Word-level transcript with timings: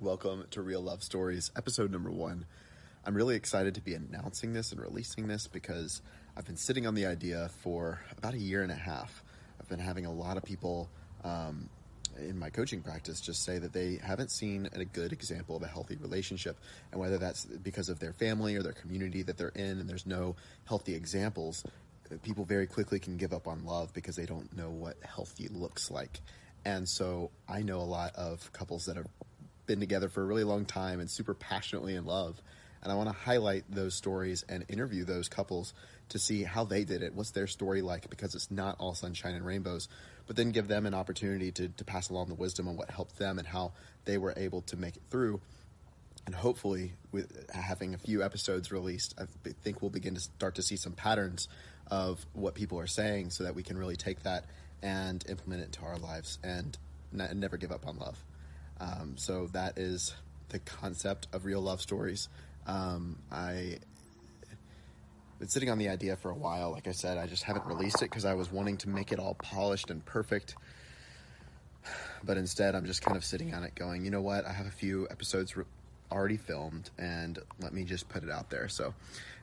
Welcome 0.00 0.46
to 0.52 0.62
Real 0.62 0.80
Love 0.80 1.02
Stories, 1.02 1.50
episode 1.58 1.92
number 1.92 2.10
one. 2.10 2.46
I'm 3.04 3.14
really 3.14 3.36
excited 3.36 3.74
to 3.74 3.82
be 3.82 3.92
announcing 3.92 4.54
this 4.54 4.72
and 4.72 4.80
releasing 4.80 5.28
this 5.28 5.46
because 5.46 6.00
I've 6.34 6.46
been 6.46 6.56
sitting 6.56 6.86
on 6.86 6.94
the 6.94 7.04
idea 7.04 7.50
for 7.60 8.00
about 8.16 8.32
a 8.32 8.38
year 8.38 8.62
and 8.62 8.72
a 8.72 8.76
half. 8.76 9.22
I've 9.60 9.68
been 9.68 9.78
having 9.78 10.06
a 10.06 10.10
lot 10.10 10.38
of 10.38 10.42
people 10.42 10.88
um, 11.22 11.68
in 12.18 12.38
my 12.38 12.48
coaching 12.48 12.80
practice 12.80 13.20
just 13.20 13.44
say 13.44 13.58
that 13.58 13.74
they 13.74 14.00
haven't 14.02 14.30
seen 14.30 14.70
a 14.72 14.86
good 14.86 15.12
example 15.12 15.54
of 15.54 15.62
a 15.62 15.66
healthy 15.66 15.96
relationship, 15.96 16.56
and 16.92 16.98
whether 16.98 17.18
that's 17.18 17.44
because 17.44 17.90
of 17.90 18.00
their 18.00 18.14
family 18.14 18.56
or 18.56 18.62
their 18.62 18.72
community 18.72 19.20
that 19.20 19.36
they're 19.36 19.48
in, 19.50 19.80
and 19.80 19.86
there's 19.86 20.06
no 20.06 20.34
healthy 20.64 20.94
examples, 20.94 21.62
people 22.22 22.46
very 22.46 22.66
quickly 22.66 22.98
can 22.98 23.18
give 23.18 23.34
up 23.34 23.46
on 23.46 23.66
love 23.66 23.92
because 23.92 24.16
they 24.16 24.24
don't 24.24 24.56
know 24.56 24.70
what 24.70 24.96
healthy 25.02 25.48
looks 25.48 25.90
like. 25.90 26.22
And 26.64 26.88
so 26.88 27.30
I 27.46 27.60
know 27.60 27.80
a 27.80 27.82
lot 27.82 28.14
of 28.16 28.50
couples 28.54 28.86
that 28.86 28.96
have 28.96 29.06
been 29.70 29.78
together 29.78 30.08
for 30.08 30.20
a 30.20 30.24
really 30.24 30.42
long 30.42 30.64
time 30.64 30.98
and 30.98 31.08
super 31.08 31.32
passionately 31.32 31.94
in 31.94 32.04
love. 32.04 32.42
And 32.82 32.90
I 32.90 32.96
want 32.96 33.08
to 33.08 33.14
highlight 33.14 33.64
those 33.68 33.94
stories 33.94 34.44
and 34.48 34.64
interview 34.68 35.04
those 35.04 35.28
couples 35.28 35.74
to 36.08 36.18
see 36.18 36.42
how 36.42 36.64
they 36.64 36.82
did 36.82 37.04
it. 37.04 37.14
What's 37.14 37.30
their 37.30 37.46
story 37.46 37.80
like? 37.80 38.10
Because 38.10 38.34
it's 38.34 38.50
not 38.50 38.74
all 38.80 38.96
sunshine 38.96 39.36
and 39.36 39.46
rainbows, 39.46 39.86
but 40.26 40.34
then 40.34 40.50
give 40.50 40.66
them 40.66 40.86
an 40.86 40.94
opportunity 40.94 41.52
to, 41.52 41.68
to 41.68 41.84
pass 41.84 42.10
along 42.10 42.30
the 42.30 42.34
wisdom 42.34 42.66
on 42.66 42.76
what 42.76 42.90
helped 42.90 43.16
them 43.16 43.38
and 43.38 43.46
how 43.46 43.70
they 44.06 44.18
were 44.18 44.34
able 44.36 44.62
to 44.62 44.76
make 44.76 44.96
it 44.96 45.02
through. 45.08 45.40
And 46.26 46.34
hopefully, 46.34 46.94
with 47.12 47.48
having 47.52 47.94
a 47.94 47.98
few 47.98 48.24
episodes 48.24 48.72
released, 48.72 49.14
I 49.20 49.26
think 49.62 49.82
we'll 49.82 49.90
begin 49.90 50.14
to 50.14 50.20
start 50.20 50.56
to 50.56 50.62
see 50.62 50.76
some 50.76 50.94
patterns 50.94 51.46
of 51.92 52.26
what 52.32 52.54
people 52.54 52.80
are 52.80 52.88
saying 52.88 53.30
so 53.30 53.44
that 53.44 53.54
we 53.54 53.62
can 53.62 53.78
really 53.78 53.96
take 53.96 54.24
that 54.24 54.46
and 54.82 55.24
implement 55.28 55.62
it 55.62 55.66
into 55.66 55.82
our 55.82 55.96
lives 55.96 56.38
and 56.42 56.76
never 57.12 57.56
give 57.56 57.70
up 57.70 57.86
on 57.86 57.98
love. 57.98 58.20
Um, 58.80 59.14
so 59.16 59.46
that 59.52 59.78
is 59.78 60.14
the 60.48 60.58
concept 60.58 61.28
of 61.32 61.44
real 61.44 61.60
love 61.60 61.80
stories. 61.80 62.28
Um, 62.66 63.18
I 63.30 63.78
been 65.40 65.48
sitting 65.48 65.70
on 65.70 65.78
the 65.78 65.88
idea 65.88 66.16
for 66.16 66.30
a 66.30 66.34
while. 66.34 66.70
Like 66.70 66.86
I 66.86 66.92
said, 66.92 67.16
I 67.16 67.26
just 67.26 67.42
haven't 67.42 67.64
released 67.64 68.02
it 68.02 68.10
because 68.10 68.26
I 68.26 68.34
was 68.34 68.52
wanting 68.52 68.76
to 68.78 68.90
make 68.90 69.10
it 69.10 69.18
all 69.18 69.34
polished 69.34 69.90
and 69.90 70.04
perfect. 70.04 70.54
But 72.22 72.36
instead, 72.36 72.74
I'm 72.74 72.84
just 72.84 73.00
kind 73.00 73.16
of 73.16 73.24
sitting 73.24 73.54
on 73.54 73.64
it, 73.64 73.74
going, 73.74 74.04
you 74.04 74.10
know 74.10 74.20
what? 74.20 74.44
I 74.44 74.52
have 74.52 74.66
a 74.66 74.70
few 74.70 75.08
episodes 75.10 75.56
re- 75.56 75.64
already 76.12 76.36
filmed, 76.36 76.90
and 76.98 77.38
let 77.58 77.72
me 77.72 77.84
just 77.84 78.06
put 78.10 78.22
it 78.22 78.30
out 78.30 78.50
there. 78.50 78.68
So, 78.68 78.92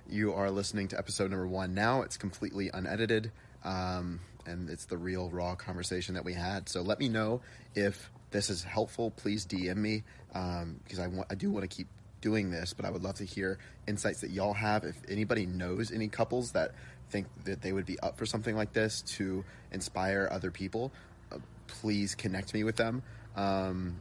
you 0.08 0.34
are 0.34 0.52
listening 0.52 0.88
to 0.90 0.98
episode 1.00 1.32
number 1.32 1.48
one 1.48 1.74
now. 1.74 2.04
It's 2.04 2.18
completely 2.18 2.70
unedited, 2.72 3.32
um, 3.64 4.20
and 4.46 4.70
it's 4.70 4.86
the 4.86 4.98
real 4.98 5.32
raw 5.32 5.56
conversation 5.56 6.14
that 6.14 6.24
we 6.24 6.34
had. 6.34 6.70
So, 6.70 6.84
let 6.84 7.00
me 7.00 7.10
know 7.10 7.42
if 7.74 8.12
this 8.32 8.50
is 8.50 8.64
helpful, 8.64 9.12
please 9.12 9.46
DM 9.46 9.78
me 9.78 10.04
um, 10.34 10.80
because 10.84 11.00
I 11.00 11.08
want 11.08 11.28
I 11.32 11.36
do 11.36 11.52
want 11.52 11.70
to 11.70 11.76
keep 11.76 11.88
doing 12.22 12.50
this, 12.52 12.74
but 12.74 12.86
I 12.86 12.90
would 12.90 13.04
love 13.04 13.16
to 13.16 13.26
hear 13.26 13.60
insights 13.88 14.22
that 14.22 14.32
y'all 14.32 14.54
have. 14.54 14.84
If 14.84 14.98
anybody 15.08 15.46
knows 15.46 15.92
any 15.92 16.08
couples 16.08 16.52
that 16.52 16.72
think 17.10 17.28
that 17.46 17.62
they 17.62 17.72
would 17.72 17.86
be 17.86 18.00
up 18.00 18.18
for 18.18 18.26
something 18.26 18.56
like 18.56 18.74
this 18.74 19.02
to 19.04 19.46
inspire 19.72 20.28
other 20.30 20.52
people, 20.52 20.92
uh, 21.32 21.38
please 21.68 22.16
connect 22.16 22.54
me 22.54 22.64
with 22.64 22.76
them. 22.76 23.02
Um, 23.36 24.00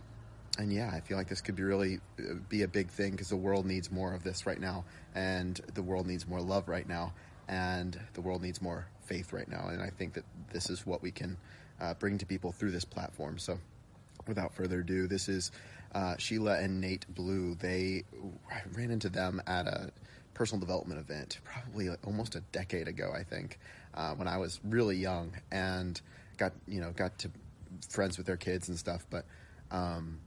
and 0.58 0.72
yeah, 0.72 0.90
I 0.92 1.00
feel 1.00 1.18
like 1.18 1.28
this 1.28 1.40
could 1.40 1.56
be 1.56 1.62
really 1.62 2.00
uh, 2.18 2.34
be 2.48 2.62
a 2.62 2.68
big 2.68 2.88
thing 2.88 3.12
because 3.12 3.28
the 3.28 3.36
world 3.36 3.66
needs 3.66 3.90
more 3.90 4.14
of 4.14 4.22
this 4.22 4.46
right 4.46 4.60
now, 4.60 4.84
and 5.14 5.60
the 5.74 5.82
world 5.82 6.06
needs 6.06 6.26
more 6.26 6.40
love 6.40 6.68
right 6.68 6.88
now, 6.88 7.12
and 7.48 7.98
the 8.14 8.20
world 8.20 8.42
needs 8.42 8.60
more 8.60 8.88
faith 9.04 9.32
right 9.32 9.48
now. 9.48 9.68
And 9.68 9.82
I 9.82 9.90
think 9.90 10.14
that 10.14 10.24
this 10.52 10.70
is 10.70 10.86
what 10.86 11.02
we 11.02 11.10
can 11.10 11.36
uh, 11.80 11.94
bring 11.94 12.18
to 12.18 12.26
people 12.26 12.52
through 12.52 12.70
this 12.70 12.84
platform. 12.84 13.38
So 13.38 13.58
without 14.26 14.54
further 14.54 14.80
ado, 14.80 15.06
this 15.06 15.28
is 15.28 15.52
uh, 15.94 16.16
Sheila 16.18 16.58
and 16.58 16.80
Nate 16.80 17.06
Blue. 17.14 17.54
They 17.54 18.04
I 18.50 18.62
ran 18.72 18.90
into 18.90 19.08
them 19.08 19.42
at 19.46 19.66
a 19.66 19.90
personal 20.34 20.60
development 20.60 21.00
event 21.00 21.38
probably 21.44 21.88
almost 22.04 22.34
a 22.34 22.40
decade 22.52 22.88
ago, 22.88 23.12
I 23.14 23.22
think, 23.22 23.58
uh, 23.94 24.14
when 24.14 24.28
I 24.28 24.36
was 24.36 24.60
really 24.64 24.96
young 24.96 25.32
and 25.50 26.00
got 26.36 26.52
you 26.68 26.80
know 26.80 26.90
got 26.90 27.18
to 27.20 27.30
friends 27.88 28.18
with 28.18 28.26
their 28.26 28.36
kids 28.36 28.68
and 28.68 28.78
stuff. 28.78 29.06
But 29.10 29.24
um, 29.70 30.20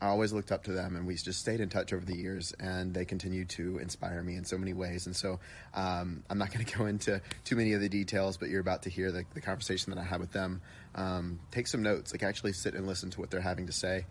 I 0.00 0.08
always 0.08 0.32
looked 0.32 0.52
up 0.52 0.64
to 0.64 0.72
them, 0.72 0.94
and 0.94 1.06
we 1.06 1.14
just 1.14 1.40
stayed 1.40 1.60
in 1.60 1.70
touch 1.70 1.92
over 1.92 2.04
the 2.04 2.16
years, 2.16 2.52
and 2.60 2.92
they 2.92 3.06
continue 3.06 3.46
to 3.46 3.78
inspire 3.78 4.22
me 4.22 4.36
in 4.36 4.44
so 4.44 4.58
many 4.58 4.74
ways. 4.74 5.06
And 5.06 5.16
so 5.16 5.40
um, 5.74 6.22
I'm 6.28 6.38
not 6.38 6.50
going 6.52 6.64
to 6.64 6.78
go 6.78 6.86
into 6.86 7.20
too 7.44 7.56
many 7.56 7.72
of 7.72 7.80
the 7.80 7.88
details, 7.88 8.36
but 8.36 8.50
you're 8.50 8.60
about 8.60 8.82
to 8.82 8.90
hear 8.90 9.10
the, 9.10 9.24
the 9.34 9.40
conversation 9.40 9.94
that 9.94 10.00
I 10.00 10.04
had 10.04 10.20
with 10.20 10.32
them. 10.32 10.60
Um, 10.94 11.40
take 11.50 11.66
some 11.66 11.82
notes, 11.82 12.12
like 12.12 12.22
actually 12.22 12.52
sit 12.52 12.74
and 12.74 12.86
listen 12.86 13.10
to 13.10 13.20
what 13.20 13.30
they're 13.30 13.40
having 13.40 13.66
to 13.66 13.72
say. 13.72 14.06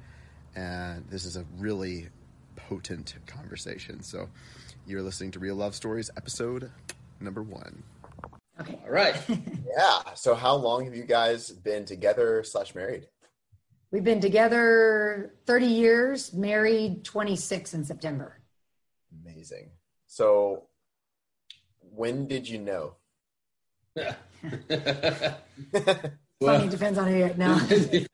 And 0.56 1.06
this 1.09 1.25
is 1.25 1.35
a 1.35 1.45
really 1.57 2.07
potent 2.56 3.16
conversation. 3.28 4.01
So 4.01 4.29
you're 4.88 5.01
listening 5.01 5.31
to 5.31 5.40
Real 5.40 5.56
Love 5.56 5.75
Stories, 5.75 6.09
episode 6.18 6.72
number 7.19 7.44
one. 7.44 7.84
Okay. 8.59 8.79
All 8.85 8.91
right. 8.91 9.16
yeah. 9.29 10.13
So 10.16 10.34
how 10.34 10.56
long 10.56 10.85
have 10.85 10.95
you 10.95 11.03
guys 11.03 11.51
been 11.51 11.85
together 11.85 12.44
slash 12.44 12.74
married? 12.74 13.07
We've 13.95 14.03
been 14.03 14.19
together 14.19 15.35
30 15.45 15.67
years, 15.67 16.33
married 16.33 17.06
26 17.06 17.75
in 17.75 17.85
September. 17.85 18.41
Amazing. 19.23 19.69
So, 20.06 20.63
when 21.79 22.28
did 22.28 22.45
you 22.45 22.59
know? 22.59 22.95
Yeah. 23.95 24.16
well, 24.69 25.38
Funny, 26.44 26.67
depends 26.67 27.00
on 27.00 27.07
who 27.07 27.16
you 27.16 27.33
know. 27.38 27.57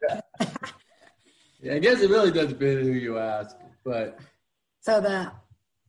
yeah, 1.59 1.73
I 1.73 1.79
guess 1.79 1.99
it 2.01 2.11
really 2.11 2.29
does 2.29 2.49
depend 2.49 2.77
on 2.77 2.83
who 2.83 2.91
you 2.91 3.17
ask. 3.17 3.55
But 3.83 4.19
so 4.81 5.01
the 5.01 5.31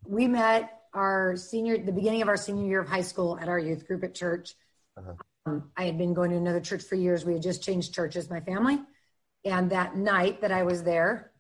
we 0.06 0.26
met 0.26 0.84
our 0.94 1.36
senior 1.36 1.76
the 1.76 1.92
beginning 1.92 2.22
of 2.22 2.28
our 2.28 2.38
senior 2.38 2.66
year 2.66 2.80
of 2.80 2.88
high 2.88 3.03
school 3.03 3.38
at 3.38 3.47
our 3.47 3.59
youth 3.59 3.86
group 3.86 4.04
at 4.04 4.14
church. 4.14 4.54
Uh-huh. 4.97 5.12
Um, 5.44 5.70
I 5.76 5.84
had 5.84 5.98
been 5.98 6.14
going 6.14 6.30
to 6.30 6.38
another 6.38 6.60
church 6.60 6.82
for 6.82 6.94
years. 6.94 7.26
We 7.26 7.34
had 7.34 7.42
just 7.42 7.62
changed 7.62 7.92
churches, 7.92 8.30
my 8.30 8.41
family. 8.41 8.80
And 9.44 9.70
that 9.70 9.97
night 9.97 10.41
that 10.41 10.53
I 10.53 10.62
was 10.62 10.82
there 10.82 11.32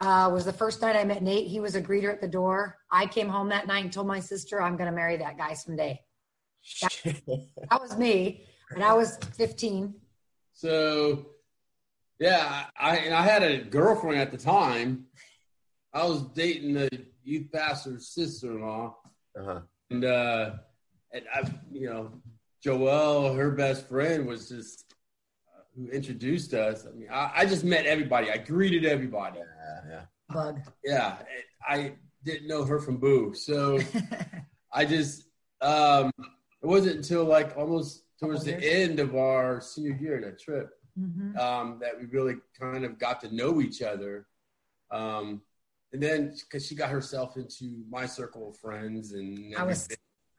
uh, 0.00 0.30
was 0.32 0.44
the 0.44 0.52
first 0.52 0.82
night 0.82 0.96
I 0.96 1.04
met 1.04 1.22
Nate. 1.22 1.46
He 1.46 1.60
was 1.60 1.74
a 1.76 1.82
greeter 1.82 2.12
at 2.12 2.20
the 2.20 2.28
door. 2.28 2.78
I 2.90 3.06
came 3.06 3.28
home 3.28 3.48
that 3.50 3.66
night 3.66 3.84
and 3.84 3.92
told 3.92 4.06
my 4.06 4.20
sister, 4.20 4.60
I'm 4.60 4.76
going 4.76 4.90
to 4.90 4.96
marry 4.96 5.16
that 5.18 5.38
guy 5.38 5.54
someday. 5.54 6.00
That, 6.82 6.94
that 7.26 7.80
was 7.80 7.96
me. 7.96 8.44
And 8.70 8.82
I 8.82 8.94
was 8.94 9.18
15. 9.36 9.94
So, 10.52 11.26
yeah, 12.18 12.64
I, 12.78 12.96
and 12.98 13.14
I 13.14 13.22
had 13.22 13.42
a 13.42 13.58
girlfriend 13.58 14.20
at 14.20 14.30
the 14.30 14.38
time. 14.38 15.06
I 15.92 16.04
was 16.06 16.22
dating 16.34 16.74
the 16.74 16.88
youth 17.22 17.52
pastor's 17.52 18.08
sister-in-law. 18.08 18.96
Uh-huh. 19.38 19.60
And, 19.90 20.04
uh, 20.04 20.50
and 21.12 21.24
I, 21.32 21.42
you 21.72 21.88
know, 21.88 22.12
Joelle, 22.64 23.36
her 23.36 23.50
best 23.52 23.88
friend, 23.88 24.26
was 24.26 24.48
just 24.48 24.93
who 25.76 25.88
introduced 25.88 26.54
us. 26.54 26.86
I 26.86 26.96
mean, 26.96 27.08
I, 27.10 27.32
I, 27.36 27.46
just 27.46 27.64
met 27.64 27.86
everybody. 27.86 28.30
I 28.30 28.38
greeted 28.38 28.84
everybody. 28.84 29.38
Yeah, 29.38 29.80
yeah. 29.88 30.02
Bug. 30.34 30.60
Yeah, 30.84 31.16
I 31.66 31.94
didn't 32.24 32.48
know 32.48 32.64
her 32.64 32.78
from 32.78 32.98
Boo, 32.98 33.34
so 33.34 33.78
I 34.72 34.84
just 34.84 35.24
um, 35.60 36.10
it 36.18 36.66
wasn't 36.66 36.96
until 36.96 37.24
like 37.24 37.56
almost 37.56 38.04
towards 38.18 38.44
the 38.44 38.56
end 38.56 39.00
of 39.00 39.16
our 39.16 39.60
senior 39.60 39.96
year, 39.96 40.20
that 40.20 40.40
trip, 40.40 40.70
mm-hmm. 40.98 41.36
um, 41.38 41.78
that 41.80 41.98
we 41.98 42.06
really 42.06 42.36
kind 42.58 42.84
of 42.84 42.98
got 42.98 43.20
to 43.20 43.34
know 43.34 43.60
each 43.60 43.82
other. 43.82 44.26
Um, 44.90 45.42
and 45.92 46.02
then 46.02 46.34
because 46.40 46.66
she 46.66 46.74
got 46.74 46.90
herself 46.90 47.36
into 47.36 47.84
my 47.88 48.06
circle 48.06 48.50
of 48.50 48.56
friends 48.56 49.12
and 49.12 49.54
I 49.56 49.62
was 49.62 49.88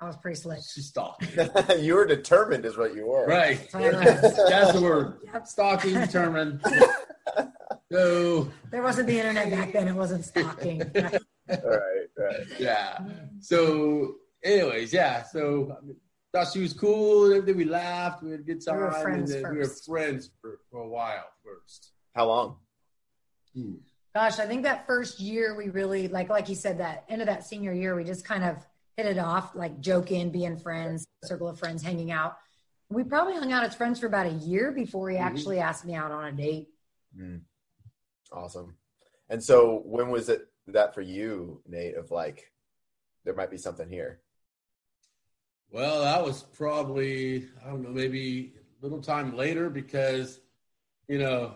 I 0.02 0.08
was 0.08 0.18
pretty 0.18 0.36
slick. 0.36 0.60
She 0.74 0.82
stalked. 0.82 1.26
you 1.80 1.96
were 1.96 2.06
determined, 2.06 2.66
is 2.66 2.78
what 2.78 2.96
you 2.96 3.08
were. 3.08 3.26
Right. 3.26 3.60
That's 3.74 4.74
the 4.74 4.82
word. 4.82 5.20
Yep. 5.34 5.48
Stalking, 5.48 5.94
determined. 5.94 6.62
so 7.92 8.52
there 8.72 8.84
wasn't 8.84 9.08
the 9.08 9.18
internet 9.18 9.50
back 9.52 9.72
then. 9.72 9.88
It 9.88 9.96
wasn't 9.96 10.26
stalking. 10.26 10.80
Right. 10.80 11.20
right. 11.48 12.08
Right. 12.18 12.48
Yeah. 12.60 13.00
So, 13.40 14.16
anyways, 14.44 14.94
yeah. 14.94 15.24
So 15.24 15.78
I 15.78 15.86
mean, 15.86 15.96
thought 16.34 16.52
she 16.52 16.62
was 16.62 16.74
cool. 16.74 17.34
Everything 17.34 17.58
we 17.58 17.66
laughed. 17.66 18.22
We 18.22 18.32
had 18.32 18.42
a 18.42 18.44
good 18.44 18.66
time. 18.66 18.76
We 18.76 18.84
were 18.84 18.92
friends. 18.92 19.32
And 19.32 19.50
we 19.52 19.60
were 19.60 19.66
friends 19.66 20.30
for, 20.42 20.60
for 20.70 20.82
a 20.82 20.88
while 20.88 21.26
first. 21.44 21.94
How 22.14 22.28
long? 22.28 22.58
Hmm. 23.56 23.76
Gosh, 24.14 24.40
I 24.40 24.46
think 24.46 24.64
that 24.64 24.88
first 24.88 25.20
year 25.20 25.56
we 25.56 25.70
really 25.70 26.08
like, 26.08 26.30
like 26.30 26.48
you 26.48 26.56
said, 26.56 26.80
that 26.80 27.06
end 27.10 27.22
of 27.22 27.28
that 27.28 27.46
senior 27.46 27.74
year, 27.74 27.96
we 27.96 28.04
just 28.04 28.26
kind 28.26 28.44
of 28.44 28.66
hit 28.98 29.06
it 29.06 29.18
off, 29.18 29.56
like 29.56 29.80
joking, 29.80 30.30
being 30.30 30.58
friends, 30.58 31.06
circle 31.24 31.48
of 31.48 31.60
friends, 31.60 31.84
hanging 31.84 32.12
out. 32.12 32.38
We 32.90 33.04
probably 33.04 33.34
hung 33.34 33.52
out 33.52 33.64
as 33.64 33.76
friends 33.76 34.00
for 34.00 34.06
about 34.06 34.28
a 34.28 34.32
year 34.32 34.72
before 34.72 35.10
he 35.10 35.18
mm-hmm. 35.18 35.26
actually 35.26 35.60
asked 35.60 35.86
me 35.86 35.96
out 35.96 36.12
on 36.12 36.26
a 36.26 36.32
date. 36.32 36.70
Mm. 37.20 37.42
Awesome. 38.32 38.76
And 39.30 39.44
so, 39.44 39.82
when 39.86 40.10
was 40.10 40.30
it 40.30 40.48
that 40.68 40.94
for 40.94 41.02
you, 41.02 41.62
Nate? 41.68 41.96
Of 41.96 42.12
like, 42.12 42.52
there 43.24 43.34
might 43.34 43.52
be 43.52 43.58
something 43.58 43.90
here. 43.90 44.22
Well, 45.72 46.02
that 46.02 46.24
was 46.24 46.44
probably 46.44 47.48
I 47.66 47.70
don't 47.70 47.84
know, 47.84 47.90
maybe 47.90 48.54
a 48.80 48.84
little 48.84 49.02
time 49.02 49.36
later 49.36 49.70
because 49.70 50.40
you 51.08 51.18
know 51.18 51.56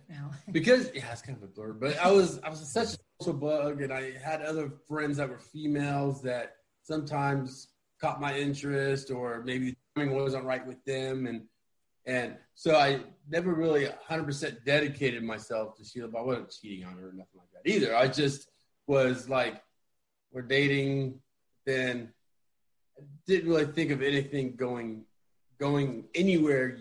because 0.52 0.90
yeah, 0.94 1.12
it's 1.12 1.22
kind 1.22 1.36
of 1.36 1.44
a 1.44 1.46
blur. 1.46 1.74
But 1.74 1.98
I 1.98 2.10
was 2.10 2.40
I 2.42 2.48
was 2.48 2.66
such 2.72 2.94
a 2.94 2.96
social 3.20 3.38
bug, 3.38 3.82
and 3.82 3.92
I 3.92 4.12
had 4.18 4.42
other 4.42 4.72
friends 4.88 5.18
that 5.18 5.28
were 5.28 5.38
females 5.38 6.22
that 6.22 6.56
sometimes 6.90 7.68
caught 8.00 8.20
my 8.20 8.36
interest, 8.36 9.10
or 9.10 9.42
maybe 9.44 9.76
timing 9.94 10.14
wasn't 10.14 10.44
right 10.44 10.66
with 10.66 10.82
them, 10.84 11.26
and 11.26 11.42
and 12.06 12.36
so 12.54 12.76
I 12.76 13.00
never 13.28 13.52
really 13.54 13.86
100% 14.08 14.64
dedicated 14.64 15.22
myself 15.22 15.76
to 15.76 15.84
Sheila, 15.84 16.08
but 16.08 16.18
I 16.18 16.22
wasn't 16.22 16.50
cheating 16.50 16.84
on 16.86 16.94
her 16.94 17.10
or 17.10 17.12
nothing 17.12 17.38
like 17.38 17.48
that 17.52 17.70
either. 17.70 17.94
I 17.94 18.08
just 18.08 18.48
was 18.86 19.28
like, 19.28 19.62
we're 20.32 20.42
dating, 20.42 21.20
then 21.66 22.10
I 22.98 23.02
didn't 23.26 23.50
really 23.50 23.66
think 23.66 23.90
of 23.90 24.02
anything 24.02 24.56
going 24.56 25.04
going 25.58 26.04
anywhere 26.14 26.78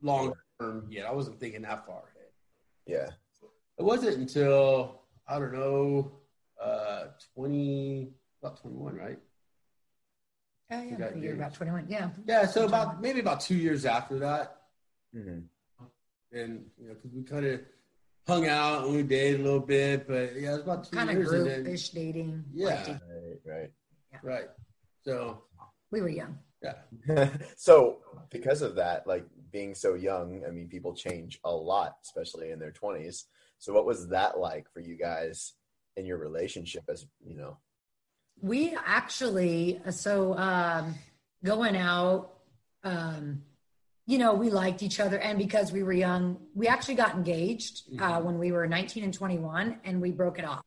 long 0.00 0.32
term 0.58 0.86
yet. 0.90 1.06
I 1.06 1.12
wasn't 1.12 1.38
thinking 1.38 1.62
that 1.62 1.86
far 1.86 1.98
ahead. 1.98 2.30
Yeah. 2.86 3.10
It 3.78 3.84
wasn't 3.84 4.16
until 4.16 5.02
I 5.28 5.38
don't 5.38 5.52
know, 5.52 6.12
uh, 6.62 7.04
twenty 7.34 8.08
about 8.42 8.60
twenty 8.60 8.76
one, 8.76 8.96
right? 8.96 9.18
Oh 10.70 10.82
yeah, 10.82 11.10
you're 11.16 11.34
about 11.34 11.54
twenty 11.54 11.72
one. 11.72 11.86
Yeah. 11.88 12.10
Yeah. 12.26 12.46
So 12.46 12.66
about 12.66 13.00
maybe 13.00 13.20
about 13.20 13.40
two 13.40 13.54
years 13.54 13.86
after 13.86 14.18
that, 14.18 14.56
mm-hmm. 15.16 15.40
and 16.32 16.66
you 16.78 16.88
know, 16.88 16.94
because 16.94 17.12
we 17.12 17.22
kind 17.22 17.46
of 17.46 17.60
hung 18.26 18.46
out 18.46 18.84
and 18.84 18.94
we 18.94 19.02
dated 19.02 19.40
a 19.40 19.42
little 19.42 19.60
bit, 19.60 20.06
but 20.06 20.36
yeah, 20.36 20.50
it 20.50 20.52
was 20.52 20.60
about 20.60 20.84
two 20.84 20.96
kind 20.96 21.10
years. 21.10 21.30
Kind 21.30 21.48
of 21.48 21.48
groupish 21.48 21.92
dating. 21.94 22.44
Yeah. 22.52 22.68
Right. 22.68 23.00
Right. 23.46 23.70
Yeah. 24.12 24.18
Right. 24.22 24.48
So 25.04 25.44
we 25.90 26.02
were 26.02 26.10
young. 26.10 26.38
Yeah. 26.62 27.30
so 27.56 28.00
because 28.30 28.60
of 28.60 28.74
that, 28.74 29.06
like 29.06 29.24
being 29.50 29.74
so 29.74 29.94
young, 29.94 30.42
I 30.46 30.50
mean, 30.50 30.68
people 30.68 30.94
change 30.94 31.40
a 31.44 31.50
lot, 31.50 31.96
especially 32.04 32.50
in 32.50 32.58
their 32.58 32.72
twenties. 32.72 33.24
So 33.58 33.72
what 33.72 33.86
was 33.86 34.08
that 34.08 34.38
like 34.38 34.70
for 34.70 34.80
you 34.80 34.96
guys 34.96 35.54
in 35.96 36.04
your 36.04 36.18
relationship 36.18 36.84
as 36.88 37.06
you 37.26 37.36
know? 37.36 37.56
We 38.40 38.76
actually 38.86 39.80
so 39.90 40.36
um 40.36 40.94
going 41.42 41.76
out 41.76 42.34
um 42.84 43.42
you 44.08 44.16
know, 44.16 44.32
we 44.32 44.48
liked 44.48 44.82
each 44.82 45.00
other. 45.00 45.18
And 45.18 45.38
because 45.38 45.70
we 45.70 45.82
were 45.82 45.92
young, 45.92 46.38
we 46.54 46.66
actually 46.66 46.94
got 46.94 47.14
engaged 47.14 47.82
uh, 48.00 48.12
mm-hmm. 48.12 48.24
when 48.24 48.38
we 48.38 48.52
were 48.52 48.66
19 48.66 49.04
and 49.04 49.12
21, 49.12 49.80
and 49.84 50.00
we 50.00 50.12
broke 50.12 50.38
it 50.38 50.46
off 50.46 50.64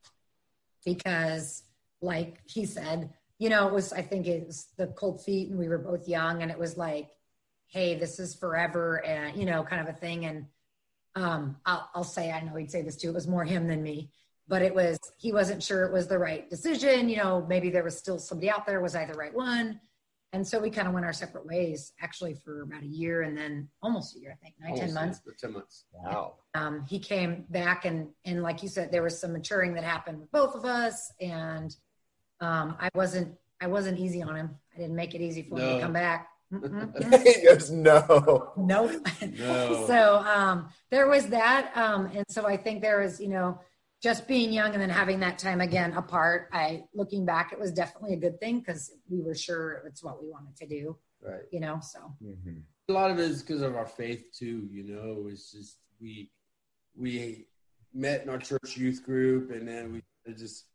because, 0.84 1.64
like 2.00 2.38
he 2.46 2.66
said, 2.66 3.10
you 3.40 3.48
know, 3.48 3.66
it 3.66 3.74
was, 3.74 3.92
I 3.92 4.02
think 4.02 4.28
it 4.28 4.46
was 4.46 4.68
the 4.76 4.86
cold 4.86 5.24
feet, 5.24 5.50
and 5.50 5.58
we 5.58 5.68
were 5.68 5.78
both 5.78 6.06
young, 6.06 6.42
and 6.42 6.52
it 6.52 6.58
was 6.58 6.76
like, 6.76 7.10
hey, 7.66 7.96
this 7.96 8.20
is 8.20 8.36
forever, 8.36 9.04
and, 9.04 9.36
you 9.36 9.44
know, 9.44 9.64
kind 9.64 9.82
of 9.82 9.92
a 9.92 9.98
thing. 9.98 10.24
And 10.24 10.46
um, 11.16 11.56
I'll, 11.66 11.90
I'll 11.96 12.04
say, 12.04 12.30
I 12.30 12.42
know 12.42 12.54
he'd 12.54 12.70
say 12.70 12.82
this 12.82 12.96
too, 12.96 13.08
it 13.08 13.14
was 13.14 13.26
more 13.26 13.44
him 13.44 13.66
than 13.66 13.82
me, 13.82 14.10
but 14.52 14.60
it 14.60 14.74
was, 14.74 14.98
he 15.16 15.32
wasn't 15.32 15.62
sure 15.62 15.86
it 15.86 15.92
was 15.94 16.08
the 16.08 16.18
right 16.18 16.50
decision. 16.50 17.08
You 17.08 17.16
know, 17.16 17.46
maybe 17.48 17.70
there 17.70 17.82
was 17.82 17.96
still 17.96 18.18
somebody 18.18 18.50
out 18.50 18.66
there, 18.66 18.82
was 18.82 18.94
I 18.94 19.06
the 19.06 19.14
right 19.14 19.34
one? 19.34 19.80
and 20.32 20.46
so 20.46 20.58
we 20.58 20.70
kind 20.70 20.88
of 20.88 20.94
went 20.94 21.04
our 21.06 21.12
separate 21.12 21.46
ways 21.46 21.92
actually 22.00 22.34
for 22.34 22.62
about 22.62 22.82
a 22.82 22.86
year 22.86 23.22
and 23.22 23.36
then 23.36 23.68
almost 23.82 24.16
a 24.16 24.20
year 24.20 24.32
i 24.32 24.36
think 24.42 24.54
nine 24.60 24.70
almost 24.72 24.86
ten 24.86 24.94
months 24.94 25.20
ten 25.38 25.52
months 25.52 25.84
wow 25.92 26.34
um, 26.54 26.84
he 26.88 26.98
came 26.98 27.44
back 27.50 27.84
and 27.84 28.08
and 28.24 28.42
like 28.42 28.62
you 28.62 28.68
said 28.68 28.90
there 28.90 29.02
was 29.02 29.18
some 29.18 29.32
maturing 29.32 29.74
that 29.74 29.84
happened 29.84 30.18
with 30.18 30.30
both 30.32 30.54
of 30.54 30.64
us 30.64 31.12
and 31.20 31.76
um, 32.40 32.76
i 32.80 32.88
wasn't 32.94 33.32
i 33.60 33.66
wasn't 33.66 33.98
easy 33.98 34.22
on 34.22 34.34
him 34.34 34.50
i 34.74 34.78
didn't 34.78 34.96
make 34.96 35.14
it 35.14 35.20
easy 35.20 35.42
for 35.42 35.58
no. 35.58 35.68
him 35.68 35.76
to 35.76 35.82
come 35.82 35.92
back 35.92 36.28
he 37.24 37.46
goes 37.46 37.70
no 37.70 38.52
nope 38.56 38.92
no. 39.38 39.84
so 39.86 40.18
um, 40.18 40.68
there 40.90 41.08
was 41.08 41.26
that 41.28 41.74
um, 41.76 42.06
and 42.14 42.24
so 42.28 42.46
i 42.46 42.56
think 42.56 42.82
there 42.82 43.00
was 43.00 43.20
you 43.20 43.28
know 43.28 43.58
just 44.02 44.26
being 44.26 44.52
young 44.52 44.72
and 44.72 44.82
then 44.82 44.90
having 44.90 45.20
that 45.20 45.38
time 45.38 45.60
again 45.60 45.92
apart, 45.92 46.48
I 46.52 46.84
looking 46.92 47.24
back, 47.24 47.52
it 47.52 47.58
was 47.58 47.72
definitely 47.72 48.14
a 48.14 48.18
good 48.18 48.40
thing 48.40 48.58
because 48.58 48.92
we 49.08 49.20
were 49.20 49.34
sure 49.34 49.84
it's 49.86 50.02
what 50.02 50.20
we 50.20 50.28
wanted 50.28 50.56
to 50.56 50.66
do. 50.66 50.96
Right. 51.22 51.42
You 51.52 51.60
know, 51.60 51.78
so 51.80 52.00
mm-hmm. 52.22 52.58
a 52.88 52.92
lot 52.92 53.12
of 53.12 53.18
it 53.20 53.30
is 53.30 53.42
because 53.42 53.62
of 53.62 53.76
our 53.76 53.86
faith 53.86 54.24
too. 54.36 54.68
You 54.70 54.82
know, 54.84 55.28
it's 55.30 55.52
just 55.52 55.78
we 56.00 56.32
we 56.96 57.46
met 57.94 58.24
in 58.24 58.28
our 58.28 58.38
church 58.38 58.76
youth 58.76 59.04
group, 59.04 59.52
and 59.52 59.68
then 59.68 59.92
we 59.92 60.34
just 60.34 60.66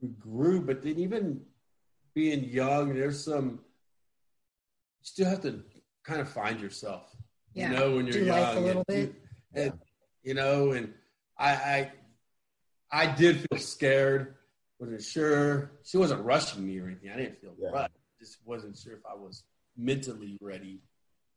we 0.00 0.08
grew. 0.08 0.62
But 0.62 0.82
then 0.82 0.98
even 0.98 1.42
being 2.14 2.44
young, 2.44 2.94
there's 2.94 3.22
some 3.22 3.60
you 5.00 5.04
still 5.04 5.28
have 5.28 5.42
to 5.42 5.62
kind 6.02 6.22
of 6.22 6.30
find 6.30 6.58
yourself. 6.58 7.14
Yeah. 7.52 7.70
You 7.70 7.76
know, 7.76 7.96
when 7.96 8.06
you're 8.06 8.12
do 8.14 8.24
young, 8.24 8.40
life 8.40 8.56
a 8.56 8.60
little 8.60 8.84
and, 8.88 9.12
bit. 9.12 9.14
And, 9.54 9.72
you 10.22 10.34
know, 10.34 10.72
and 10.72 10.94
I, 11.36 11.50
I 11.50 11.92
I 12.92 13.06
did 13.06 13.46
feel 13.48 13.58
scared. 13.58 14.34
Wasn't 14.78 15.02
sure. 15.02 15.72
She 15.84 15.96
wasn't 15.96 16.24
rushing 16.24 16.66
me 16.66 16.78
or 16.78 16.86
anything. 16.86 17.10
I 17.10 17.16
didn't 17.16 17.40
feel 17.40 17.54
yeah. 17.58 17.70
rushed. 17.70 17.92
Just 18.18 18.38
wasn't 18.44 18.76
sure 18.76 18.94
if 18.94 19.00
I 19.10 19.14
was 19.14 19.44
mentally 19.76 20.36
ready 20.40 20.80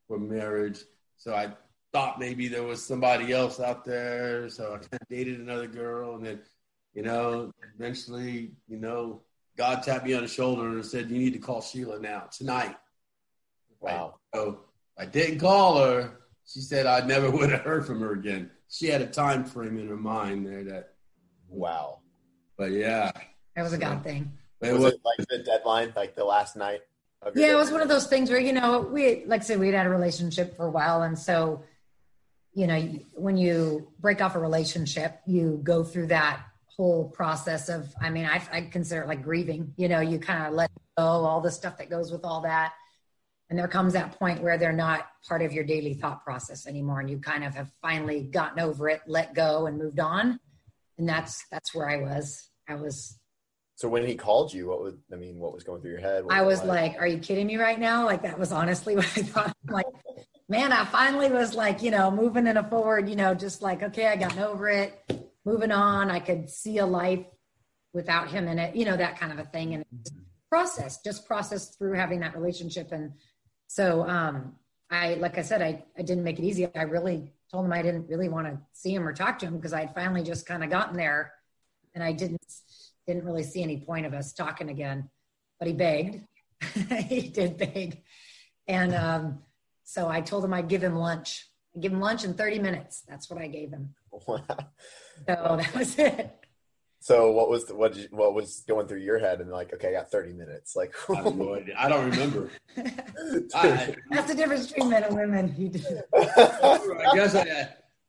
for 0.07 0.17
marriage. 0.17 0.79
So 1.17 1.33
I 1.33 1.53
thought 1.93 2.19
maybe 2.19 2.47
there 2.47 2.63
was 2.63 2.83
somebody 2.83 3.31
else 3.31 3.59
out 3.59 3.85
there. 3.85 4.49
So 4.49 4.73
I 4.73 4.77
kind 4.77 5.01
of 5.01 5.07
dated 5.09 5.39
another 5.39 5.67
girl, 5.67 6.15
and 6.15 6.25
then, 6.25 6.41
you 6.93 7.03
know, 7.03 7.51
eventually, 7.75 8.51
you 8.67 8.77
know, 8.77 9.21
God 9.55 9.83
tapped 9.83 10.05
me 10.05 10.13
on 10.13 10.23
the 10.23 10.27
shoulder 10.27 10.67
and 10.67 10.85
said, 10.85 11.11
"You 11.11 11.19
need 11.19 11.33
to 11.33 11.39
call 11.39 11.61
Sheila 11.61 11.99
now 11.99 12.27
tonight." 12.31 12.75
Wow. 13.79 14.15
So 14.33 14.61
I 14.97 15.05
didn't 15.05 15.39
call 15.39 15.77
her. 15.77 16.19
She 16.45 16.59
said 16.59 16.85
I 16.85 17.05
never 17.05 17.29
would 17.37 17.51
have 17.51 17.61
heard 17.61 17.85
from 17.85 18.01
her 18.01 18.13
again. 18.13 18.49
She 18.69 18.87
had 18.87 19.01
a 19.01 19.07
time 19.07 19.45
frame 19.45 19.77
in 19.77 19.87
her 19.87 19.97
mind 19.97 20.47
there 20.47 20.63
that 20.63 20.92
Wow. 21.53 21.99
But 22.57 22.71
yeah. 22.71 23.11
That 23.55 23.63
was 23.63 23.73
a 23.73 23.77
God 23.77 24.03
thing. 24.03 24.31
Was, 24.61 24.71
was, 24.71 24.93
it 24.93 25.01
like 25.03 25.27
the 25.27 25.39
deadline, 25.39 25.93
like 25.95 26.15
the 26.15 26.25
last 26.25 26.55
night? 26.55 26.81
yeah, 27.35 27.51
it 27.51 27.55
was 27.55 27.71
one 27.71 27.81
of 27.81 27.87
those 27.87 28.07
things 28.07 28.29
where, 28.29 28.39
you 28.39 28.53
know, 28.53 28.81
we, 28.81 29.23
like 29.25 29.41
I 29.41 29.43
said, 29.43 29.59
we'd 29.59 29.73
had 29.73 29.85
a 29.85 29.89
relationship 29.89 30.57
for 30.57 30.65
a 30.65 30.71
while. 30.71 31.03
And 31.03 31.17
so, 31.17 31.63
you 32.53 32.67
know, 32.67 32.79
when 33.13 33.37
you 33.37 33.87
break 33.99 34.21
off 34.21 34.35
a 34.35 34.39
relationship, 34.39 35.21
you 35.25 35.59
go 35.63 35.83
through 35.83 36.07
that 36.07 36.43
whole 36.65 37.09
process 37.09 37.69
of, 37.69 37.93
I 38.01 38.09
mean, 38.09 38.25
I, 38.25 38.41
I 38.51 38.61
consider 38.61 39.03
it 39.03 39.07
like 39.07 39.23
grieving, 39.23 39.73
you 39.77 39.87
know, 39.87 39.99
you 39.99 40.19
kind 40.19 40.47
of 40.47 40.53
let 40.53 40.71
go 40.97 41.03
all 41.03 41.39
the 41.39 41.51
stuff 41.51 41.77
that 41.77 41.89
goes 41.89 42.11
with 42.11 42.25
all 42.25 42.41
that. 42.41 42.73
And 43.49 43.59
there 43.59 43.67
comes 43.67 43.93
that 43.93 44.17
point 44.17 44.41
where 44.41 44.57
they're 44.57 44.73
not 44.73 45.07
part 45.27 45.41
of 45.41 45.53
your 45.53 45.63
daily 45.63 45.93
thought 45.93 46.23
process 46.23 46.65
anymore. 46.65 46.99
And 46.99 47.09
you 47.09 47.19
kind 47.19 47.43
of 47.43 47.53
have 47.55 47.69
finally 47.81 48.23
gotten 48.23 48.59
over 48.59 48.89
it, 48.89 49.01
let 49.05 49.33
go 49.33 49.67
and 49.67 49.77
moved 49.77 49.99
on 49.99 50.39
and 50.97 51.07
that's 51.07 51.45
that's 51.51 51.73
where 51.73 51.89
I 51.89 51.97
was. 51.97 52.49
I 52.67 52.75
was. 52.75 53.19
So 53.75 53.89
when 53.89 54.05
he 54.05 54.15
called 54.15 54.53
you, 54.53 54.67
what 54.67 54.81
was 54.81 54.93
I 55.11 55.15
mean? 55.15 55.39
What 55.39 55.53
was 55.53 55.63
going 55.63 55.81
through 55.81 55.91
your 55.91 55.99
head? 55.99 56.25
What 56.25 56.33
I 56.33 56.41
was 56.41 56.63
like, 56.63 56.95
"Are 56.99 57.07
you 57.07 57.17
kidding 57.17 57.47
me 57.47 57.57
right 57.57 57.79
now?" 57.79 58.05
Like 58.05 58.23
that 58.23 58.37
was 58.37 58.51
honestly 58.51 58.95
what 58.97 59.05
I 59.05 59.21
thought. 59.23 59.57
like, 59.69 59.85
man, 60.47 60.71
I 60.71 60.85
finally 60.85 61.29
was 61.29 61.55
like, 61.55 61.81
you 61.81 61.91
know, 61.91 62.11
moving 62.11 62.47
in 62.47 62.57
a 62.57 62.63
forward. 62.63 63.09
You 63.09 63.15
know, 63.15 63.33
just 63.33 63.61
like, 63.61 63.83
okay, 63.83 64.07
I 64.07 64.15
got 64.15 64.37
over 64.37 64.69
it, 64.69 64.93
moving 65.45 65.71
on. 65.71 66.11
I 66.11 66.19
could 66.19 66.49
see 66.49 66.77
a 66.77 66.85
life 66.85 67.25
without 67.93 68.29
him 68.29 68.47
in 68.47 68.59
it. 68.59 68.75
You 68.75 68.85
know, 68.85 68.97
that 68.97 69.19
kind 69.19 69.31
of 69.31 69.39
a 69.39 69.45
thing, 69.45 69.73
and 69.73 69.85
process, 70.49 71.01
just 71.01 71.25
process 71.25 71.75
through 71.75 71.93
having 71.93 72.19
that 72.19 72.35
relationship. 72.35 72.91
And 72.91 73.13
so, 73.65 74.07
um, 74.07 74.53
I, 74.91 75.15
like 75.15 75.39
I 75.39 75.41
said, 75.41 75.63
I, 75.63 75.83
I 75.97 76.03
didn't 76.03 76.23
make 76.23 76.37
it 76.37 76.45
easy. 76.45 76.67
I 76.75 76.83
really 76.83 77.33
told 77.53 77.65
him 77.65 77.73
I 77.73 77.83
didn't 77.83 78.09
really 78.09 78.29
want 78.29 78.47
to 78.47 78.59
see 78.73 78.93
him 78.93 79.07
or 79.07 79.13
talk 79.13 79.37
to 79.39 79.45
him 79.45 79.57
because 79.57 79.73
I'd 79.73 79.93
finally 79.93 80.23
just 80.23 80.47
kind 80.47 80.63
of 80.63 80.71
gotten 80.71 80.97
there 80.97 81.33
and 81.93 82.03
I 82.03 82.11
didn't 82.11 82.43
didn't 83.05 83.25
really 83.25 83.43
see 83.43 83.61
any 83.61 83.81
point 83.85 84.05
of 84.05 84.13
us 84.13 84.33
talking 84.33 84.69
again. 84.69 85.09
But 85.59 85.67
he 85.67 85.73
begged. 85.73 86.25
he 87.07 87.29
did 87.29 87.57
beg. 87.57 88.01
And 88.67 88.95
um, 88.95 89.39
so 89.83 90.07
I 90.07 90.21
told 90.21 90.43
him 90.43 90.53
I'd 90.53 90.67
give 90.67 90.83
him 90.83 90.95
lunch. 90.95 91.47
I'd 91.75 91.81
give 91.81 91.91
him 91.91 91.99
lunch 91.99 92.23
in 92.23 92.33
30 92.33 92.59
minutes. 92.59 93.03
That's 93.07 93.29
what 93.29 93.39
I 93.39 93.47
gave 93.47 93.71
him. 93.71 93.93
Wow. 94.27 94.45
So 95.27 95.57
that 95.57 95.75
was 95.75 95.97
it. 95.97 96.42
So 97.03 97.31
what 97.31 97.49
was 97.49 97.65
the, 97.65 97.75
what 97.75 97.97
you, 97.97 98.07
what 98.11 98.33
was 98.33 98.63
going 98.65 98.87
through 98.87 99.01
your 99.01 99.19
head 99.19 99.41
and 99.41 99.51
like 99.51 99.73
okay 99.73 99.89
I 99.89 99.91
got 99.91 100.09
thirty 100.09 100.31
minutes 100.31 100.73
like 100.73 100.95
I, 101.09 101.21
no 101.21 101.61
I 101.77 101.89
don't 101.89 102.09
remember. 102.09 102.49
I, 102.77 103.93
That's 104.09 104.29
the 104.29 104.35
difference 104.37 104.67
between 104.67 104.89
men 104.89 105.03
and 105.03 105.13
women. 105.13 105.53
I 106.15 107.13
guess 107.13 107.35
I 107.35 107.67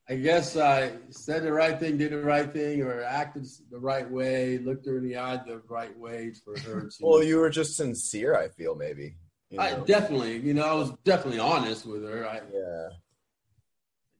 I 0.08 0.14
guess 0.14 0.56
I 0.56 0.92
said 1.10 1.42
the 1.42 1.52
right 1.52 1.76
thing, 1.76 1.98
did 1.98 2.12
the 2.12 2.22
right 2.22 2.52
thing, 2.52 2.82
or 2.82 3.02
acted 3.02 3.48
the 3.68 3.80
right 3.80 4.08
way, 4.08 4.58
looked 4.58 4.86
her 4.86 4.98
in 4.98 5.08
the 5.08 5.16
eye 5.16 5.40
the 5.44 5.60
right 5.68 5.98
way 5.98 6.32
for 6.44 6.56
her 6.60 6.82
to. 6.82 6.96
Well, 7.00 7.20
you 7.20 7.38
were 7.38 7.50
just 7.50 7.76
sincere. 7.76 8.36
I 8.36 8.46
feel 8.46 8.76
maybe. 8.76 9.16
You 9.50 9.58
know? 9.58 9.64
I 9.64 9.74
definitely, 9.80 10.38
you 10.38 10.54
know, 10.54 10.66
I 10.66 10.74
was 10.74 10.92
definitely 11.02 11.40
honest 11.40 11.84
with 11.84 12.04
her. 12.04 12.28
I 12.28 12.42
yeah. 12.52 12.88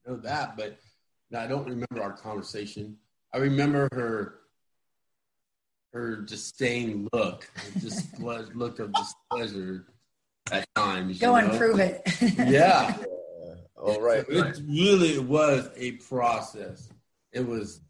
I 0.05 0.11
know 0.11 0.17
that, 0.17 0.57
but 0.57 0.81
I 1.33 1.47
don't 1.47 1.65
remember 1.65 2.03
our 2.03 2.15
conversation. 2.15 2.97
I 3.33 3.37
remember 3.37 3.89
her 3.93 4.41
her 5.95 6.17
disdain 6.17 7.09
look, 7.13 7.49
just 7.79 8.19
look 8.21 8.81
of 8.81 8.93
displeasure 8.93 9.87
at 10.51 10.67
times. 10.75 11.19
Go 11.21 11.37
and 11.37 11.53
know? 11.53 11.59
prove 11.59 11.79
it. 11.79 12.03
yeah. 12.37 12.97
All 13.77 14.01
right. 14.01 14.27
So 14.27 14.33
it 14.33 14.61
really 14.67 15.19
was 15.19 15.71
a 15.77 15.93
process. 15.93 16.89
It 17.33 17.47
was 17.47 17.81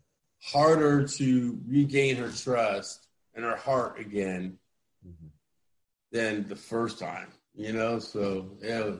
harder 0.42 1.06
to 1.06 1.58
regain 1.66 2.16
her 2.16 2.30
trust 2.30 3.08
and 3.34 3.44
her 3.44 3.56
heart 3.56 3.98
again 3.98 4.58
mm-hmm. 5.06 5.28
than 6.12 6.46
the 6.46 6.56
first 6.56 6.98
time. 6.98 7.28
You 7.54 7.72
know, 7.72 8.00
so 8.00 8.50
yeah. 8.60 8.90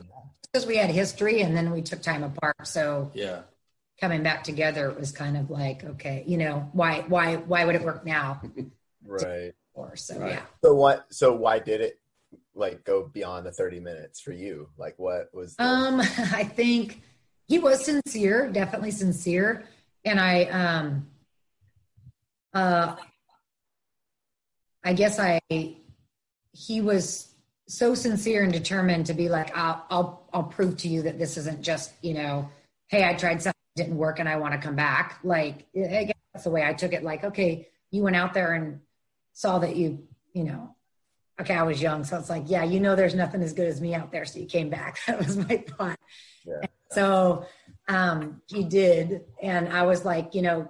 Because 0.51 0.65
we 0.65 0.77
had 0.77 0.89
history 0.89 1.41
and 1.41 1.55
then 1.55 1.71
we 1.71 1.81
took 1.81 2.01
time 2.01 2.23
apart, 2.23 2.55
so 2.63 3.11
yeah, 3.13 3.41
coming 3.99 4.23
back 4.23 4.45
together 4.45 4.89
it 4.89 4.97
was 4.97 5.11
kind 5.11 5.35
of 5.35 5.49
like 5.49 5.83
okay, 5.83 6.23
you 6.25 6.37
know, 6.37 6.69
why 6.71 7.03
why 7.09 7.35
why 7.35 7.65
would 7.65 7.75
it 7.75 7.83
work 7.83 8.05
now? 8.05 8.41
right. 9.05 9.53
Or 9.73 9.95
so 9.95 10.19
right. 10.19 10.33
yeah. 10.33 10.41
So 10.63 10.73
what? 10.73 11.05
So 11.11 11.33
why 11.33 11.59
did 11.59 11.81
it 11.81 11.99
like 12.53 12.83
go 12.83 13.09
beyond 13.11 13.45
the 13.45 13.51
thirty 13.51 13.79
minutes 13.79 14.21
for 14.21 14.31
you? 14.31 14.69
Like 14.77 14.95
what 14.97 15.29
was? 15.33 15.55
The- 15.55 15.63
um, 15.63 15.99
I 16.33 16.43
think 16.43 17.01
he 17.47 17.59
was 17.59 17.83
sincere, 17.83 18.49
definitely 18.51 18.91
sincere, 18.91 19.65
and 20.03 20.19
I 20.19 20.43
um 20.45 21.07
uh, 22.53 22.95
I 24.83 24.93
guess 24.93 25.19
I 25.19 25.39
he 25.49 26.79
was 26.81 27.33
so 27.67 27.93
sincere 27.93 28.43
and 28.43 28.53
determined 28.53 29.07
to 29.07 29.13
be 29.13 29.27
like, 29.27 29.55
I'll 29.55 29.85
I'll 29.89 30.29
I'll 30.33 30.43
prove 30.43 30.77
to 30.77 30.87
you 30.87 31.01
that 31.03 31.19
this 31.19 31.37
isn't 31.37 31.61
just 31.61 31.91
you 32.01 32.13
know, 32.13 32.49
hey, 32.87 33.03
I 33.03 33.13
tried 33.13 33.41
something 33.41 33.55
didn't 33.75 33.97
work 33.97 34.19
and 34.19 34.29
I 34.29 34.37
want 34.37 34.53
to 34.53 34.59
come 34.59 34.75
back. 34.75 35.19
Like 35.23 35.67
I 35.75 36.05
guess 36.05 36.13
that's 36.33 36.45
the 36.45 36.49
way 36.49 36.63
I 36.63 36.73
took 36.73 36.93
it. 36.93 37.03
Like, 37.03 37.25
okay, 37.25 37.67
you 37.91 38.03
went 38.03 38.15
out 38.15 38.33
there 38.33 38.53
and 38.53 38.79
saw 39.35 39.59
that 39.59 39.75
you 39.75 40.07
you 40.33 40.43
know, 40.43 40.75
okay, 41.39 41.53
I 41.53 41.63
was 41.63 41.81
young, 41.81 42.03
so 42.03 42.17
it's 42.17 42.29
like, 42.29 42.43
yeah, 42.47 42.63
you 42.63 42.79
know, 42.79 42.95
there's 42.95 43.15
nothing 43.15 43.41
as 43.41 43.53
good 43.53 43.67
as 43.67 43.79
me 43.79 43.93
out 43.93 44.11
there, 44.11 44.25
so 44.25 44.39
you 44.39 44.47
came 44.47 44.69
back. 44.69 44.99
That 45.07 45.19
was 45.19 45.37
my 45.37 45.63
thought. 45.77 45.99
Yeah. 46.45 46.67
So 46.91 47.45
um, 47.87 48.41
he 48.47 48.63
did, 48.63 49.21
and 49.41 49.69
I 49.69 49.83
was 49.83 50.03
like, 50.03 50.33
you 50.33 50.41
know, 50.41 50.67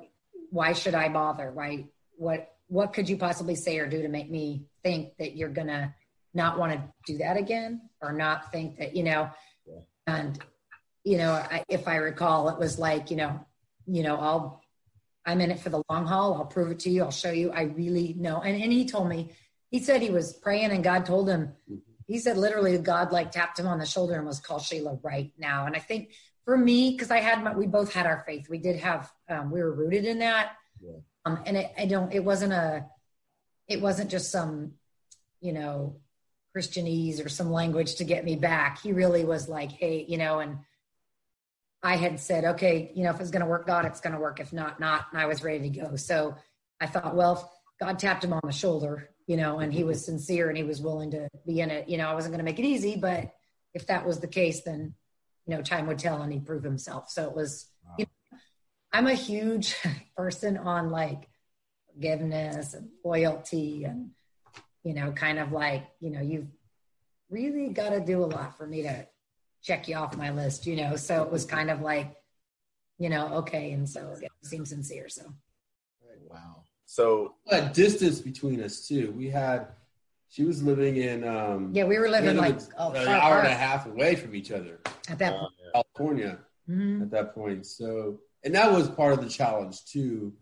why 0.51 0.73
should 0.73 0.93
I 0.93 1.09
bother? 1.09 1.51
Why 1.51 1.85
what 2.17 2.49
what 2.67 2.93
could 2.93 3.09
you 3.09 3.17
possibly 3.17 3.55
say 3.55 3.77
or 3.79 3.87
do 3.87 4.01
to 4.01 4.07
make 4.07 4.29
me 4.29 4.65
think 4.83 5.17
that 5.17 5.35
you're 5.35 5.49
gonna 5.49 5.93
not 6.33 6.59
want 6.59 6.73
to 6.73 6.83
do 7.05 7.17
that 7.19 7.37
again 7.37 7.81
or 8.01 8.11
not 8.11 8.51
think 8.51 8.77
that 8.77 8.95
you 8.95 9.03
know 9.03 9.29
yeah. 9.65 9.79
and 10.07 10.39
you 11.03 11.17
know 11.17 11.31
I, 11.31 11.63
if 11.69 11.87
i 11.87 11.95
recall 11.95 12.49
it 12.49 12.59
was 12.59 12.77
like 12.77 13.09
you 13.09 13.17
know 13.17 13.39
you 13.87 14.03
know 14.03 14.17
i'll 14.17 14.61
i'm 15.25 15.41
in 15.41 15.51
it 15.51 15.59
for 15.59 15.69
the 15.69 15.81
long 15.89 16.05
haul 16.05 16.35
i'll 16.35 16.45
prove 16.45 16.71
it 16.71 16.79
to 16.79 16.89
you 16.89 17.03
i'll 17.03 17.11
show 17.11 17.31
you 17.31 17.51
i 17.51 17.63
really 17.63 18.13
know 18.17 18.41
and, 18.41 18.61
and 18.61 18.71
he 18.71 18.85
told 18.85 19.07
me 19.09 19.31
he 19.69 19.79
said 19.79 20.01
he 20.01 20.09
was 20.09 20.33
praying 20.33 20.71
and 20.71 20.83
god 20.83 21.05
told 21.05 21.29
him 21.29 21.53
mm-hmm. 21.69 21.75
he 22.07 22.19
said 22.19 22.37
literally 22.37 22.77
god 22.77 23.11
like 23.11 23.31
tapped 23.31 23.59
him 23.59 23.67
on 23.67 23.79
the 23.79 23.85
shoulder 23.85 24.15
and 24.15 24.25
was 24.25 24.39
called 24.39 24.61
Sheila 24.61 24.99
right 25.03 25.31
now 25.37 25.65
and 25.65 25.75
i 25.75 25.79
think 25.79 26.11
for 26.45 26.55
me, 26.55 26.91
because 26.91 27.11
I 27.11 27.19
had 27.19 27.43
my, 27.43 27.53
we 27.53 27.65
both 27.65 27.91
had 27.91 28.05
our 28.05 28.23
faith. 28.25 28.47
We 28.49 28.59
did 28.59 28.77
have, 28.77 29.11
um, 29.27 29.49
we 29.49 29.61
were 29.61 29.73
rooted 29.73 30.05
in 30.05 30.19
that. 30.19 30.53
Yeah. 30.79 30.99
Um, 31.25 31.41
and 31.45 31.57
it, 31.57 31.73
I 31.77 31.87
don't, 31.87 32.13
it 32.13 32.23
wasn't 32.23 32.53
a, 32.53 32.85
it 33.67 33.81
wasn't 33.81 34.11
just 34.11 34.31
some, 34.31 34.73
you 35.41 35.53
know, 35.53 35.97
Christianese 36.55 37.25
or 37.25 37.29
some 37.29 37.51
language 37.51 37.95
to 37.95 38.03
get 38.03 38.23
me 38.23 38.35
back. 38.35 38.79
He 38.81 38.93
really 38.93 39.25
was 39.25 39.49
like, 39.49 39.71
hey, 39.71 40.05
you 40.07 40.17
know, 40.17 40.39
and 40.39 40.59
I 41.85 41.97
had 41.97 42.19
said, 42.19 42.43
okay, 42.45 42.91
you 42.95 43.03
know, 43.03 43.11
if 43.11 43.19
it's 43.21 43.29
going 43.29 43.43
to 43.43 43.47
work, 43.47 43.67
God, 43.67 43.85
it's 43.85 44.01
going 44.01 44.13
to 44.13 44.19
work. 44.19 44.39
If 44.39 44.51
not, 44.51 44.79
not. 44.79 45.05
And 45.11 45.21
I 45.21 45.27
was 45.27 45.43
ready 45.43 45.69
to 45.69 45.79
go. 45.81 45.95
So 45.97 46.35
I 46.81 46.87
thought, 46.87 47.15
well, 47.15 47.51
God 47.79 47.99
tapped 47.99 48.23
him 48.23 48.33
on 48.33 48.41
the 48.43 48.51
shoulder, 48.51 49.09
you 49.27 49.37
know, 49.37 49.59
and 49.59 49.71
he 49.71 49.83
was 49.83 50.03
sincere 50.03 50.49
and 50.49 50.57
he 50.57 50.63
was 50.63 50.81
willing 50.81 51.11
to 51.11 51.29
be 51.45 51.59
in 51.59 51.69
it. 51.69 51.87
You 51.87 51.97
know, 51.97 52.07
I 52.07 52.13
wasn't 52.15 52.33
going 52.33 52.43
to 52.43 52.51
make 52.51 52.57
it 52.57 52.65
easy, 52.65 52.95
but 52.95 53.31
if 53.75 53.85
that 53.87 54.05
was 54.05 54.19
the 54.19 54.27
case, 54.27 54.63
then 54.63 54.95
you 55.45 55.55
know, 55.55 55.61
time 55.61 55.87
would 55.87 55.99
tell 55.99 56.21
and 56.21 56.33
he'd 56.33 56.45
prove 56.45 56.63
himself. 56.63 57.09
So 57.09 57.29
it 57.29 57.35
was, 57.35 57.67
wow. 57.83 57.95
you 57.99 58.05
know, 58.05 58.37
I'm 58.91 59.07
a 59.07 59.13
huge 59.13 59.75
person 60.17 60.57
on 60.57 60.89
like 60.89 61.29
forgiveness 61.93 62.73
and 62.73 62.89
loyalty 63.03 63.83
and, 63.83 64.11
you 64.83 64.93
know, 64.93 65.11
kind 65.11 65.39
of 65.39 65.51
like, 65.51 65.85
you 65.99 66.09
know, 66.09 66.21
you've 66.21 66.47
really 67.29 67.69
got 67.69 67.89
to 67.89 67.99
do 67.99 68.23
a 68.23 68.25
lot 68.25 68.57
for 68.57 68.65
me 68.65 68.83
to 68.83 69.07
check 69.65 69.87
you 69.87 69.95
off 69.95 70.15
my 70.15 70.29
list, 70.29 70.67
you 70.67 70.75
know? 70.75 70.95
So 70.95 71.23
it 71.23 71.31
was 71.31 71.43
kind 71.43 71.71
of 71.71 71.81
like, 71.81 72.15
you 72.99 73.09
know, 73.09 73.27
okay. 73.39 73.71
And 73.71 73.89
so 73.89 74.15
it 74.21 74.29
seemed 74.43 74.67
sincere. 74.67 75.09
So. 75.09 75.23
Wow. 76.29 76.63
So 76.85 77.35
a 77.49 77.61
distance 77.69 78.19
between 78.19 78.61
us 78.61 78.87
too. 78.87 79.11
We 79.17 79.29
had, 79.29 79.67
she 80.29 80.43
was 80.43 80.61
living 80.61 80.97
in. 80.97 81.27
Um, 81.27 81.71
yeah, 81.73 81.85
we 81.85 81.97
were 81.97 82.09
living 82.09 82.37
like 82.37 82.59
oh, 82.77 82.91
an 82.91 83.07
hour 83.07 83.21
far. 83.21 83.39
and 83.39 83.47
a 83.47 83.55
half 83.55 83.85
away 83.85 84.15
from 84.15 84.35
each 84.35 84.51
other 84.51 84.79
at 85.09 85.17
that 85.19 85.37
point. 85.37 85.53
California 85.73 86.39
mm-hmm. 86.69 87.03
at 87.03 87.11
that 87.11 87.33
point. 87.33 87.65
So, 87.65 88.19
and 88.43 88.53
that 88.53 88.71
was 88.71 88.89
part 88.89 89.13
of 89.13 89.23
the 89.23 89.29
challenge 89.29 89.85
too. 89.85 90.33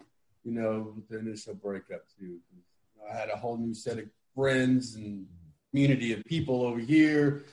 You 0.43 0.51
know, 0.51 0.95
the 1.09 1.19
initial 1.19 1.53
breakup 1.53 2.01
too. 2.19 2.39
I 3.09 3.15
had 3.15 3.29
a 3.29 3.37
whole 3.37 3.57
new 3.57 3.73
set 3.73 3.99
of 3.99 4.05
friends 4.35 4.95
and 4.95 5.25
community 5.69 6.13
of 6.13 6.25
people 6.25 6.63
over 6.63 6.79
here. 6.79 7.43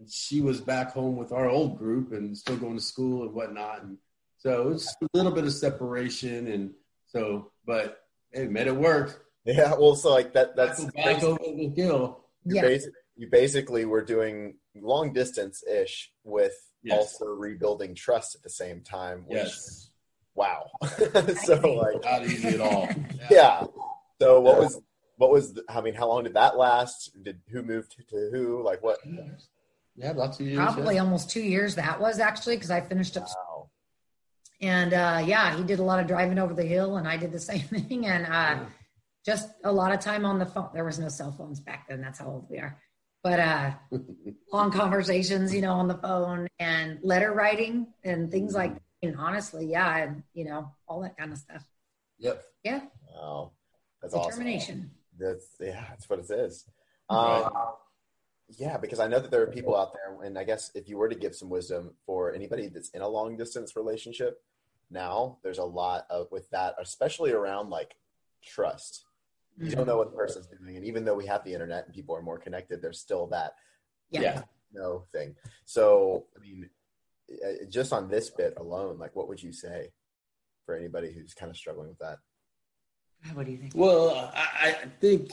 And 0.00 0.10
she 0.10 0.40
was 0.40 0.60
back 0.60 0.92
home 0.92 1.16
with 1.16 1.30
our 1.30 1.48
old 1.48 1.78
group 1.78 2.12
and 2.12 2.36
still 2.36 2.56
going 2.56 2.76
to 2.76 2.82
school 2.82 3.22
and 3.22 3.32
whatnot. 3.32 3.82
And 3.82 3.98
so 4.38 4.70
it's 4.70 4.92
a 5.00 5.06
little 5.14 5.32
bit 5.32 5.44
of 5.44 5.52
separation. 5.52 6.48
And 6.48 6.72
so, 7.06 7.52
but 7.66 8.00
hey, 8.32 8.48
made 8.48 8.66
it 8.66 8.74
work. 8.74 9.26
Yeah, 9.44 9.74
well, 9.78 9.94
so 9.94 10.10
like 10.10 10.32
that. 10.34 10.56
That's 10.56 10.84
back 10.86 11.22
over 11.22 11.38
the 11.38 11.72
hill. 11.76 12.24
You, 12.44 12.56
yeah. 12.56 12.62
Basi- 12.62 12.92
you 13.16 13.28
basically 13.30 13.84
were 13.84 14.02
doing 14.02 14.56
long 14.74 15.12
distance 15.12 15.62
ish 15.62 16.10
with 16.24 16.54
yes. 16.82 16.98
also 16.98 17.26
rebuilding 17.26 17.94
trust 17.94 18.34
at 18.34 18.42
the 18.42 18.50
same 18.50 18.80
time. 18.80 19.24
Which, 19.26 19.38
yes. 19.38 19.90
Wow. 20.34 20.70
so 21.44 21.54
like 21.56 22.02
not 22.02 22.24
easy 22.24 22.48
at 22.48 22.60
all. 22.60 22.88
Yeah. 22.88 23.26
yeah. 23.30 23.66
So 24.20 24.40
what 24.40 24.58
was 24.58 24.80
what 25.16 25.30
was 25.30 25.52
the, 25.52 25.64
I 25.68 25.82
mean? 25.82 25.94
How 25.94 26.08
long 26.08 26.24
did 26.24 26.34
that 26.34 26.56
last? 26.56 27.10
Did 27.22 27.40
who 27.50 27.62
moved 27.62 27.96
to 28.08 28.30
who? 28.32 28.62
Like 28.64 28.82
what? 28.82 28.98
Yeah, 29.96 30.10
about 30.10 30.36
two 30.36 30.44
years. 30.44 30.56
Probably 30.56 30.94
yeah. 30.96 31.02
almost 31.02 31.30
two 31.30 31.42
years. 31.42 31.74
That 31.74 32.00
was 32.00 32.20
actually 32.20 32.56
because 32.56 32.70
I 32.70 32.80
finished 32.80 33.16
up. 33.16 33.24
Wow. 33.24 33.70
And 34.60 34.92
uh, 34.92 35.22
yeah, 35.24 35.56
he 35.56 35.64
did 35.64 35.78
a 35.78 35.82
lot 35.82 36.00
of 36.00 36.06
driving 36.06 36.38
over 36.38 36.54
the 36.54 36.64
hill, 36.64 36.96
and 36.96 37.08
I 37.08 37.16
did 37.16 37.32
the 37.32 37.40
same 37.50 37.60
thing. 37.60 38.06
And 38.06 38.26
uh, 38.26 38.64
just 39.24 39.48
a 39.64 39.72
lot 39.72 39.92
of 39.92 40.00
time 40.00 40.24
on 40.24 40.38
the 40.38 40.46
phone. 40.46 40.70
There 40.72 40.84
was 40.84 40.98
no 40.98 41.08
cell 41.08 41.32
phones 41.32 41.60
back 41.60 41.88
then. 41.88 42.00
That's 42.00 42.18
how 42.18 42.26
old 42.26 42.46
we 42.50 42.58
are. 42.58 42.78
But 43.22 43.40
uh, 43.40 43.70
long 44.52 44.70
conversations, 44.70 45.54
you 45.54 45.60
know, 45.60 45.74
on 45.74 45.88
the 45.88 45.96
phone 45.98 46.48
and 46.58 46.98
letter 47.02 47.32
writing 47.32 47.88
and 48.04 48.30
things 48.30 48.54
like. 48.54 48.74
That. 48.74 48.82
And 49.02 49.16
honestly, 49.16 49.64
yeah, 49.64 49.96
and 49.96 50.22
you 50.34 50.44
know, 50.44 50.72
all 50.86 51.00
that 51.00 51.16
kind 51.16 51.32
of 51.32 51.38
stuff. 51.38 51.64
Yep. 52.18 52.44
Yeah. 52.62 52.80
Wow, 53.14 53.52
that's 54.02 54.12
determination. 54.12 54.90
Awesome. 54.90 54.90
That's 55.18 55.46
yeah, 55.58 55.84
that's 55.88 56.10
what 56.10 56.18
it 56.18 56.30
is. 56.30 56.66
Um, 57.08 57.50
yeah, 58.58 58.76
because 58.76 59.00
I 59.00 59.06
know 59.06 59.20
that 59.20 59.30
there 59.30 59.42
are 59.42 59.46
people 59.46 59.76
out 59.76 59.92
there, 59.92 60.22
and 60.22 60.38
I 60.38 60.44
guess 60.44 60.70
if 60.74 60.88
you 60.88 60.98
were 60.98 61.08
to 61.08 61.14
give 61.14 61.34
some 61.34 61.48
wisdom 61.48 61.92
for 62.06 62.34
anybody 62.34 62.68
that's 62.68 62.90
in 62.90 63.02
a 63.02 63.08
long 63.08 63.36
distance 63.36 63.76
relationship 63.76 64.42
now, 64.90 65.38
there's 65.42 65.58
a 65.58 65.64
lot 65.64 66.06
of 66.10 66.26
with 66.32 66.50
that, 66.50 66.74
especially 66.80 67.32
around 67.32 67.70
like 67.70 67.96
trust. 68.42 69.04
You 69.58 69.70
don't 69.72 69.86
know 69.86 69.98
what 69.98 70.10
the 70.10 70.16
person's 70.16 70.46
doing 70.46 70.76
and 70.76 70.86
even 70.86 71.04
though 71.04 71.14
we 71.14 71.26
have 71.26 71.44
the 71.44 71.52
internet 71.52 71.84
and 71.84 71.94
people 71.94 72.16
are 72.16 72.22
more 72.22 72.38
connected 72.38 72.80
there's 72.80 72.98
still 72.98 73.26
that 73.26 73.54
yeah, 74.10 74.42
no 74.72 75.04
thing. 75.12 75.34
So 75.66 76.26
i 76.36 76.40
mean 76.40 76.70
uh, 77.30 77.66
just 77.68 77.92
on 77.92 78.08
this 78.08 78.30
bit 78.30 78.54
alone 78.56 78.98
like 78.98 79.14
what 79.14 79.28
would 79.28 79.42
you 79.42 79.52
say 79.52 79.92
for 80.64 80.74
anybody 80.74 81.12
who's 81.12 81.34
kind 81.34 81.50
of 81.50 81.56
struggling 81.56 81.88
with 81.88 81.98
that? 81.98 82.18
What 83.34 83.44
do 83.44 83.52
you 83.52 83.58
think? 83.58 83.72
Well 83.74 84.32
i, 84.34 84.76
I 84.82 84.88
think 85.00 85.30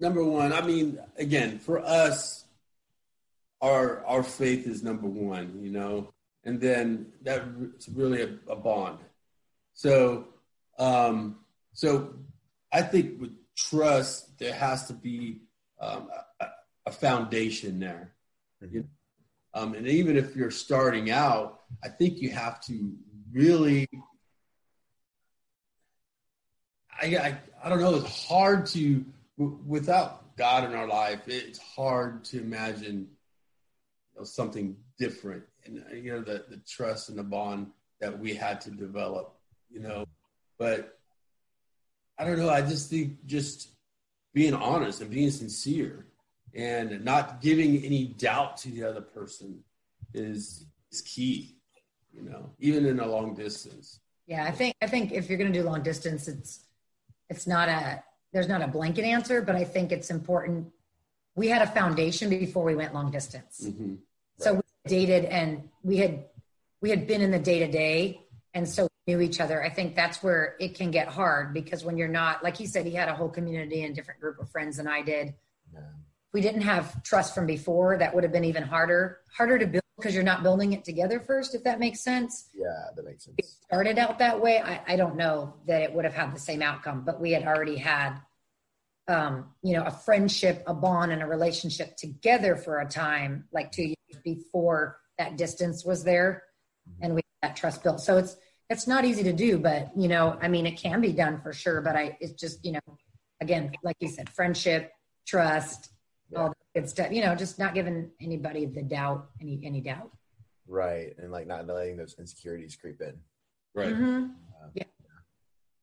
number 0.00 0.24
one 0.24 0.52
i 0.52 0.60
mean 0.60 0.98
again 1.16 1.58
for 1.58 1.78
us 1.80 2.44
our 3.60 4.04
our 4.06 4.22
faith 4.22 4.66
is 4.66 4.82
number 4.82 5.06
one 5.06 5.60
you 5.62 5.70
know 5.70 6.12
and 6.44 6.60
then 6.60 7.06
that's 7.22 7.88
really 7.94 8.22
a, 8.22 8.52
a 8.52 8.56
bond 8.56 8.98
so 9.74 10.26
um 10.78 11.36
so 11.72 12.14
I 12.72 12.82
think 12.82 13.20
with 13.20 13.32
trust, 13.56 14.38
there 14.38 14.54
has 14.54 14.86
to 14.86 14.92
be 14.92 15.40
um, 15.80 16.08
a, 16.40 16.46
a, 16.86 16.92
foundation 16.92 17.80
there. 17.80 18.12
Mm-hmm. 18.62 18.74
You 18.74 18.80
know? 18.82 18.88
um, 19.54 19.74
and 19.74 19.88
even 19.88 20.16
if 20.16 20.36
you're 20.36 20.50
starting 20.50 21.10
out, 21.10 21.60
I 21.82 21.88
think 21.88 22.18
you 22.18 22.30
have 22.30 22.60
to 22.66 22.92
really. 23.32 23.88
I, 27.02 27.16
I, 27.16 27.38
I 27.64 27.68
don't 27.68 27.80
know. 27.80 27.94
It's 27.94 28.26
hard 28.26 28.66
to 28.66 29.04
without 29.40 30.36
God 30.36 30.64
in 30.64 30.74
our 30.74 30.86
life. 30.86 31.22
It's 31.26 31.58
hard 31.58 32.24
to 32.24 32.40
imagine 32.40 33.08
you 34.14 34.18
know, 34.18 34.24
something 34.24 34.76
different, 34.98 35.44
and 35.64 35.82
uh, 35.90 35.94
you 35.94 36.12
know 36.12 36.20
the 36.20 36.44
the 36.48 36.58
trust 36.68 37.08
and 37.08 37.18
the 37.18 37.22
bond 37.22 37.68
that 38.00 38.18
we 38.18 38.34
had 38.34 38.60
to 38.62 38.70
develop. 38.70 39.34
You 39.70 39.80
know, 39.80 40.04
but 40.58 40.98
I 42.18 42.24
don't 42.24 42.38
know. 42.38 42.50
I 42.50 42.60
just 42.60 42.90
think 42.90 43.24
just 43.26 43.68
being 44.34 44.54
honest 44.54 45.00
and 45.00 45.10
being 45.10 45.30
sincere 45.30 46.06
and 46.54 47.04
not 47.04 47.40
giving 47.40 47.82
any 47.84 48.06
doubt 48.06 48.56
to 48.58 48.70
the 48.70 48.84
other 48.84 49.00
person 49.00 49.60
is 50.12 50.66
is 50.92 51.00
key. 51.02 51.56
You 52.12 52.22
know, 52.22 52.50
even 52.58 52.86
in 52.86 53.00
a 53.00 53.06
long 53.06 53.34
distance. 53.34 54.00
Yeah, 54.26 54.44
I 54.44 54.50
think 54.50 54.74
I 54.82 54.86
think 54.86 55.12
if 55.12 55.28
you're 55.28 55.38
going 55.38 55.52
to 55.52 55.58
do 55.58 55.64
long 55.64 55.82
distance, 55.82 56.28
it's 56.28 56.66
it's 57.28 57.46
not 57.46 57.68
a 57.68 58.02
there's 58.32 58.48
not 58.48 58.62
a 58.62 58.68
blanket 58.68 59.04
answer, 59.04 59.42
but 59.42 59.56
I 59.56 59.64
think 59.64 59.92
it's 59.92 60.10
important. 60.10 60.70
We 61.34 61.48
had 61.48 61.62
a 61.62 61.66
foundation 61.66 62.30
before 62.30 62.64
we 62.64 62.74
went 62.74 62.94
long 62.94 63.10
distance, 63.10 63.62
mm-hmm. 63.64 63.94
so 64.38 64.54
we 64.54 64.60
dated 64.86 65.24
and 65.24 65.68
we 65.82 65.96
had 65.98 66.24
we 66.80 66.90
had 66.90 67.06
been 67.06 67.20
in 67.20 67.30
the 67.30 67.38
day 67.38 67.58
to 67.60 67.70
day, 67.70 68.20
and 68.54 68.68
so 68.68 68.88
knew 69.06 69.20
each 69.20 69.40
other. 69.40 69.62
I 69.62 69.68
think 69.68 69.96
that's 69.96 70.22
where 70.22 70.56
it 70.60 70.74
can 70.74 70.90
get 70.90 71.08
hard 71.08 71.52
because 71.52 71.84
when 71.84 71.96
you're 71.96 72.08
not 72.08 72.44
like 72.44 72.56
he 72.56 72.66
said, 72.66 72.86
he 72.86 72.92
had 72.92 73.08
a 73.08 73.14
whole 73.14 73.28
community 73.28 73.82
and 73.84 73.94
different 73.94 74.20
group 74.20 74.38
of 74.38 74.50
friends 74.50 74.76
than 74.76 74.86
I 74.86 75.02
did. 75.02 75.34
Yeah. 75.72 75.80
We 76.32 76.40
didn't 76.40 76.62
have 76.62 77.02
trust 77.02 77.34
from 77.34 77.46
before. 77.46 77.98
That 77.98 78.14
would 78.14 78.22
have 78.22 78.32
been 78.32 78.44
even 78.44 78.62
harder 78.62 79.20
harder 79.36 79.58
to 79.58 79.66
build 79.66 79.79
because 80.00 80.14
you're 80.14 80.24
not 80.24 80.42
building 80.42 80.72
it 80.72 80.84
together 80.84 81.20
first, 81.20 81.54
if 81.54 81.64
that 81.64 81.78
makes 81.78 82.00
sense. 82.00 82.48
Yeah, 82.54 82.66
that 82.96 83.04
makes 83.04 83.24
sense. 83.24 83.36
If 83.38 83.44
it 83.44 83.50
started 83.50 83.98
out 83.98 84.18
that 84.18 84.40
way, 84.40 84.60
I, 84.60 84.80
I 84.86 84.96
don't 84.96 85.16
know 85.16 85.54
that 85.66 85.82
it 85.82 85.92
would 85.92 86.04
have 86.04 86.14
had 86.14 86.34
the 86.34 86.40
same 86.40 86.62
outcome, 86.62 87.04
but 87.04 87.20
we 87.20 87.32
had 87.32 87.44
already 87.44 87.76
had, 87.76 88.18
um, 89.08 89.50
you 89.62 89.74
know, 89.74 89.84
a 89.84 89.90
friendship, 89.90 90.62
a 90.66 90.74
bond, 90.74 91.12
and 91.12 91.22
a 91.22 91.26
relationship 91.26 91.96
together 91.96 92.56
for 92.56 92.80
a 92.80 92.88
time, 92.88 93.44
like 93.52 93.72
two 93.72 93.84
years 93.84 94.22
before 94.24 94.98
that 95.18 95.36
distance 95.36 95.84
was 95.84 96.02
there, 96.02 96.44
mm-hmm. 96.88 97.04
and 97.04 97.14
we 97.14 97.20
had 97.42 97.50
that 97.50 97.56
trust 97.56 97.82
built. 97.82 98.00
So 98.00 98.16
it's 98.16 98.36
it's 98.70 98.86
not 98.86 99.04
easy 99.04 99.24
to 99.24 99.32
do, 99.32 99.58
but 99.58 99.90
you 99.96 100.08
know, 100.08 100.38
I 100.40 100.48
mean, 100.48 100.66
it 100.66 100.78
can 100.78 101.00
be 101.00 101.12
done 101.12 101.40
for 101.40 101.52
sure. 101.52 101.80
But 101.80 101.96
I, 101.96 102.16
it's 102.20 102.40
just 102.40 102.64
you 102.64 102.72
know, 102.72 102.98
again, 103.40 103.72
like 103.82 103.96
you 104.00 104.08
said, 104.08 104.28
friendship, 104.30 104.92
trust, 105.26 105.90
yeah. 106.30 106.38
all 106.38 106.54
good 106.74 106.88
stuff. 106.88 107.12
You 107.12 107.22
know, 107.22 107.34
just 107.34 107.58
not 107.58 107.74
giving 107.74 108.10
anybody 108.20 108.66
the 108.66 108.82
doubt, 108.82 109.30
any 109.40 109.60
any 109.64 109.80
doubt. 109.80 110.10
Right, 110.66 111.14
and 111.18 111.32
like 111.32 111.46
not 111.46 111.66
letting 111.66 111.96
those 111.96 112.16
insecurities 112.18 112.76
creep 112.76 113.00
in. 113.00 113.14
Right. 113.74 113.94
Mm-hmm. 113.94 114.24
Uh, 114.24 114.68
yeah. 114.74 114.84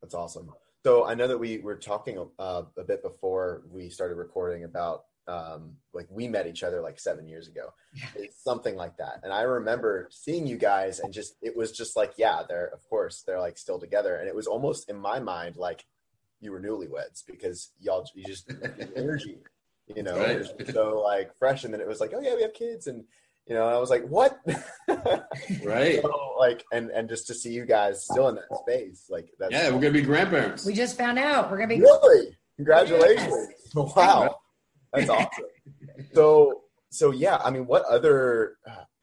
That's 0.02 0.14
awesome. 0.14 0.52
So 0.86 1.06
I 1.06 1.16
know 1.16 1.28
that 1.28 1.38
we 1.38 1.58
were 1.58 1.76
talking 1.76 2.26
uh, 2.40 2.64
a 2.78 2.84
bit 2.84 3.04
before 3.04 3.64
we 3.70 3.90
started 3.90 4.16
recording 4.16 4.64
about 4.64 5.06
um, 5.28 5.74
like 5.94 6.08
we 6.10 6.28
met 6.28 6.48
each 6.48 6.64
other 6.64 6.82
like 6.82 7.00
seven 7.00 7.28
years 7.28 7.48
ago. 7.48 7.74
Yeah. 7.94 8.06
It's 8.16 8.42
something 8.42 8.76
like 8.76 8.96
that. 8.98 9.20
And 9.24 9.34
I 9.34 9.42
remember 9.42 10.08
seeing 10.12 10.48
you 10.48 10.58
guys 10.58 11.00
and 11.00 11.14
just 11.14 11.36
it 11.42 11.56
was 11.56 11.72
just 11.72 11.98
like, 11.98 12.14
yeah, 12.18 12.44
they're 12.48 12.68
of 12.68 12.88
course 12.90 13.24
they're 13.26 13.40
like 13.40 13.58
still 13.58 13.80
together. 13.80 14.16
And 14.16 14.28
it 14.28 14.36
was 14.36 14.48
almost 14.48 14.90
in 14.90 14.98
my 14.98 15.20
mind 15.20 15.58
like 15.58 15.86
you 16.40 16.52
were 16.52 16.62
newlyweds 16.62 17.24
because 17.28 17.72
y'all 17.80 18.08
you 18.16 18.24
just 18.24 18.50
energy 18.96 19.40
you 19.96 20.04
know, 20.04 20.18
right. 20.18 20.46
so 20.74 21.02
like 21.02 21.36
fresh. 21.38 21.64
And 21.64 21.74
then 21.74 21.82
it 21.82 21.88
was 21.88 22.00
like, 22.00 22.12
oh 22.16 22.22
yeah, 22.22 22.36
we 22.36 22.42
have 22.42 22.54
kids, 22.54 22.88
and 22.88 23.04
you 23.48 23.56
know, 23.56 23.68
I 23.68 23.78
was 23.78 23.90
like, 23.90 24.06
what? 24.08 24.38
right. 25.64 26.02
So, 26.02 26.36
like, 26.40 26.64
and 26.72 26.90
and 26.92 27.08
just 27.10 27.28
to 27.28 27.34
see 27.34 27.52
you 27.52 27.66
guys 27.66 28.04
still 28.04 28.28
in 28.30 28.36
that 28.36 28.58
space, 28.62 29.06
like 29.10 29.30
that's 29.40 29.52
yeah, 29.52 29.70
we're 29.70 29.80
gonna 29.80 29.92
be 29.92 30.02
grandparents. 30.02 30.66
We 30.66 30.74
just 30.74 30.98
found 30.98 31.18
out 31.20 31.50
we're 31.50 31.58
gonna 31.58 31.70
be 31.70 31.80
really. 31.80 32.38
Congratulations! 32.58 33.28
Yes. 33.30 33.54
Wow, 33.76 34.38
that's 34.94 35.10
awesome. 35.10 35.44
So 36.14 36.62
so 36.90 37.12
yeah, 37.12 37.38
I 37.44 37.52
mean, 37.52 37.68
what 37.68 37.84
other 37.86 38.58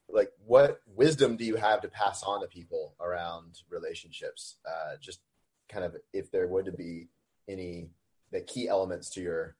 like 0.09 0.31
what 0.47 0.81
wisdom 0.87 1.37
do 1.37 1.45
you 1.45 1.57
have 1.57 1.83
to 1.83 1.89
pass 1.89 2.23
on 2.23 2.41
to 2.41 2.47
people 2.47 2.95
around 3.01 3.59
relationships? 3.69 4.57
Uh, 4.67 4.97
just 5.01 5.21
kind 5.69 5.85
of 5.85 5.97
if 6.13 6.31
there 6.31 6.47
would 6.47 6.67
to 6.67 6.73
be 6.73 7.09
any 7.49 7.91
the 8.31 8.41
key 8.41 8.69
elements 8.69 9.11
to 9.11 9.21
your 9.21 9.57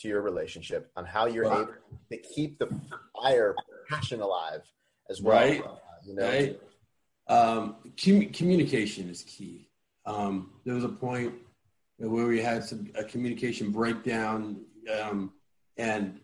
to 0.00 0.08
your 0.08 0.22
relationship 0.22 0.90
on 0.96 1.04
how 1.04 1.26
you're 1.26 1.44
wow. 1.44 1.62
able 1.62 1.72
to 2.10 2.16
keep 2.18 2.58
the 2.58 2.68
fire 3.20 3.54
passion 3.88 4.20
alive 4.20 4.62
as 5.10 5.22
well. 5.22 5.36
Right. 5.36 5.64
You 6.04 6.14
know? 6.14 6.28
Right. 6.28 6.60
Um, 7.28 7.76
com- 8.02 8.30
communication 8.30 9.08
is 9.08 9.22
key. 9.22 9.68
Um, 10.06 10.50
there 10.64 10.74
was 10.74 10.84
a 10.84 10.88
point 10.88 11.34
where 11.98 12.26
we 12.26 12.40
had 12.40 12.64
some 12.64 12.90
a 12.94 13.04
communication 13.04 13.70
breakdown, 13.70 14.60
um, 15.00 15.32
and 15.76 16.20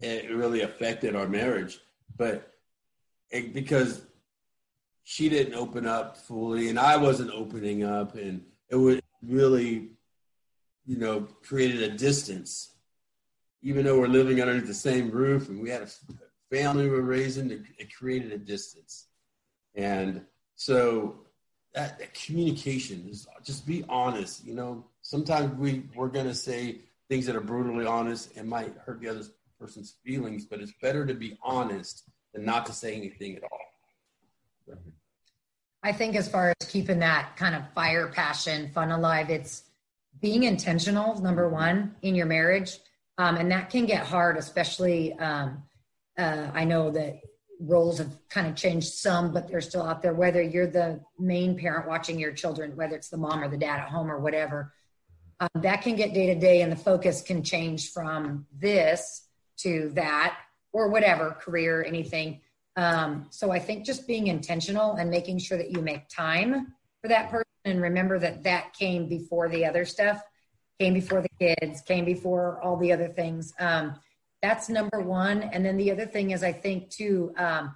it 0.00 0.30
really 0.30 0.62
affected 0.62 1.14
our 1.14 1.28
marriage. 1.28 1.78
But 2.16 2.52
it, 3.30 3.54
because 3.54 4.02
she 5.04 5.28
didn't 5.28 5.54
open 5.54 5.86
up 5.86 6.16
fully, 6.16 6.68
and 6.68 6.78
I 6.78 6.96
wasn't 6.96 7.30
opening 7.30 7.84
up, 7.84 8.16
and 8.16 8.42
it 8.70 8.76
would 8.76 9.02
really, 9.22 9.90
you 10.86 10.98
know, 10.98 11.28
created 11.42 11.82
a 11.82 11.96
distance 11.96 12.73
even 13.64 13.84
though 13.84 13.98
we're 13.98 14.06
living 14.06 14.40
underneath 14.40 14.66
the 14.66 14.74
same 14.74 15.10
roof 15.10 15.48
and 15.48 15.60
we 15.60 15.70
had 15.70 15.82
a 15.82 15.88
family 16.54 16.84
we 16.84 16.90
were 16.90 17.00
raising, 17.00 17.50
it, 17.50 17.96
created 17.96 18.30
a 18.30 18.38
distance. 18.38 19.06
And 19.74 20.20
so 20.54 21.20
that, 21.72 21.98
that, 21.98 22.12
communication 22.12 23.08
is 23.08 23.26
just 23.42 23.66
be 23.66 23.82
honest. 23.88 24.44
You 24.44 24.54
know, 24.54 24.84
sometimes 25.00 25.58
we, 25.58 25.84
we're 25.94 26.08
going 26.08 26.26
to 26.26 26.34
say 26.34 26.80
things 27.08 27.24
that 27.24 27.34
are 27.34 27.40
brutally 27.40 27.86
honest 27.86 28.36
and 28.36 28.46
might 28.46 28.76
hurt 28.84 29.00
the 29.00 29.08
other 29.08 29.22
person's 29.58 29.94
feelings, 30.04 30.44
but 30.44 30.60
it's 30.60 30.74
better 30.82 31.06
to 31.06 31.14
be 31.14 31.38
honest 31.42 32.04
than 32.34 32.44
not 32.44 32.66
to 32.66 32.72
say 32.72 32.94
anything 32.94 33.36
at 33.36 33.44
all. 33.44 34.76
I 35.82 35.92
think 35.92 36.16
as 36.16 36.28
far 36.28 36.52
as 36.60 36.68
keeping 36.68 36.98
that 36.98 37.36
kind 37.36 37.54
of 37.54 37.62
fire, 37.74 38.08
passion, 38.08 38.70
fun 38.74 38.90
alive, 38.90 39.30
it's 39.30 39.64
being 40.20 40.44
intentional, 40.44 41.20
number 41.20 41.48
one, 41.48 41.94
in 42.02 42.14
your 42.14 42.26
marriage 42.26 42.78
um, 43.18 43.36
and 43.36 43.50
that 43.50 43.70
can 43.70 43.86
get 43.86 44.06
hard, 44.06 44.36
especially. 44.36 45.12
Um, 45.14 45.62
uh, 46.18 46.48
I 46.52 46.64
know 46.64 46.90
that 46.90 47.20
roles 47.60 47.98
have 47.98 48.10
kind 48.28 48.46
of 48.46 48.56
changed 48.56 48.88
some, 48.88 49.32
but 49.32 49.48
they're 49.48 49.60
still 49.60 49.82
out 49.82 50.02
there. 50.02 50.14
Whether 50.14 50.42
you're 50.42 50.66
the 50.66 51.00
main 51.18 51.56
parent 51.56 51.88
watching 51.88 52.18
your 52.18 52.32
children, 52.32 52.76
whether 52.76 52.96
it's 52.96 53.08
the 53.08 53.16
mom 53.16 53.42
or 53.42 53.48
the 53.48 53.56
dad 53.56 53.80
at 53.80 53.88
home 53.88 54.10
or 54.10 54.18
whatever, 54.18 54.72
um, 55.40 55.48
that 55.56 55.82
can 55.82 55.96
get 55.96 56.14
day 56.14 56.26
to 56.26 56.34
day, 56.34 56.62
and 56.62 56.70
the 56.70 56.76
focus 56.76 57.22
can 57.22 57.42
change 57.42 57.90
from 57.90 58.46
this 58.56 59.28
to 59.58 59.90
that 59.94 60.36
or 60.72 60.88
whatever 60.88 61.30
career, 61.32 61.84
anything. 61.84 62.40
Um, 62.76 63.26
so 63.30 63.52
I 63.52 63.60
think 63.60 63.86
just 63.86 64.06
being 64.06 64.26
intentional 64.26 64.94
and 64.94 65.08
making 65.08 65.38
sure 65.38 65.56
that 65.58 65.70
you 65.70 65.80
make 65.80 66.08
time 66.08 66.74
for 67.00 67.08
that 67.08 67.30
person 67.30 67.44
and 67.64 67.80
remember 67.80 68.18
that 68.18 68.42
that 68.42 68.72
came 68.72 69.08
before 69.08 69.48
the 69.48 69.64
other 69.64 69.84
stuff 69.84 70.20
came 70.78 70.94
before 70.94 71.22
the 71.22 71.28
kids, 71.38 71.82
came 71.82 72.04
before 72.04 72.60
all 72.62 72.76
the 72.76 72.92
other 72.92 73.08
things. 73.08 73.52
Um, 73.58 73.98
that's 74.42 74.68
number 74.68 75.00
one. 75.00 75.42
And 75.42 75.64
then 75.64 75.76
the 75.76 75.90
other 75.90 76.06
thing 76.06 76.32
is, 76.32 76.42
I 76.42 76.52
think 76.52 76.90
too, 76.90 77.32
um, 77.36 77.74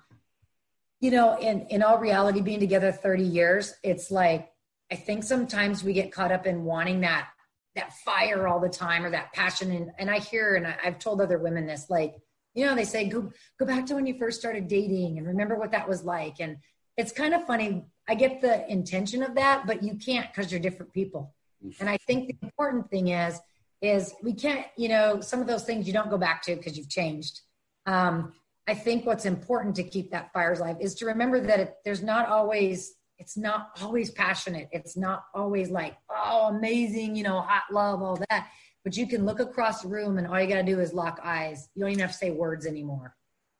you 1.01 1.11
know, 1.11 1.39
in 1.39 1.63
in 1.69 1.83
all 1.83 1.99
reality, 1.99 2.41
being 2.41 2.61
together 2.61 2.93
30 2.93 3.23
years, 3.23 3.75
it's 3.83 4.11
like 4.11 4.51
I 4.91 4.97
think 4.97 5.25
sometimes 5.25 5.85
we 5.85 5.93
get 5.93 6.13
caught 6.13 6.33
up 6.33 6.47
in 6.47 6.65
wanting 6.65 7.01
that 7.01 7.29
that 7.77 7.93
fire 8.05 8.49
all 8.49 8.59
the 8.59 8.69
time 8.69 9.05
or 9.05 9.11
that 9.11 9.33
passion. 9.33 9.71
And 9.71 9.91
and 9.99 10.11
I 10.11 10.19
hear 10.19 10.57
and 10.57 10.67
I, 10.67 10.77
I've 10.85 10.99
told 10.99 11.21
other 11.21 11.39
women 11.39 11.67
this, 11.67 11.89
like, 11.89 12.17
you 12.55 12.67
know, 12.67 12.75
they 12.75 12.85
say 12.85 13.09
go 13.09 13.31
go 13.59 13.65
back 13.65 13.87
to 13.87 13.95
when 13.95 14.07
you 14.07 14.19
first 14.19 14.41
started 14.41 14.69
dating 14.69 15.19
and 15.19 15.27
remember 15.27 15.57
what 15.57 15.73
that 15.73 15.89
was 15.89 16.05
like. 16.05 16.37
And 16.41 16.59
it's 16.97 17.13
kind 17.13 17.33
of 17.33 17.47
funny. 17.47 17.87
I 18.09 18.15
get 18.15 18.41
the 18.41 18.69
intention 18.71 19.23
of 19.23 19.37
that, 19.37 19.67
but 19.67 19.83
you 19.83 19.95
can't 19.95 20.27
because 20.31 20.51
you're 20.51 20.61
different 20.61 20.93
people. 20.93 21.35
And 21.81 21.88
I 21.88 21.97
think 21.97 22.29
the 22.29 22.37
important 22.42 22.90
thing 22.90 23.09
is, 23.09 23.40
is 23.81 24.14
we 24.23 24.33
can't, 24.33 24.66
you 24.77 24.88
know, 24.88 25.21
some 25.21 25.40
of 25.40 25.47
those 25.47 25.64
things 25.64 25.87
you 25.87 25.92
don't 25.92 26.11
go 26.11 26.18
back 26.18 26.42
to 26.42 26.57
because 26.57 26.77
you've 26.77 26.88
changed. 26.88 27.40
Um, 27.87 28.33
I 28.66 28.75
think 28.75 29.07
what's 29.07 29.25
important 29.25 29.77
to 29.77 29.83
keep 29.83 30.11
that 30.11 30.33
fire 30.33 30.53
alive 30.53 30.77
is 30.81 30.94
to 30.97 31.07
remember 31.07 31.40
that 31.40 31.61
it, 31.61 31.75
there's 31.85 32.03
not 32.03 32.29
always, 32.29 32.94
it's 33.18 33.37
not 33.37 33.71
always 33.81 34.11
passionate. 34.11 34.68
It's 34.73 34.97
not 34.97 35.25
always 35.35 35.71
like, 35.71 35.97
oh, 36.11 36.49
amazing, 36.49 37.16
you 37.16 37.23
know, 37.23 37.40
hot 37.40 37.64
love, 37.73 38.03
all 38.03 38.18
that. 38.31 38.49
But 38.85 38.97
you 38.97 39.07
can 39.07 39.25
look 39.25 39.40
across 39.40 39.83
the 39.83 39.88
room 39.88 40.18
and 40.18 40.27
all 40.27 40.40
you 40.40 40.49
got 40.49 40.57
to 40.57 40.62
do 40.62 40.81
is 40.81 40.92
lock 40.92 41.21
eyes. 41.23 41.68
You 41.75 41.83
don't 41.83 41.90
even 41.90 42.01
have 42.03 42.12
to 42.12 42.16
say 42.16 42.31
words 42.31 42.66
anymore. 42.66 43.14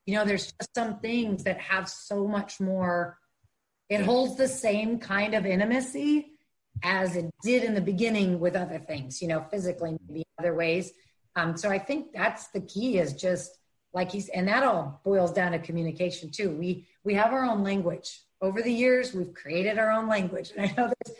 You 0.05 0.15
know, 0.15 0.25
there's 0.25 0.51
just 0.51 0.73
some 0.75 0.99
things 0.99 1.43
that 1.43 1.59
have 1.59 1.89
so 1.89 2.27
much 2.27 2.59
more, 2.59 3.17
it 3.89 4.01
holds 4.01 4.37
the 4.37 4.47
same 4.47 4.99
kind 4.99 5.33
of 5.33 5.45
intimacy 5.45 6.33
as 6.83 7.15
it 7.15 7.29
did 7.43 7.63
in 7.63 7.73
the 7.73 7.81
beginning 7.81 8.39
with 8.39 8.55
other 8.55 8.79
things, 8.79 9.21
you 9.21 9.27
know, 9.27 9.45
physically, 9.51 9.97
maybe 10.07 10.23
other 10.39 10.55
ways. 10.55 10.91
Um, 11.35 11.57
so 11.57 11.69
I 11.69 11.79
think 11.79 12.13
that's 12.13 12.47
the 12.47 12.61
key 12.61 12.97
is 12.97 13.13
just 13.13 13.57
like 13.93 14.11
he's, 14.11 14.29
and 14.29 14.47
that 14.47 14.63
all 14.63 15.01
boils 15.03 15.33
down 15.33 15.51
to 15.51 15.59
communication 15.59 16.31
too. 16.31 16.51
We, 16.51 16.87
we 17.03 17.13
have 17.15 17.33
our 17.33 17.43
own 17.43 17.63
language 17.63 18.21
over 18.41 18.61
the 18.61 18.71
years. 18.71 19.13
We've 19.13 19.33
created 19.33 19.77
our 19.77 19.91
own 19.91 20.07
language. 20.07 20.51
And 20.55 20.69
I 20.71 20.73
know 20.75 20.93
there's 21.05 21.17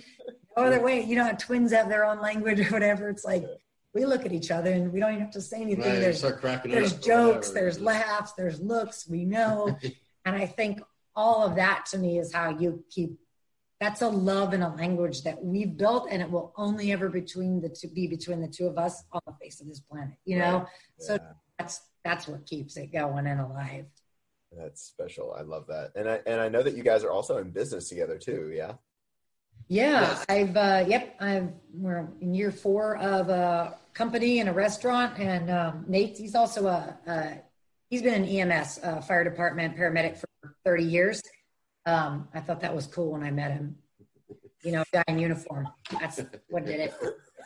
no 0.56 0.64
other 0.64 0.82
way, 0.82 1.04
you 1.04 1.16
know, 1.16 1.32
twins 1.38 1.72
have 1.74 1.90
their 1.90 2.06
own 2.06 2.22
language 2.22 2.60
or 2.60 2.70
whatever. 2.72 3.10
It's 3.10 3.26
like, 3.26 3.46
we 3.94 4.06
look 4.06 4.26
at 4.26 4.32
each 4.32 4.52
other 4.52 4.72
and 4.72 4.94
we 4.94 5.00
don't 5.00 5.12
even 5.12 5.24
have 5.24 5.32
to 5.32 5.42
say 5.42 5.62
anything. 5.62 5.84
Right, 5.84 6.00
there's, 6.00 6.22
there's 6.22 6.94
jokes, 6.94 7.50
there's 7.50 7.80
laughs, 7.80 8.34
there's 8.34 8.62
looks, 8.62 9.08
we 9.08 9.26
know. 9.26 9.78
and 10.26 10.36
I 10.36 10.46
think 10.46 10.82
all 11.16 11.46
of 11.46 11.56
that 11.56 11.88
to 11.88 11.98
me 11.98 12.20
is 12.20 12.32
how 12.32 12.50
you 12.52 12.84
keep 12.90 13.20
that's 13.80 14.02
a 14.02 14.08
love 14.08 14.54
and 14.54 14.64
a 14.64 14.70
language 14.70 15.24
that 15.24 15.44
we've 15.44 15.78
built 15.78 16.08
and 16.12 16.22
it 16.22 16.30
will 16.30 16.54
only 16.58 16.92
ever 16.92 17.10
between 17.10 17.62
the 17.62 17.70
two 17.70 17.88
be 17.90 18.08
between 18.08 18.42
the 18.42 18.48
two 18.48 18.68
of 18.68 18.78
us 18.78 19.04
on 19.12 19.22
the 19.26 19.34
face 19.42 19.62
of 19.62 19.68
this 19.68 19.80
planet 19.80 20.16
you 20.26 20.38
know 20.38 20.60
right. 20.60 20.68
yeah. 21.00 21.06
so 21.06 21.18
that's 21.58 21.82
that's 22.04 22.28
what 22.28 22.46
keeps 22.46 22.78
it 22.78 22.92
going 22.92 23.28
and 23.28 23.40
alive 23.40 23.86
that's 24.58 24.82
special 24.82 25.34
i 25.38 25.42
love 25.42 25.66
that 25.68 25.92
and 25.96 26.10
i 26.10 26.20
and 26.26 26.42
i 26.42 26.50
know 26.50 26.64
that 26.64 26.76
you 26.76 26.84
guys 26.84 27.04
are 27.04 27.12
also 27.12 27.38
in 27.38 27.50
business 27.50 27.88
together 27.90 28.18
too 28.18 28.52
yeah 28.54 28.74
Yeah, 29.68 30.02
yes. 30.02 30.26
I've 30.28 30.58
uh, 30.58 30.84
yep, 30.88 31.16
I've 31.20 31.50
we're 31.74 32.08
in 32.22 32.34
year 32.34 32.52
four 32.52 32.98
of 32.98 33.30
a 33.30 33.78
company 33.94 34.40
and 34.40 34.50
a 34.50 34.54
restaurant, 34.54 35.20
and 35.20 35.52
um, 35.52 35.86
Nate, 35.88 36.18
he's 36.18 36.34
also 36.34 36.66
a, 36.66 36.98
a 37.06 37.42
he's 37.90 38.02
been 38.02 38.24
in 38.24 38.52
EMS, 38.52 38.80
uh, 38.84 39.02
fire 39.02 39.24
department 39.24 39.78
paramedic 39.78 40.18
for 40.18 40.56
30 40.66 40.84
years. 40.84 41.22
Um, 41.90 42.28
I 42.34 42.40
thought 42.40 42.62
that 42.62 42.76
was 42.76 42.88
cool 42.88 43.12
when 43.12 43.24
I 43.24 43.32
met 43.32 43.52
him. 43.52 43.76
You 44.64 44.74
know, 44.74 44.84
guy 44.92 45.04
in 45.08 45.20
uniform. 45.20 45.68
That's 46.00 46.22
what 46.50 46.66
did 46.66 46.80
it. 46.82 46.94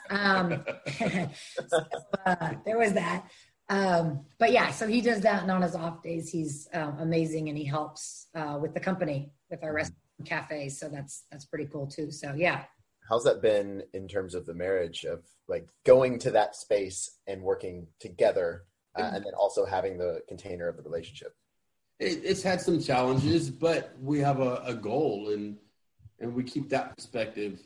Um, 0.09 0.63
so, 1.67 1.85
uh, 2.25 2.53
there 2.65 2.77
was 2.77 2.93
that. 2.93 3.25
Um, 3.69 4.25
but 4.39 4.51
yeah, 4.51 4.71
so 4.71 4.87
he 4.87 4.99
does 4.99 5.21
that, 5.21 5.43
and 5.43 5.51
on 5.51 5.61
his 5.61 5.75
off 5.75 6.03
days, 6.03 6.29
he's 6.29 6.67
uh, 6.73 6.91
amazing, 6.99 7.49
and 7.49 7.57
he 7.57 7.63
helps 7.63 8.27
uh, 8.35 8.57
with 8.61 8.73
the 8.73 8.79
company 8.79 9.31
with 9.49 9.63
our 9.63 9.73
restaurant 9.73 9.97
cafe. 10.25 10.69
So 10.69 10.89
that's 10.89 11.25
that's 11.31 11.45
pretty 11.45 11.65
cool 11.65 11.87
too. 11.87 12.11
So 12.11 12.33
yeah. 12.35 12.63
How's 13.09 13.23
that 13.25 13.41
been 13.41 13.83
in 13.93 14.07
terms 14.07 14.33
of 14.33 14.45
the 14.45 14.53
marriage 14.53 15.05
of 15.05 15.23
like 15.47 15.67
going 15.85 16.19
to 16.19 16.31
that 16.31 16.55
space 16.55 17.19
and 17.27 17.41
working 17.41 17.87
together, 17.99 18.65
uh, 18.95 19.11
and 19.13 19.25
then 19.25 19.33
also 19.37 19.65
having 19.65 19.97
the 19.97 20.21
container 20.27 20.67
of 20.67 20.77
the 20.77 20.83
relationship? 20.83 21.35
It, 22.03 22.21
it's 22.23 22.43
had 22.43 22.61
some 22.61 22.81
challenges, 22.81 23.49
but 23.49 23.95
we 24.01 24.19
have 24.19 24.39
a, 24.39 24.61
a 24.65 24.73
goal, 24.73 25.29
and 25.29 25.57
and 26.19 26.33
we 26.33 26.43
keep 26.43 26.69
that 26.69 26.95
perspective, 26.95 27.59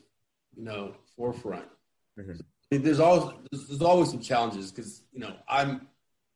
you 0.56 0.64
know, 0.64 0.94
forefront. 1.16 1.66
Mm-hmm. 2.18 2.82
There's 2.82 3.00
always 3.00 3.34
there's 3.50 3.82
always 3.82 4.10
some 4.10 4.20
challenges 4.20 4.70
because 4.70 5.02
you 5.12 5.20
know 5.20 5.34
I'm 5.48 5.88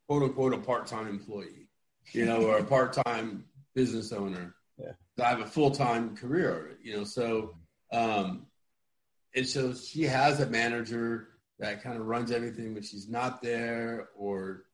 quote 0.08 0.22
unquote 0.22 0.54
a 0.54 0.58
part 0.58 0.86
time 0.86 1.08
employee, 1.08 1.68
you 2.12 2.26
know, 2.26 2.42
or 2.42 2.58
a 2.58 2.64
part 2.64 2.92
time 2.92 3.44
business 3.74 4.12
owner. 4.12 4.54
Yeah. 4.78 4.92
I 5.22 5.28
have 5.28 5.40
a 5.40 5.46
full 5.46 5.70
time 5.70 6.16
career, 6.16 6.78
you 6.82 6.96
know, 6.96 7.04
so 7.04 7.56
um, 7.92 8.46
and 9.34 9.46
so 9.46 9.74
she 9.74 10.02
has 10.04 10.40
a 10.40 10.46
manager 10.46 11.28
that 11.58 11.82
kind 11.82 11.98
of 11.98 12.06
runs 12.06 12.30
everything 12.30 12.74
when 12.74 12.82
she's 12.82 13.08
not 13.08 13.42
there 13.42 14.08
or 14.16 14.64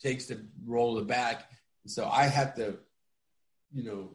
takes 0.00 0.26
the 0.26 0.40
role 0.64 0.96
of 0.96 1.06
the 1.06 1.12
back. 1.12 1.50
And 1.86 1.90
so 1.92 2.08
I 2.08 2.24
have 2.24 2.56
to, 2.56 2.78
you 3.72 3.84
know, 3.84 4.10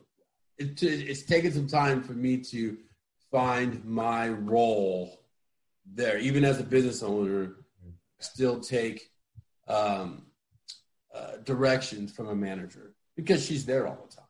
it, 0.58 0.84
it's 0.84 1.24
taken 1.24 1.54
some 1.54 1.68
time 1.68 2.04
for 2.04 2.12
me 2.12 2.36
to 2.52 2.78
find 3.32 3.86
my 3.86 4.28
role 4.28 5.22
there, 5.86 6.18
even 6.18 6.44
as 6.44 6.60
a 6.60 6.64
business 6.64 7.02
owner, 7.02 7.54
still 8.20 8.60
take 8.60 9.10
um, 9.70 10.26
uh, 11.16 11.38
directions 11.46 12.12
from 12.12 12.28
a 12.28 12.36
manager 12.36 12.92
because 13.16 13.46
she's 13.46 13.66
there 13.66 13.88
all 13.88 14.06
the 14.10 14.18
time. 14.18 14.26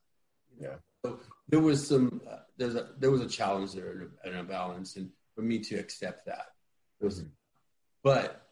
Yeah. 0.59 0.75
So 1.03 1.19
there 1.49 1.61
was 1.61 1.87
some, 1.87 2.21
uh, 2.29 2.41
there's 2.57 2.75
a, 2.75 2.89
there 2.99 3.09
was 3.09 3.21
a 3.21 3.27
challenge 3.27 3.73
there 3.73 4.11
and 4.23 4.35
a, 4.35 4.43
balance, 4.43 4.97
and 4.97 5.09
for 5.33 5.41
me 5.41 5.57
to 5.57 5.77
accept 5.77 6.27
that, 6.27 6.45
was, 6.99 7.21
mm-hmm. 7.21 7.29
but 8.03 8.49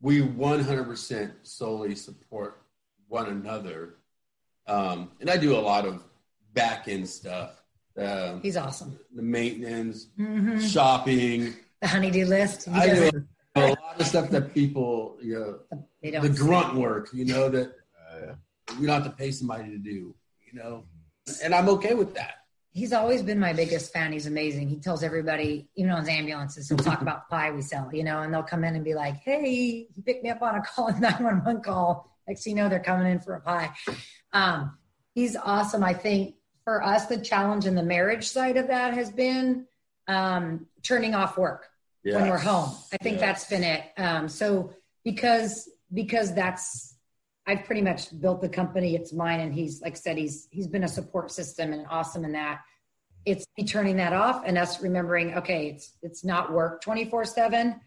we 0.00 0.20
100% 0.20 1.32
solely 1.42 1.96
support 1.96 2.62
one 3.08 3.26
another. 3.26 3.96
Um, 4.66 5.10
and 5.20 5.30
I 5.30 5.36
do 5.36 5.56
a 5.56 5.60
lot 5.60 5.86
of 5.86 6.02
back 6.52 6.88
end 6.88 7.08
stuff. 7.08 7.62
Um, 7.98 8.40
He's 8.42 8.56
awesome. 8.56 8.98
The 9.14 9.22
maintenance, 9.22 10.08
mm-hmm. 10.18 10.58
shopping, 10.60 11.54
the 11.80 11.88
honeydew 11.88 12.26
list. 12.26 12.68
I 12.68 12.88
do 12.88 13.26
a 13.54 13.60
lot 13.68 14.00
of 14.00 14.06
stuff 14.06 14.30
that 14.30 14.52
people, 14.52 15.16
you 15.22 15.34
know, 15.70 15.80
they 16.02 16.10
don't 16.10 16.22
the 16.22 16.28
grunt 16.28 16.74
work, 16.74 17.08
you 17.12 17.24
know, 17.24 17.48
that 17.48 17.72
uh, 18.12 18.34
you 18.78 18.86
don't 18.86 19.02
have 19.02 19.04
to 19.04 19.16
pay 19.16 19.30
somebody 19.30 19.70
to 19.70 19.78
do, 19.78 20.14
you 20.44 20.54
know, 20.54 20.84
and 21.42 21.54
I'm 21.54 21.68
okay 21.70 21.94
with 21.94 22.14
that. 22.14 22.34
He's 22.72 22.92
always 22.92 23.22
been 23.22 23.40
my 23.40 23.54
biggest 23.54 23.90
fan. 23.90 24.12
He's 24.12 24.26
amazing. 24.26 24.68
He 24.68 24.76
tells 24.76 25.02
everybody, 25.02 25.66
even 25.76 25.90
on 25.92 26.00
his 26.00 26.10
ambulances, 26.10 26.68
he'll 26.68 26.76
talk 26.76 27.00
about 27.00 27.30
pie 27.30 27.50
we 27.50 27.62
sell, 27.62 27.88
you 27.90 28.04
know, 28.04 28.20
and 28.20 28.34
they'll 28.34 28.42
come 28.42 28.64
in 28.64 28.74
and 28.74 28.84
be 28.84 28.94
like, 28.94 29.16
"Hey, 29.16 29.88
he 29.94 30.02
picked 30.04 30.22
me 30.22 30.28
up 30.28 30.42
on 30.42 30.56
a 30.56 30.62
call, 30.62 30.88
a 30.94 31.00
911 31.00 31.62
call." 31.62 32.14
Next 32.26 32.46
you 32.46 32.54
know, 32.54 32.68
they're 32.68 32.80
coming 32.80 33.10
in 33.10 33.20
for 33.20 33.34
a 33.34 33.40
pie. 33.40 33.72
Um, 34.32 34.76
he's 35.14 35.36
awesome. 35.36 35.84
I 35.84 35.94
think 35.94 36.34
for 36.64 36.82
us, 36.82 37.06
the 37.06 37.18
challenge 37.18 37.66
in 37.66 37.74
the 37.74 37.82
marriage 37.82 38.28
side 38.28 38.56
of 38.56 38.68
that 38.68 38.94
has 38.94 39.10
been 39.10 39.66
um, 40.08 40.66
turning 40.82 41.14
off 41.14 41.38
work 41.38 41.68
yes. 42.02 42.16
when 42.16 42.28
we're 42.28 42.38
home. 42.38 42.74
I 42.92 42.96
think 42.98 43.18
yes. 43.18 43.20
that's 43.20 43.44
been 43.44 43.64
it. 43.64 43.84
Um, 43.96 44.28
so 44.28 44.72
because 45.04 45.68
because 45.92 46.34
that's 46.34 46.96
I've 47.46 47.64
pretty 47.64 47.82
much 47.82 48.18
built 48.20 48.40
the 48.40 48.48
company. 48.48 48.96
It's 48.96 49.12
mine, 49.12 49.40
and 49.40 49.54
he's 49.54 49.80
like 49.80 49.92
I 49.92 49.96
said, 49.96 50.18
he's 50.18 50.48
he's 50.50 50.66
been 50.66 50.84
a 50.84 50.88
support 50.88 51.30
system 51.30 51.72
and 51.72 51.86
awesome 51.88 52.24
in 52.24 52.32
that. 52.32 52.62
It's 53.24 53.44
me 53.56 53.64
turning 53.64 53.96
that 53.96 54.12
off 54.12 54.42
and 54.46 54.58
us 54.58 54.82
remembering, 54.82 55.34
okay, 55.34 55.68
it's 55.68 55.92
it's 56.02 56.24
not 56.24 56.52
work 56.52 56.82
twenty 56.82 57.04
four 57.04 57.24
seven, 57.24 57.80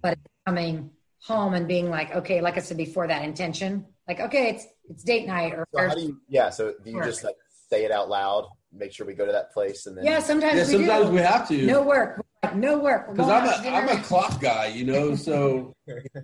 but 0.00 0.12
it's 0.12 0.34
coming 0.46 0.90
home 1.24 1.54
and 1.54 1.68
being 1.68 1.90
like, 1.90 2.14
okay, 2.14 2.40
like 2.40 2.56
I 2.56 2.60
said 2.60 2.76
before, 2.76 3.06
that 3.06 3.24
intention, 3.24 3.86
like 4.08 4.20
okay, 4.20 4.50
it's 4.50 4.66
it's 4.88 5.04
date 5.04 5.26
night 5.26 5.54
or. 5.54 5.66
So 5.74 5.88
how 5.88 5.94
do 5.94 6.00
you? 6.00 6.20
Yeah. 6.28 6.50
So 6.50 6.74
do 6.84 6.90
you 6.90 6.96
work. 6.96 7.06
just 7.06 7.24
like 7.24 7.36
say 7.68 7.84
it 7.84 7.90
out 7.90 8.08
loud 8.08 8.48
make 8.72 8.92
sure 8.92 9.06
we 9.06 9.14
go 9.14 9.26
to 9.26 9.32
that 9.32 9.52
place 9.52 9.86
and 9.86 9.96
then 9.96 10.04
yeah 10.04 10.18
sometimes 10.18 10.56
yeah, 10.56 10.78
we 10.78 10.84
sometimes 10.84 11.06
do. 11.06 11.12
we 11.12 11.20
have 11.20 11.48
to 11.48 11.66
no 11.66 11.82
work 11.82 12.24
no 12.54 12.78
work 12.78 13.10
because 13.10 13.28
i'm 13.28 13.46
a 13.46 13.76
i'm 13.76 13.88
a 13.88 14.02
clock 14.02 14.40
guy 14.40 14.66
you 14.66 14.84
know 14.84 15.14
so 15.28 15.74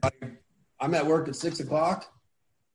I, 0.02 0.10
i'm 0.80 0.94
at 0.94 1.06
work 1.06 1.28
at 1.28 1.36
six 1.36 1.60
o'clock 1.60 2.06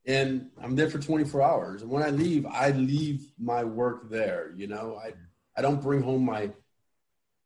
and 0.05 0.49
i'm 0.61 0.75
there 0.75 0.89
for 0.89 0.99
24 0.99 1.41
hours 1.41 1.81
and 1.81 1.91
when 1.91 2.03
i 2.03 2.09
leave 2.09 2.45
i 2.45 2.71
leave 2.71 3.31
my 3.39 3.63
work 3.63 4.09
there 4.09 4.53
you 4.55 4.67
know 4.67 4.99
i 5.03 5.13
i 5.57 5.61
don't 5.61 5.81
bring 5.81 6.01
home 6.01 6.25
my 6.25 6.51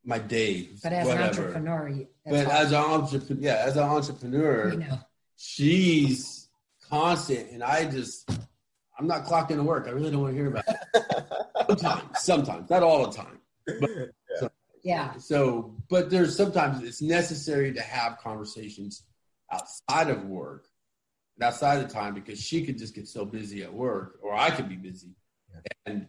my 0.08 0.18
days 0.18 0.80
but 0.82 0.94
as 0.94 1.06
whatever. 1.06 1.22
an 1.22 1.30
entrepreneur 1.30 2.08
but 2.26 2.46
hard. 2.46 2.48
as 2.48 2.72
an 2.72 2.78
entrepreneur 2.78 3.42
yeah 3.42 3.64
as 3.66 3.78
an 3.78 3.84
entrepreneur 3.84 4.72
you 4.72 4.80
know 4.80 5.00
she's 5.36 6.50
constant 6.90 7.52
and 7.52 7.62
i 7.62 7.86
just 7.86 8.28
I'm 8.98 9.08
not 9.08 9.26
clocking 9.26 9.52
into 9.52 9.64
work. 9.64 9.88
I 9.88 9.92
really 9.92 10.12
don't 10.12 10.22
want 10.22 10.34
to 10.34 10.38
hear 10.38 10.48
about 10.48 10.64
it. 10.68 11.06
sometimes, 11.68 12.20
sometimes, 12.20 12.70
not 12.70 12.84
all 12.84 13.08
the 13.08 13.16
time. 13.16 13.40
But, 13.66 13.90
yeah. 13.90 14.06
So, 14.40 14.52
yeah. 14.84 15.18
So, 15.18 15.76
but 15.90 16.10
there's 16.10 16.36
sometimes 16.36 16.82
it's 16.84 17.02
necessary 17.02 17.74
to 17.74 17.82
have 17.82 18.18
conversations 18.18 19.04
outside 19.52 20.10
of 20.10 20.26
work, 20.26 20.68
outside 21.42 21.84
of 21.84 21.90
time, 21.90 22.16
because 22.16 22.42
she 22.42 22.66
could 22.66 22.78
just 22.78 22.96
get 22.96 23.08
so 23.08 23.24
busy 23.24 23.64
at 23.64 23.72
work, 23.72 24.20
or 24.24 24.34
I 24.34 24.50
could 24.50 24.68
be 24.68 24.76
busy, 24.76 25.16
yeah. 25.54 25.60
and 25.86 26.08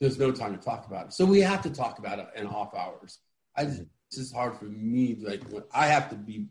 there's 0.00 0.18
no 0.18 0.30
time 0.30 0.56
to 0.56 0.62
talk 0.62 0.86
about 0.86 1.06
it. 1.06 1.12
So 1.14 1.24
we 1.24 1.40
have 1.40 1.62
to 1.62 1.70
talk 1.70 1.98
about 1.98 2.18
it 2.18 2.28
in 2.36 2.46
off 2.46 2.74
hours. 2.74 3.18
I 3.56 3.64
just, 3.64 3.82
it's 4.08 4.16
just 4.16 4.34
hard 4.34 4.58
for 4.58 4.66
me. 4.66 5.16
Like 5.20 5.42
I 5.72 5.86
have 5.86 6.10
to 6.10 6.16
be 6.16 6.46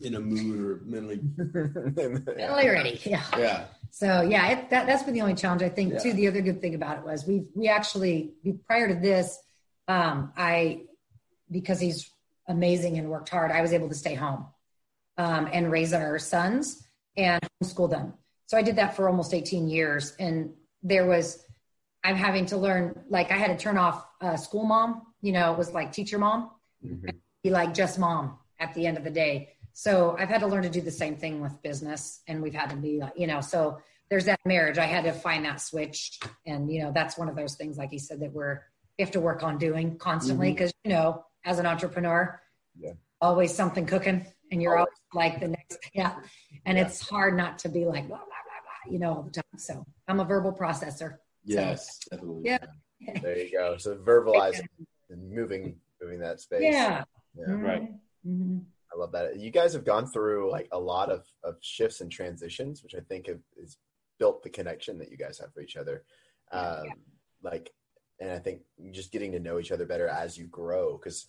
in 0.00 0.14
a 0.14 0.20
mood 0.20 0.60
or 0.60 0.80
mentally 0.84 1.20
mentally 1.36 2.68
ready. 2.68 3.00
Yeah. 3.04 3.24
Yeah. 3.36 3.64
So 3.90 4.22
yeah, 4.22 4.48
it, 4.50 4.70
that 4.70 4.86
that's 4.86 5.02
been 5.02 5.14
the 5.14 5.20
only 5.22 5.34
challenge 5.34 5.62
I 5.62 5.68
think 5.68 5.92
yeah. 5.92 5.98
too. 5.98 6.12
The 6.12 6.28
other 6.28 6.40
good 6.40 6.60
thing 6.60 6.74
about 6.74 6.98
it 6.98 7.04
was 7.04 7.26
we 7.26 7.44
we 7.54 7.68
actually 7.68 8.34
prior 8.66 8.88
to 8.88 8.94
this, 8.94 9.38
um, 9.88 10.32
I 10.36 10.82
because 11.50 11.78
he's 11.78 12.10
amazing 12.48 12.98
and 12.98 13.08
worked 13.08 13.28
hard, 13.28 13.50
I 13.50 13.62
was 13.62 13.72
able 13.72 13.88
to 13.88 13.94
stay 13.94 14.14
home 14.14 14.46
um, 15.16 15.48
and 15.52 15.70
raise 15.70 15.92
our 15.92 16.18
sons 16.18 16.86
and 17.16 17.40
homeschool 17.62 17.88
them. 17.88 18.14
So 18.46 18.58
I 18.58 18.62
did 18.62 18.76
that 18.76 18.96
for 18.96 19.08
almost 19.08 19.32
18 19.32 19.68
years, 19.68 20.14
and 20.18 20.52
there 20.82 21.06
was 21.06 21.44
I'm 22.02 22.16
having 22.16 22.46
to 22.46 22.56
learn 22.56 23.04
like 23.08 23.30
I 23.30 23.36
had 23.36 23.56
to 23.56 23.62
turn 23.62 23.78
off 23.78 24.06
uh, 24.20 24.36
school 24.36 24.64
mom. 24.64 25.02
You 25.24 25.32
know, 25.32 25.52
it 25.52 25.58
was 25.58 25.72
like 25.72 25.92
teacher 25.92 26.18
mom, 26.18 26.50
mm-hmm. 26.84 27.08
be 27.42 27.50
like 27.50 27.74
just 27.74 27.98
mom 27.98 28.38
at 28.60 28.74
the 28.74 28.86
end 28.86 28.96
of 28.96 29.04
the 29.04 29.10
day 29.10 29.54
so 29.74 30.16
I've 30.16 30.28
had 30.28 30.40
to 30.40 30.46
learn 30.46 30.62
to 30.62 30.70
do 30.70 30.80
the 30.80 30.92
same 30.92 31.16
thing 31.16 31.40
with 31.40 31.60
business, 31.60 32.20
and 32.28 32.40
we've 32.40 32.54
had 32.54 32.70
to 32.70 32.76
be, 32.76 33.02
you 33.16 33.26
know, 33.26 33.40
so 33.40 33.78
there's 34.08 34.24
that 34.26 34.38
marriage. 34.46 34.78
I 34.78 34.86
had 34.86 35.02
to 35.04 35.12
find 35.12 35.44
that 35.44 35.60
switch, 35.60 36.20
and 36.46 36.72
you 36.72 36.84
know, 36.84 36.92
that's 36.92 37.18
one 37.18 37.28
of 37.28 37.34
those 37.34 37.56
things, 37.56 37.76
like 37.76 37.92
you 37.92 37.98
said, 37.98 38.20
that 38.20 38.32
we're 38.32 38.62
we 38.96 39.02
have 39.02 39.10
to 39.12 39.20
work 39.20 39.42
on 39.42 39.58
doing 39.58 39.98
constantly 39.98 40.52
because 40.52 40.70
mm-hmm. 40.70 40.90
you 40.90 40.96
know, 40.96 41.26
as 41.44 41.58
an 41.58 41.66
entrepreneur, 41.66 42.40
yeah. 42.78 42.92
always 43.20 43.52
something 43.52 43.84
cooking, 43.84 44.24
and 44.52 44.62
you're 44.62 44.78
always 44.78 44.94
like 45.12 45.40
the 45.40 45.48
next, 45.48 45.78
yeah, 45.92 46.14
and 46.64 46.78
yeah. 46.78 46.86
it's 46.86 47.00
hard 47.00 47.36
not 47.36 47.58
to 47.58 47.68
be 47.68 47.84
like 47.84 48.06
blah 48.06 48.18
blah 48.18 48.26
blah 48.26 48.84
blah, 48.86 48.92
you 48.92 49.00
know, 49.00 49.12
all 49.12 49.22
the 49.22 49.32
time. 49.32 49.58
So 49.58 49.84
I'm 50.06 50.20
a 50.20 50.24
verbal 50.24 50.52
processor. 50.52 51.16
Yes, 51.44 51.98
so, 52.04 52.16
definitely. 52.16 52.42
Yeah. 52.44 52.58
There 53.20 53.38
you 53.38 53.50
go. 53.50 53.76
So 53.76 53.96
verbalizing 53.96 54.68
and 55.10 55.30
moving, 55.30 55.76
moving 56.00 56.20
that 56.20 56.40
space. 56.40 56.62
Yeah. 56.62 57.04
yeah. 57.36 57.44
Mm-hmm. 57.46 57.62
Right. 57.62 57.82
Mm-hmm. 58.26 58.58
I 58.92 58.98
love 58.98 59.12
that. 59.12 59.38
You 59.38 59.50
guys 59.50 59.72
have 59.72 59.84
gone 59.84 60.06
through 60.06 60.50
like 60.50 60.68
a 60.72 60.78
lot 60.78 61.10
of, 61.10 61.24
of 61.42 61.56
shifts 61.60 62.00
and 62.00 62.10
transitions, 62.10 62.82
which 62.82 62.94
I 62.94 63.00
think 63.00 63.26
have 63.26 63.40
is 63.56 63.78
built 64.18 64.42
the 64.42 64.50
connection 64.50 64.98
that 64.98 65.10
you 65.10 65.16
guys 65.16 65.38
have 65.38 65.52
for 65.52 65.60
each 65.60 65.76
other. 65.76 66.04
Um, 66.52 66.84
yeah. 66.84 66.92
Like, 67.42 67.70
and 68.20 68.30
I 68.30 68.38
think 68.38 68.60
just 68.92 69.10
getting 69.10 69.32
to 69.32 69.40
know 69.40 69.58
each 69.58 69.72
other 69.72 69.84
better 69.84 70.06
as 70.06 70.38
you 70.38 70.46
grow, 70.46 70.96
because 70.96 71.26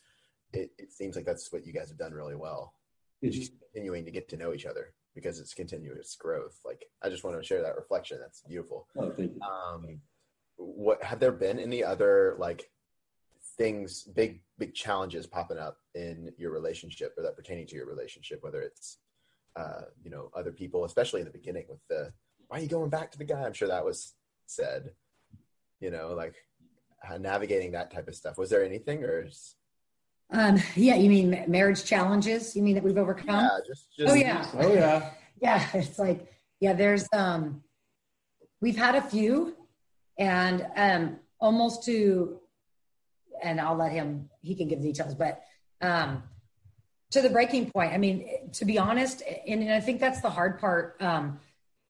it, 0.53 0.71
it 0.77 0.93
seems 0.93 1.15
like 1.15 1.25
that's 1.25 1.51
what 1.51 1.65
you 1.65 1.73
guys 1.73 1.89
have 1.89 1.97
done 1.97 2.13
really 2.13 2.35
well. 2.35 2.73
It's 3.21 3.35
just 3.35 3.53
continuing 3.59 4.05
to 4.05 4.11
get 4.11 4.29
to 4.29 4.37
know 4.37 4.53
each 4.53 4.67
other 4.67 4.93
because 5.15 5.39
it's 5.39 5.55
continuous 5.55 6.15
growth. 6.15 6.59
Like, 6.63 6.85
I 7.01 7.09
just 7.09 7.23
want 7.23 7.41
to 7.41 7.43
share 7.43 7.63
that 7.63 7.75
reflection. 7.75 8.19
That's 8.19 8.43
beautiful. 8.47 8.87
Oh, 8.95 9.09
thank 9.09 9.33
you. 9.33 9.41
Um, 9.41 9.99
what 10.57 11.03
have 11.03 11.19
there 11.19 11.31
been 11.31 11.57
any 11.59 11.83
other 11.83 12.35
like 12.37 12.69
things, 13.57 14.03
big 14.03 14.41
big 14.57 14.73
challenges 14.73 15.27
popping 15.27 15.57
up 15.57 15.77
in 15.93 16.31
your 16.37 16.51
relationship 16.51 17.13
or 17.17 17.23
that 17.23 17.35
pertaining 17.35 17.67
to 17.67 17.75
your 17.75 17.87
relationship, 17.87 18.39
whether 18.41 18.61
it's 18.61 18.97
uh, 19.55 19.81
you 20.03 20.09
know 20.09 20.29
other 20.35 20.51
people, 20.51 20.85
especially 20.85 21.21
in 21.21 21.25
the 21.25 21.31
beginning 21.31 21.65
with 21.69 21.79
the 21.89 22.11
why 22.47 22.59
are 22.59 22.61
you 22.61 22.67
going 22.67 22.89
back 22.89 23.11
to 23.11 23.17
the 23.17 23.25
guy? 23.25 23.43
I'm 23.43 23.53
sure 23.53 23.67
that 23.67 23.85
was 23.85 24.13
said. 24.45 24.91
You 25.79 25.91
know, 25.91 26.13
like 26.13 26.35
navigating 27.19 27.71
that 27.71 27.91
type 27.91 28.07
of 28.07 28.15
stuff. 28.15 28.37
Was 28.37 28.49
there 28.49 28.63
anything 28.63 29.03
or? 29.03 29.25
Is... 29.25 29.55
Um, 30.31 30.57
yeah, 30.75 30.95
you 30.95 31.09
mean 31.09 31.43
marriage 31.47 31.83
challenges? 31.83 32.55
You 32.55 32.63
mean 32.63 32.75
that 32.75 32.83
we've 32.83 32.97
overcome? 32.97 33.43
Yeah, 33.43 33.59
just, 33.67 33.95
just 33.97 34.11
oh 34.11 34.15
yeah, 34.15 34.47
oh 34.55 34.73
yeah, 34.73 35.11
yeah. 35.41 35.67
It's 35.73 35.99
like 35.99 36.27
yeah, 36.59 36.73
there's 36.73 37.07
um, 37.13 37.63
we've 38.61 38.77
had 38.77 38.95
a 38.95 39.01
few, 39.01 39.55
and 40.17 40.65
um, 40.75 41.19
almost 41.39 41.83
to, 41.85 42.39
and 43.45 43.61
I'll 43.61 43.77
let 43.77 43.91
him. 43.91 44.29
He 44.41 44.55
can 44.55 44.67
give 44.67 44.81
details, 44.81 45.13
but 45.13 45.41
um, 45.81 46.23
to 47.11 47.21
the 47.21 47.29
breaking 47.29 47.71
point. 47.71 47.93
I 47.93 47.97
mean, 47.97 48.51
to 48.53 48.65
be 48.65 48.77
honest, 48.77 49.21
and, 49.47 49.61
and 49.61 49.71
I 49.71 49.79
think 49.79 49.99
that's 49.99 50.21
the 50.21 50.29
hard 50.29 50.59
part. 50.59 51.01
Um, 51.01 51.39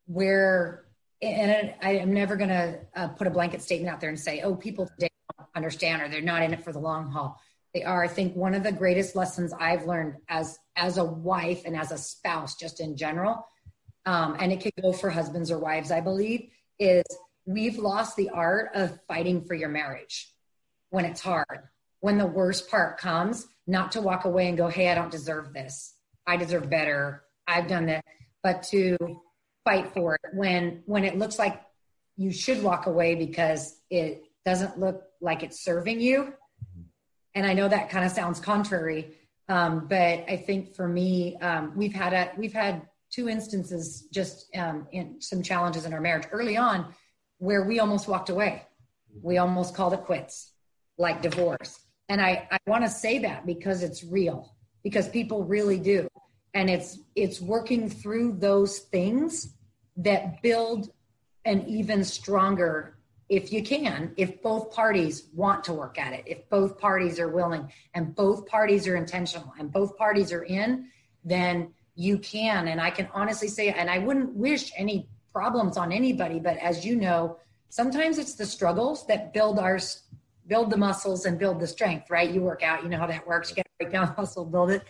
where 0.07 0.85
and 1.21 1.73
I 1.81 1.91
am 1.91 2.13
never 2.13 2.35
going 2.35 2.49
to 2.49 2.79
uh, 2.95 3.07
put 3.09 3.25
a 3.25 3.29
blanket 3.29 3.61
statement 3.61 3.91
out 3.91 4.01
there 4.01 4.09
and 4.09 4.19
say, 4.19 4.41
oh, 4.41 4.53
people 4.55 4.85
today 4.85 5.09
don't 5.37 5.49
understand 5.55 6.01
or 6.01 6.09
they're 6.09 6.21
not 6.21 6.43
in 6.43 6.53
it 6.53 6.63
for 6.63 6.71
the 6.71 6.79
long 6.79 7.09
haul. 7.09 7.39
They 7.73 7.83
are. 7.83 8.03
I 8.03 8.07
think 8.07 8.35
one 8.35 8.53
of 8.53 8.63
the 8.63 8.71
greatest 8.71 9.15
lessons 9.15 9.53
I've 9.59 9.85
learned 9.85 10.15
as 10.29 10.59
as 10.75 10.97
a 10.97 11.03
wife 11.03 11.63
and 11.65 11.75
as 11.75 11.91
a 11.91 11.97
spouse, 11.97 12.55
just 12.55 12.79
in 12.79 12.95
general, 12.95 13.47
um, 14.05 14.37
and 14.39 14.51
it 14.51 14.61
could 14.61 14.73
go 14.81 14.93
for 14.93 15.09
husbands 15.09 15.51
or 15.51 15.57
wives, 15.57 15.91
I 15.91 16.01
believe, 16.01 16.49
is 16.79 17.03
we've 17.45 17.77
lost 17.77 18.15
the 18.17 18.29
art 18.29 18.71
of 18.75 18.99
fighting 19.07 19.45
for 19.45 19.55
your 19.55 19.69
marriage 19.69 20.34
when 20.95 21.03
it's 21.03 21.19
hard. 21.19 21.67
When 21.99 22.17
the 22.17 22.25
worst 22.25 22.71
part 22.71 22.97
comes, 22.97 23.47
not 23.67 23.91
to 23.91 24.01
walk 24.01 24.23
away 24.23 24.47
and 24.47 24.57
go, 24.57 24.69
hey, 24.69 24.89
I 24.89 24.95
don't 24.95 25.11
deserve 25.11 25.51
this. 25.51 25.93
I 26.25 26.37
deserve 26.37 26.69
better. 26.69 27.23
I've 27.45 27.67
done 27.67 27.87
that. 27.87 28.05
But 28.41 28.63
to 28.71 28.95
fight 29.65 29.91
for 29.93 30.15
it 30.15 30.21
when 30.33 30.83
when 30.85 31.03
it 31.03 31.17
looks 31.17 31.37
like 31.37 31.61
you 32.15 32.31
should 32.31 32.63
walk 32.63 32.85
away 32.85 33.15
because 33.15 33.81
it 33.89 34.23
doesn't 34.45 34.79
look 34.79 35.03
like 35.19 35.41
it's 35.43 35.59
serving 35.63 35.99
you 35.99 36.31
and 37.33 37.47
i 37.47 37.53
know 37.53 37.67
that 37.67 37.89
kind 37.89 38.05
of 38.05 38.11
sounds 38.11 38.39
contrary 38.39 39.15
um, 39.49 39.87
but 39.87 40.23
i 40.29 40.43
think 40.45 40.75
for 40.75 40.87
me 40.87 41.35
um, 41.37 41.73
we've 41.75 41.95
had 41.95 42.13
a 42.13 42.31
we've 42.37 42.53
had 42.53 42.87
two 43.11 43.27
instances 43.27 44.07
just 44.13 44.55
um, 44.55 44.87
in 44.91 45.19
some 45.19 45.41
challenges 45.41 45.83
in 45.85 45.93
our 45.93 46.01
marriage 46.01 46.27
early 46.31 46.57
on 46.57 46.93
where 47.39 47.63
we 47.63 47.79
almost 47.79 48.07
walked 48.07 48.29
away 48.29 48.61
we 49.23 49.39
almost 49.39 49.73
called 49.73 49.93
it 49.93 50.01
quits 50.01 50.51
like 50.97 51.21
divorce. 51.21 51.79
And 52.09 52.21
i 52.21 52.47
i 52.51 52.57
want 52.67 52.83
to 52.83 52.89
say 52.89 53.19
that 53.19 53.45
because 53.45 53.83
it's 53.83 54.03
real 54.03 54.55
because 54.83 55.09
people 55.09 55.43
really 55.43 55.79
do. 55.79 56.07
And 56.53 56.69
it's 56.69 56.99
it's 57.15 57.41
working 57.41 57.89
through 57.89 58.33
those 58.33 58.79
things 58.79 59.55
that 59.97 60.41
build 60.41 60.91
an 61.45 61.65
even 61.67 62.03
stronger 62.03 62.97
if 63.27 63.51
you 63.51 63.63
can 63.63 64.13
if 64.17 64.41
both 64.43 64.71
parties 64.71 65.29
want 65.33 65.63
to 65.63 65.73
work 65.73 65.97
at 65.97 66.13
it 66.13 66.23
if 66.27 66.47
both 66.49 66.77
parties 66.77 67.19
are 67.19 67.29
willing 67.29 67.71
and 67.95 68.13
both 68.15 68.45
parties 68.45 68.87
are 68.87 68.95
intentional 68.95 69.51
and 69.57 69.71
both 69.71 69.97
parties 69.97 70.31
are 70.31 70.43
in 70.43 70.87
then 71.23 71.73
you 71.95 72.19
can. 72.19 72.67
And 72.67 72.79
i 72.79 72.91
can 72.91 73.07
honestly 73.13 73.47
say 73.47 73.69
and 73.69 73.89
i 73.89 73.97
wouldn't 73.97 74.33
wish 74.33 74.71
any 74.77 75.09
problems 75.33 75.75
on 75.77 75.91
anybody 75.91 76.39
but 76.39 76.57
as 76.57 76.85
you 76.85 76.95
know 76.95 77.37
sometimes 77.69 78.17
it's 78.19 78.35
the 78.35 78.45
struggles 78.45 79.05
that 79.07 79.33
build 79.33 79.59
our 79.59 79.79
build 80.47 80.69
the 80.69 80.77
muscles 80.77 81.25
and 81.25 81.37
build 81.39 81.59
the 81.59 81.67
strength 81.67 82.09
right 82.09 82.31
you 82.31 82.41
work 82.41 82.63
out 82.63 82.83
you 82.83 82.89
know 82.89 82.97
how 82.97 83.07
that 83.07 83.25
works 83.25 83.49
you 83.49 83.55
got 83.55 83.63
to 83.63 83.71
break 83.79 83.91
down 83.91 84.07
the 84.07 84.21
muscle 84.21 84.45
build 84.45 84.71
it 84.71 84.83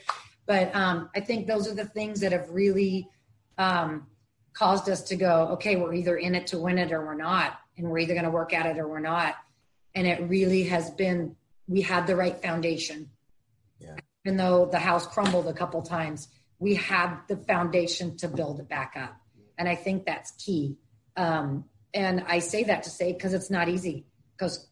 but 0.46 0.74
um, 0.76 1.10
i 1.16 1.20
think 1.20 1.48
those 1.48 1.68
are 1.68 1.76
the 1.76 1.86
things 1.86 2.20
that 2.20 2.32
have 2.32 2.50
really 2.50 3.08
um, 3.58 4.06
caused 4.56 4.90
us 4.90 5.04
to 5.04 5.16
go, 5.16 5.50
okay, 5.54 5.76
we're 5.76 5.94
either 5.94 6.18
in 6.18 6.34
it 6.34 6.48
to 6.48 6.58
win 6.58 6.78
it 6.78 6.92
or 6.92 7.06
we're 7.06 7.16
not. 7.16 7.60
And 7.78 7.88
we're 7.88 8.00
either 8.00 8.14
going 8.14 8.26
to 8.26 8.32
work 8.32 8.54
at 8.54 8.66
it 8.66 8.80
or 8.80 8.88
we're 8.88 9.00
not. 9.00 9.36
And 9.94 10.08
it 10.08 10.22
really 10.30 10.64
has 10.64 10.90
been, 10.92 11.36
we 11.68 11.82
had 11.82 12.08
the 12.08 12.16
right 12.16 12.42
foundation. 12.42 13.10
Yeah. 13.80 13.96
Even 14.26 14.38
though 14.38 14.66
the 14.66 14.80
house 14.80 15.06
crumbled 15.06 15.48
a 15.48 15.54
couple 15.54 15.82
times, 15.82 16.30
we 16.58 16.76
had 16.76 17.18
the 17.28 17.36
foundation 17.36 18.18
to 18.18 18.30
build 18.30 18.62
it 18.62 18.70
back 18.70 18.94
up. 18.96 19.16
And 19.58 19.68
I 19.68 19.76
think 19.76 20.06
that's 20.06 20.32
key. 20.32 20.78
Um, 21.18 21.66
and 21.94 22.24
I 22.28 22.40
say 22.40 22.64
that 22.64 22.84
to 22.84 22.90
say 22.90 23.12
because 23.12 23.34
it's 23.34 23.50
not 23.50 23.70
easy 23.70 24.06
because 24.38 24.68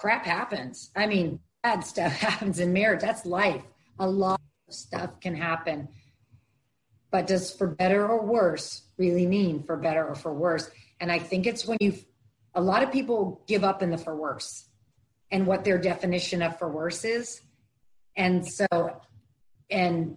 crap 0.00 0.24
happens. 0.24 0.90
I 0.96 1.06
mean, 1.06 1.40
bad 1.62 1.84
stuff 1.84 2.12
happens 2.28 2.58
in 2.58 2.72
marriage. 2.72 3.02
That's 3.02 3.26
life. 3.26 3.62
A 3.98 4.08
lot 4.08 4.40
of 4.66 4.74
stuff 4.74 5.20
can 5.20 5.36
happen. 5.36 5.88
But 7.10 7.26
does 7.26 7.52
for 7.52 7.66
better 7.66 8.06
or 8.06 8.24
worse 8.24 8.82
really 8.96 9.26
mean 9.26 9.62
for 9.62 9.76
better 9.76 10.06
or 10.06 10.14
for 10.14 10.32
worse? 10.32 10.70
And 11.00 11.12
I 11.12 11.18
think 11.18 11.46
it's 11.46 11.66
when 11.66 11.76
you, 11.80 11.94
a 12.54 12.62
lot 12.62 12.82
of 12.82 12.90
people 12.90 13.42
give 13.46 13.62
up 13.62 13.82
in 13.82 13.90
the 13.90 13.98
for 13.98 14.16
worse 14.16 14.64
and 15.30 15.46
what 15.46 15.64
their 15.64 15.78
definition 15.78 16.40
of 16.40 16.58
for 16.58 16.68
worse 16.68 17.04
is. 17.04 17.40
And 18.16 18.46
so, 18.46 18.66
and, 19.68 20.16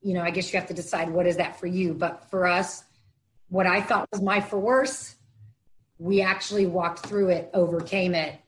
you 0.00 0.14
know, 0.14 0.22
I 0.22 0.30
guess 0.30 0.52
you 0.52 0.58
have 0.58 0.68
to 0.68 0.74
decide 0.74 1.10
what 1.10 1.26
is 1.26 1.38
that 1.38 1.58
for 1.58 1.66
you. 1.66 1.94
But 1.94 2.30
for 2.30 2.46
us, 2.46 2.84
what 3.48 3.66
I 3.66 3.80
thought 3.80 4.08
was 4.12 4.22
my 4.22 4.40
for 4.40 4.58
worse, 4.58 5.16
we 5.98 6.20
actually 6.20 6.66
walked 6.66 7.06
through 7.06 7.30
it, 7.30 7.50
overcame 7.54 8.14
it, 8.14 8.38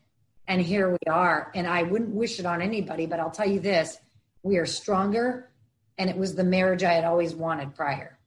and 0.48 0.61
here 0.61 0.90
we 0.90 1.11
are. 1.11 1.50
And 1.54 1.66
I 1.66 1.82
wouldn't 1.82 2.14
wish 2.14 2.38
it 2.38 2.46
on 2.46 2.62
anybody, 2.62 3.06
but 3.06 3.20
I'll 3.20 3.30
tell 3.30 3.48
you 3.48 3.61
this 3.61 3.98
we 4.42 4.59
are 4.59 4.66
stronger 4.66 5.50
and 5.98 6.11
it 6.11 6.16
was 6.16 6.35
the 6.35 6.44
marriage 6.44 6.85
I 6.85 6.92
had 6.92 7.04
always 7.04 7.35
wanted 7.35 7.74
prior 7.74 8.18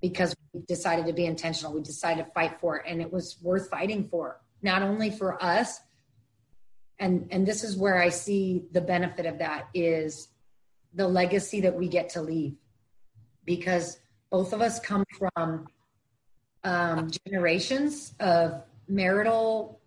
because 0.00 0.34
we 0.52 0.60
decided 0.62 1.06
to 1.06 1.12
be 1.12 1.26
intentional. 1.26 1.72
We 1.72 1.82
decided 1.82 2.24
to 2.24 2.30
fight 2.32 2.58
for 2.60 2.78
it, 2.78 2.86
and 2.86 3.00
it 3.00 3.12
was 3.12 3.36
worth 3.42 3.68
fighting 3.68 4.08
for, 4.08 4.40
not 4.62 4.82
only 4.82 5.10
for 5.10 5.42
us. 5.42 5.80
And, 6.98 7.28
and 7.30 7.46
this 7.46 7.62
is 7.62 7.76
where 7.76 8.00
I 8.00 8.08
see 8.08 8.64
the 8.72 8.80
benefit 8.80 9.26
of 9.26 9.38
that 9.38 9.68
is 9.74 10.28
the 10.94 11.06
legacy 11.06 11.60
that 11.62 11.74
we 11.74 11.88
get 11.88 12.10
to 12.10 12.22
leave 12.22 12.56
because 13.44 13.98
both 14.30 14.52
of 14.52 14.60
us 14.60 14.80
come 14.80 15.04
from 15.18 15.66
um, 16.64 17.10
generations 17.26 18.14
of 18.20 18.62
marital 18.88 19.79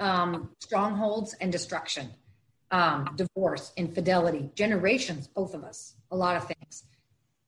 um, 0.00 0.50
strongholds 0.58 1.34
and 1.34 1.52
destruction 1.52 2.10
um, 2.70 3.08
divorce, 3.16 3.72
infidelity, 3.76 4.50
generations, 4.54 5.26
both 5.26 5.54
of 5.54 5.64
us, 5.64 5.94
a 6.10 6.16
lot 6.16 6.36
of 6.36 6.46
things. 6.46 6.84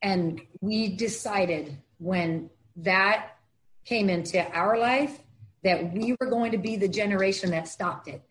And 0.03 0.41
we 0.61 0.89
decided 0.89 1.77
when 1.99 2.51
that 2.77 3.37
came 3.85 4.09
into 4.09 4.45
our 4.53 4.79
life 4.79 5.19
that 5.63 5.93
we 5.93 6.17
were 6.21 6.27
going 6.27 6.53
to 6.53 6.59
be 6.59 6.77
the 6.77 6.89
generation 6.89 7.51
that 7.53 7.69
stopped 7.69 8.09
it, 8.09 8.23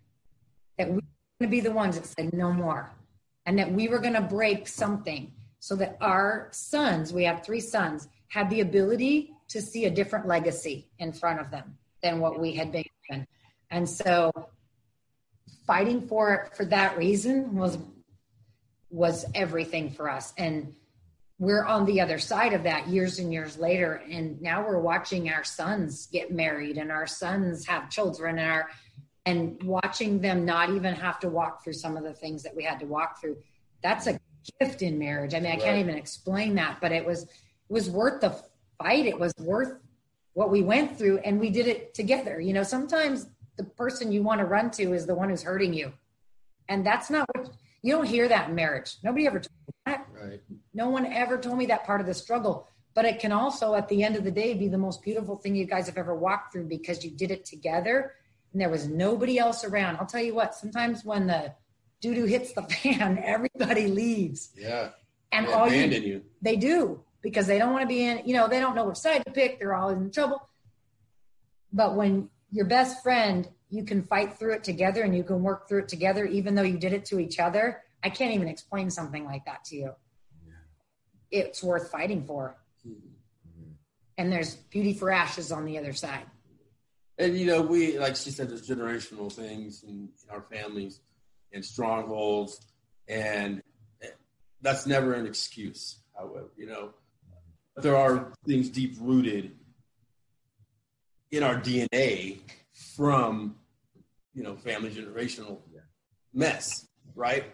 that 0.78 0.90
we 0.90 0.96
were 0.96 1.02
going 1.40 1.44
to 1.44 1.48
be 1.48 1.62
the 1.62 1.72
ones 1.72 1.96
that 1.96 2.06
said 2.06 2.34
no 2.34 2.52
more, 2.52 2.92
and 3.46 3.58
that 3.58 3.72
we 3.72 3.88
were 3.88 4.00
going 4.00 4.14
to 4.14 4.22
break 4.22 4.68
something 4.68 5.32
so 5.60 5.76
that 5.76 5.98
our 6.02 6.50
sons, 6.52 7.14
we 7.14 7.24
have 7.24 7.46
three 7.46 7.62
sons, 7.62 8.10
had 8.28 8.50
the 8.50 8.62
ability 8.62 9.34
to 9.48 9.62
see 9.62 9.86
a 9.86 9.90
different 9.90 10.28
legacy 10.28 10.88
in 11.00 11.14
front 11.14 11.40
of 11.40 11.52
them 11.52 11.78
than 12.04 12.20
what 12.20 12.40
we 12.40 12.54
had 12.54 12.72
been 12.72 12.84
given. 13.08 13.28
And 13.72 13.90
so 13.90 14.32
fighting 15.66 16.08
for 16.08 16.34
it 16.34 16.56
for 16.56 16.66
that 16.66 16.98
reason 16.98 17.56
was 17.56 17.78
was 18.90 19.26
everything 19.34 19.90
for 19.90 20.10
us. 20.10 20.34
And 20.38 20.74
we're 21.40 21.66
on 21.66 21.86
the 21.86 22.02
other 22.02 22.20
side 22.20 22.54
of 22.54 22.64
that 22.64 22.88
years 22.88 23.18
and 23.18 23.32
years 23.32 23.58
later. 23.58 24.04
And 24.12 24.40
now 24.42 24.68
we're 24.68 24.80
watching 24.80 25.32
our 25.32 25.46
sons 25.46 26.08
get 26.12 26.32
married 26.32 26.78
and 26.78 26.92
our 26.92 27.08
sons 27.08 27.66
have 27.68 27.90
children 27.90 28.38
and 28.38 28.52
our 28.52 28.70
and 29.26 29.62
watching 29.64 30.20
them 30.20 30.46
not 30.46 30.72
even 30.72 30.94
have 30.94 31.20
to 31.20 31.30
walk 31.30 31.64
through 31.64 31.74
some 31.74 31.96
of 31.96 32.04
the 32.04 32.14
things 32.14 32.44
that 32.44 32.56
we 32.56 32.64
had 32.64 32.80
to 32.80 32.86
walk 32.86 33.22
through. 33.22 33.38
That's 33.82 34.08
a 34.08 34.20
gift 34.60 34.82
in 34.82 35.00
marriage. 35.00 35.34
I 35.34 35.40
mean 35.40 35.52
i 35.52 35.56
can't 35.56 35.80
even 35.80 35.96
explain 35.96 36.56
that 36.56 36.82
but 36.82 36.92
it 36.92 37.06
was 37.06 37.24
it 37.24 37.30
was 37.70 37.90
worth 37.90 38.22
the 38.22 38.36
fight. 38.82 39.06
It 39.06 39.20
was 39.20 39.34
worth 39.40 39.80
what 40.34 40.52
we 40.52 40.62
went 40.62 40.98
through 40.98 41.20
and 41.20 41.40
we 41.40 41.50
did 41.50 41.68
it 41.68 41.94
together. 41.94 42.42
You 42.42 42.54
know 42.54 42.64
sometimes 42.64 43.28
the 43.58 43.64
person 43.64 44.12
you 44.12 44.24
want 44.24 44.40
to 44.40 44.46
run 44.46 44.72
to 44.72 44.94
is 44.94 45.06
the 45.06 45.16
one 45.16 45.30
who's 45.30 45.44
hurting 45.44 45.74
you. 45.74 45.94
And 46.70 46.86
that's 46.86 47.10
not 47.10 47.28
what 47.36 47.50
you 47.82 47.94
don't 47.94 48.06
hear 48.06 48.28
that 48.28 48.50
in 48.50 48.56
marriage. 48.56 48.98
Nobody 49.04 49.28
ever 49.28 49.40
told 49.40 49.52
me 49.68 49.74
that. 49.86 50.08
Right. 50.14 50.42
No 50.74 50.90
one 50.90 51.06
ever 51.06 51.38
told 51.38 51.58
me 51.58 51.66
that 51.68 51.86
part 51.86 52.02
of 52.02 52.08
the 52.08 52.14
struggle. 52.14 52.68
But 52.94 53.06
it 53.06 53.20
can 53.20 53.32
also, 53.32 53.74
at 53.76 53.88
the 53.88 54.04
end 54.04 54.16
of 54.16 54.24
the 54.24 54.32
day, 54.32 54.54
be 54.54 54.68
the 54.68 54.78
most 54.78 55.02
beautiful 55.02 55.38
thing 55.38 55.56
you 55.56 55.66
guys 55.66 55.88
have 55.88 55.98
ever 55.98 56.14
walked 56.14 56.54
through 56.54 56.66
because 56.66 57.04
you 57.04 57.12
did 57.12 57.32
it 57.32 57.46
together 57.46 58.14
and 58.52 58.62
there 58.62 58.70
was 58.70 58.88
nobody 58.88 59.38
else 59.38 59.64
around. 59.64 59.98
I'll 59.98 60.06
tell 60.06 60.22
you 60.22 60.36
what, 60.36 60.56
sometimes 60.56 61.06
when 61.06 61.28
the 61.28 61.54
doo 62.02 62.14
doo 62.14 62.26
hits 62.26 62.54
the 62.54 62.62
fan, 62.84 63.22
everybody 63.24 63.88
leaves. 63.88 64.52
Yeah. 64.58 64.90
And 65.32 65.48
they 65.48 65.54
all 65.54 65.72
you, 65.72 65.88
you, 65.88 66.22
they 66.42 66.58
do 66.58 67.02
because 67.22 67.48
they 67.48 67.58
don't 67.58 67.72
want 67.72 67.84
to 67.84 67.88
be 67.88 68.04
in, 68.04 68.22
you 68.26 68.34
know, 68.34 68.48
they 68.50 68.60
don't 68.60 68.76
know 68.76 68.86
which 68.86 68.98
side 68.98 69.24
to 69.26 69.32
pick. 69.32 69.60
They're 69.60 69.74
all 69.74 69.90
in 69.90 70.12
trouble. 70.12 70.50
But 71.72 71.96
when 71.96 72.30
your 72.52 72.66
best 72.66 73.02
friend 73.02 73.48
you 73.70 73.86
can 73.86 74.04
fight 74.04 74.38
through 74.38 74.54
it 74.54 74.64
together 74.64 75.02
and 75.02 75.16
you 75.16 75.24
can 75.24 75.42
work 75.42 75.68
through 75.68 75.80
it 75.80 75.88
together, 75.88 76.26
even 76.26 76.56
though 76.56 76.62
you 76.62 76.78
did 76.78 76.92
it 76.92 77.06
to 77.06 77.20
each 77.20 77.40
other. 77.40 77.82
I 78.04 78.10
can't 78.10 78.34
even 78.34 78.50
explain 78.50 78.90
something 78.90 79.26
like 79.26 79.46
that 79.46 79.64
to 79.66 79.76
you. 79.76 79.96
Yeah. 80.46 80.54
It's 81.32 81.64
worth 81.64 81.90
fighting 81.90 82.26
for. 82.26 82.58
Mm-hmm. 82.86 83.72
And 84.18 84.32
there's 84.32 84.56
beauty 84.56 84.94
for 84.94 85.10
ashes 85.10 85.52
on 85.52 85.64
the 85.64 85.78
other 85.78 85.94
side. 85.94 86.26
And 87.18 87.38
you 87.38 87.46
know, 87.46 87.62
we 87.62 87.98
like 87.98 88.16
she 88.16 88.32
said, 88.32 88.50
there's 88.50 88.68
generational 88.68 89.32
things 89.32 89.84
in, 89.84 90.10
in 90.24 90.30
our 90.30 90.42
families 90.42 91.00
and 91.54 91.64
strongholds, 91.64 92.60
and 93.08 93.62
that's 94.62 94.88
never 94.88 95.14
an 95.14 95.28
excuse. 95.28 96.00
However, 96.18 96.50
you 96.58 96.66
know, 96.66 96.94
there 97.78 97.96
are 97.96 98.34
things 98.46 98.70
deep 98.70 98.96
rooted 99.00 99.52
in 101.32 101.44
our 101.44 101.56
DNA 101.60 102.40
from 102.96 103.56
you 104.34 104.44
know 104.44 104.56
family 104.56 104.90
generational 104.90 105.60
mess, 106.34 106.88
right? 107.16 107.46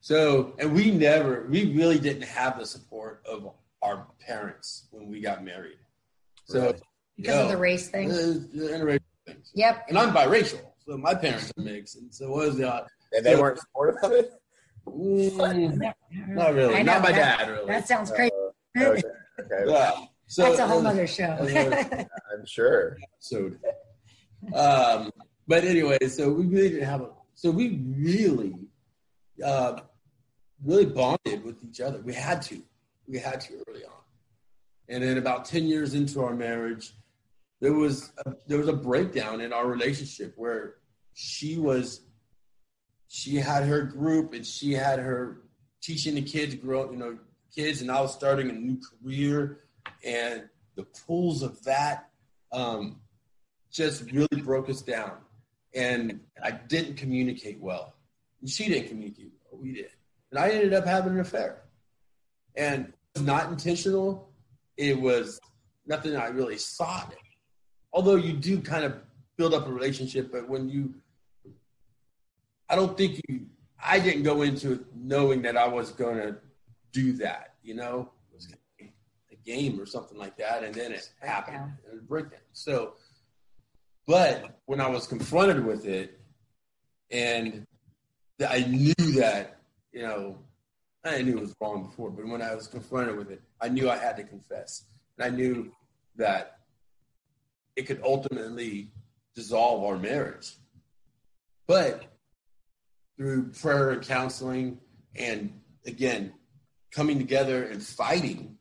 So, 0.00 0.54
and 0.58 0.72
we 0.74 0.90
never, 0.90 1.46
we 1.48 1.74
really 1.74 1.98
didn't 1.98 2.22
have 2.22 2.58
the 2.58 2.64
support 2.64 3.22
of 3.26 3.50
our 3.82 4.06
parents 4.18 4.88
when 4.90 5.08
we 5.08 5.20
got 5.20 5.44
married. 5.44 5.76
So, 6.46 6.74
because 7.16 7.34
know, 7.34 7.42
of 7.44 7.50
the 7.50 7.56
race 7.58 7.88
thing, 7.88 8.08
the, 8.08 8.48
the 8.52 8.68
interracial 8.68 9.00
things. 9.26 9.50
Yep. 9.54 9.86
And 9.88 9.98
I'm 9.98 10.14
biracial, 10.14 10.60
so 10.86 10.96
my 10.96 11.14
parents 11.14 11.52
are 11.56 11.62
mixed, 11.62 11.96
and 11.96 12.12
so 12.12 12.30
what 12.30 12.46
was 12.46 12.56
the 12.56 12.86
and 13.12 13.26
they 13.26 13.34
so, 13.34 13.40
weren't 13.40 13.58
supportive 13.58 13.96
of 14.02 14.12
it. 14.12 14.32
Mm, 14.88 15.92
not 16.28 16.54
really. 16.54 16.74
Know, 16.74 16.82
not 16.82 17.02
my 17.02 17.12
that, 17.12 17.38
dad. 17.38 17.50
Really. 17.50 17.66
That 17.66 17.86
sounds 17.86 18.10
crazy. 18.10 18.32
Uh, 18.78 18.82
okay. 18.82 19.02
okay. 19.38 19.64
Yeah. 19.66 20.06
So, 20.30 20.44
That's 20.44 20.60
a 20.60 20.66
whole 20.68 20.86
other 20.86 21.08
show. 21.08 21.24
I'm 22.32 22.46
sure. 22.46 22.96
So, 23.18 23.50
um, 24.54 25.10
but 25.48 25.64
anyway, 25.64 25.98
so 26.06 26.30
we 26.30 26.46
really 26.46 26.68
didn't 26.68 26.84
have 26.84 27.00
a. 27.00 27.08
So 27.34 27.50
we 27.50 27.80
really, 27.84 28.54
uh, 29.44 29.80
really 30.64 30.86
bonded 30.86 31.42
with 31.42 31.56
each 31.68 31.80
other. 31.80 32.00
We 32.00 32.14
had 32.14 32.42
to. 32.42 32.62
We 33.08 33.18
had 33.18 33.40
to 33.40 33.54
early 33.68 33.84
on, 33.84 34.02
and 34.88 35.02
then 35.02 35.18
about 35.18 35.46
ten 35.46 35.64
years 35.64 35.94
into 35.94 36.22
our 36.22 36.36
marriage, 36.36 36.92
there 37.60 37.72
was 37.72 38.12
a, 38.24 38.32
there 38.46 38.58
was 38.58 38.68
a 38.68 38.72
breakdown 38.72 39.40
in 39.40 39.52
our 39.52 39.66
relationship 39.66 40.34
where 40.36 40.76
she 41.12 41.58
was 41.58 42.02
she 43.08 43.34
had 43.34 43.64
her 43.64 43.82
group 43.82 44.32
and 44.32 44.46
she 44.46 44.74
had 44.74 45.00
her 45.00 45.40
teaching 45.82 46.14
the 46.14 46.22
kids 46.22 46.54
grow 46.54 46.88
you 46.88 46.96
know 46.96 47.18
kids 47.52 47.80
and 47.80 47.90
i 47.90 48.00
was 48.00 48.14
starting 48.14 48.48
a 48.48 48.52
new 48.52 48.78
career 48.78 49.58
and 50.04 50.48
the 50.76 50.84
pulls 51.06 51.42
of 51.42 51.62
that 51.64 52.08
um, 52.52 53.00
just 53.70 54.10
really 54.12 54.42
broke 54.42 54.68
us 54.68 54.82
down. 54.82 55.12
And 55.74 56.20
i 56.42 56.50
didn't 56.50 56.96
communicate 56.96 57.60
well. 57.60 57.94
And 58.40 58.50
she 58.50 58.66
didn't 58.66 58.88
communicate 58.88 59.32
well. 59.50 59.60
We 59.60 59.72
did. 59.72 59.90
And 60.30 60.40
i 60.40 60.50
ended 60.50 60.74
up 60.74 60.84
having 60.84 61.14
an 61.14 61.20
affair. 61.20 61.62
And 62.56 62.92
it 63.14 63.18
was 63.18 63.26
not 63.26 63.50
intentional. 63.50 64.30
It 64.76 65.00
was 65.00 65.40
nothing 65.86 66.16
i 66.16 66.28
really 66.28 66.58
sought. 66.58 67.14
Although 67.92 68.16
you 68.16 68.32
do 68.32 68.60
kind 68.60 68.84
of 68.84 68.96
build 69.36 69.54
up 69.54 69.66
a 69.66 69.72
relationship 69.72 70.30
but 70.32 70.48
when 70.48 70.68
you 70.68 70.94
I 72.70 72.76
don't 72.76 72.96
think 72.96 73.20
you. 73.28 73.46
I 73.84 73.98
didn't 73.98 74.22
go 74.22 74.42
into 74.42 74.72
it 74.72 74.80
knowing 74.94 75.42
that 75.42 75.56
I 75.56 75.66
was 75.66 75.90
going 75.90 76.18
to 76.18 76.36
do 76.92 77.14
that. 77.14 77.54
You 77.62 77.74
know, 77.74 78.10
game 79.44 79.80
or 79.80 79.86
something 79.86 80.18
like 80.18 80.36
that, 80.38 80.62
and 80.64 80.74
then 80.74 80.92
it 80.92 81.10
happened 81.20 81.56
and 81.90 81.98
it 81.98 82.08
breakdown. 82.08 82.40
So, 82.52 82.94
but 84.06 84.60
when 84.66 84.80
I 84.80 84.88
was 84.88 85.06
confronted 85.06 85.64
with 85.64 85.86
it, 85.86 86.20
and 87.10 87.66
I 88.48 88.64
knew 88.64 89.12
that 89.16 89.60
you 89.92 90.02
know, 90.02 90.38
I 91.04 91.22
knew 91.22 91.38
it 91.38 91.40
was 91.40 91.54
wrong 91.60 91.86
before, 91.86 92.10
but 92.10 92.26
when 92.26 92.42
I 92.42 92.54
was 92.54 92.66
confronted 92.66 93.16
with 93.16 93.30
it, 93.30 93.42
I 93.60 93.68
knew 93.68 93.90
I 93.90 93.96
had 93.96 94.16
to 94.16 94.24
confess, 94.24 94.84
and 95.18 95.32
I 95.32 95.36
knew 95.36 95.72
that 96.16 96.58
it 97.76 97.86
could 97.86 98.00
ultimately 98.04 98.92
dissolve 99.34 99.84
our 99.84 99.98
marriage. 99.98 100.52
But 101.66 102.04
through 103.16 103.50
prayer 103.50 103.90
and 103.90 104.02
counseling 104.02 104.80
and 105.14 105.52
again 105.86 106.32
coming 106.90 107.18
together 107.18 107.64
and 107.64 107.82
fighting 107.82 108.56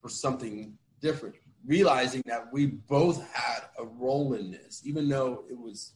for 0.00 0.08
something 0.08 0.74
different 1.00 1.34
realizing 1.66 2.22
that 2.26 2.50
we 2.52 2.66
both 2.66 3.22
had 3.32 3.60
a 3.78 3.84
role 3.84 4.34
in 4.34 4.50
this 4.50 4.82
even 4.84 5.08
though 5.08 5.44
it 5.50 5.58
was 5.58 5.92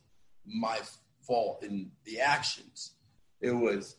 my 0.47 0.79
fault 1.27 1.63
in 1.63 1.91
the 2.05 2.21
actions. 2.21 2.93
It 3.41 3.53
was 3.53 3.97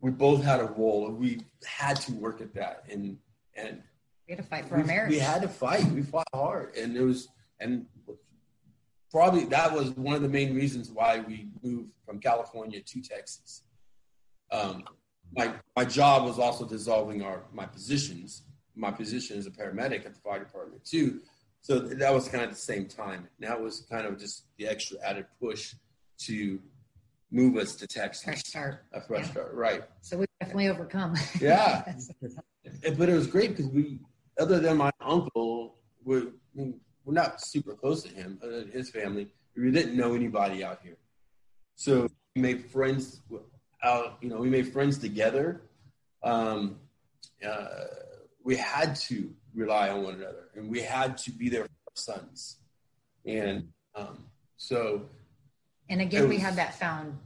we 0.00 0.10
both 0.10 0.42
had 0.42 0.60
a 0.60 0.64
role 0.64 1.06
and 1.06 1.18
we 1.18 1.40
had 1.64 1.96
to 2.02 2.12
work 2.14 2.40
at 2.40 2.54
that. 2.54 2.84
And 2.90 3.18
and 3.54 3.82
we 4.26 4.34
had 4.34 4.42
to 4.42 4.48
fight 4.48 4.68
for 4.68 4.76
we, 4.76 4.82
our 4.82 4.86
marriage. 4.86 5.10
we 5.10 5.18
had 5.18 5.42
to 5.42 5.48
fight. 5.48 5.84
We 5.86 6.02
fought 6.02 6.26
hard. 6.34 6.76
And 6.76 6.96
it 6.96 7.02
was 7.02 7.28
and 7.60 7.86
probably 9.10 9.44
that 9.46 9.72
was 9.72 9.90
one 9.90 10.16
of 10.16 10.22
the 10.22 10.28
main 10.28 10.54
reasons 10.54 10.90
why 10.90 11.20
we 11.20 11.48
moved 11.62 11.90
from 12.04 12.18
California 12.18 12.80
to 12.80 13.02
Texas. 13.02 13.62
Um, 14.50 14.84
my 15.34 15.52
my 15.76 15.84
job 15.84 16.24
was 16.24 16.38
also 16.38 16.66
dissolving 16.66 17.22
our 17.22 17.44
my 17.52 17.66
positions. 17.66 18.42
My 18.74 18.90
position 18.90 19.38
as 19.38 19.46
a 19.46 19.50
paramedic 19.50 20.06
at 20.06 20.14
the 20.14 20.20
fire 20.20 20.38
department 20.38 20.84
too. 20.84 21.20
So 21.60 21.78
that 21.78 22.12
was 22.12 22.28
kind 22.28 22.42
of 22.42 22.50
the 22.50 22.56
same 22.56 22.86
time. 22.86 23.28
Now 23.38 23.54
it 23.54 23.62
was 23.62 23.86
kind 23.90 24.06
of 24.06 24.18
just 24.18 24.46
the 24.58 24.66
extra 24.66 24.98
added 25.04 25.26
push 25.40 25.74
to 26.22 26.58
move 27.30 27.56
us 27.56 27.74
to 27.76 27.86
Texas. 27.86 28.24
Fresh 28.24 28.44
start. 28.44 28.84
A 28.92 29.00
fresh 29.00 29.26
yeah. 29.26 29.30
start, 29.30 29.54
right? 29.54 29.82
So 30.00 30.18
we 30.18 30.26
definitely 30.40 30.68
overcome. 30.68 31.14
yeah, 31.40 31.94
but 32.96 33.08
it 33.08 33.14
was 33.14 33.26
great 33.26 33.50
because 33.50 33.68
we, 33.68 34.00
other 34.38 34.60
than 34.60 34.76
my 34.76 34.90
uncle, 35.00 35.76
we're, 36.04 36.28
we're 36.54 36.74
not 37.06 37.40
super 37.40 37.74
close 37.74 38.02
to 38.02 38.08
him, 38.08 38.38
uh, 38.42 38.70
his 38.72 38.90
family. 38.90 39.28
We 39.56 39.70
didn't 39.70 39.96
know 39.96 40.14
anybody 40.14 40.64
out 40.64 40.80
here, 40.82 40.96
so 41.76 42.08
we 42.34 42.42
made 42.42 42.70
friends. 42.70 43.20
Out, 43.84 44.18
you 44.20 44.28
know, 44.28 44.36
we 44.36 44.48
made 44.48 44.72
friends 44.72 44.96
together. 44.96 45.62
Um, 46.22 46.76
uh, 47.44 47.68
we 48.44 48.56
had 48.56 48.96
to 48.96 49.30
rely 49.54 49.90
on 49.90 50.02
one 50.02 50.14
another, 50.14 50.48
and 50.54 50.68
we 50.68 50.80
had 50.80 51.18
to 51.18 51.30
be 51.30 51.48
there 51.48 51.64
for 51.64 51.68
our 51.68 51.94
sons. 51.94 52.56
And 53.24 53.68
um, 53.94 54.24
so, 54.56 55.02
and 55.88 56.00
again, 56.00 56.22
was, 56.22 56.30
we 56.30 56.38
had 56.38 56.56
that 56.56 56.78
found 56.78 57.18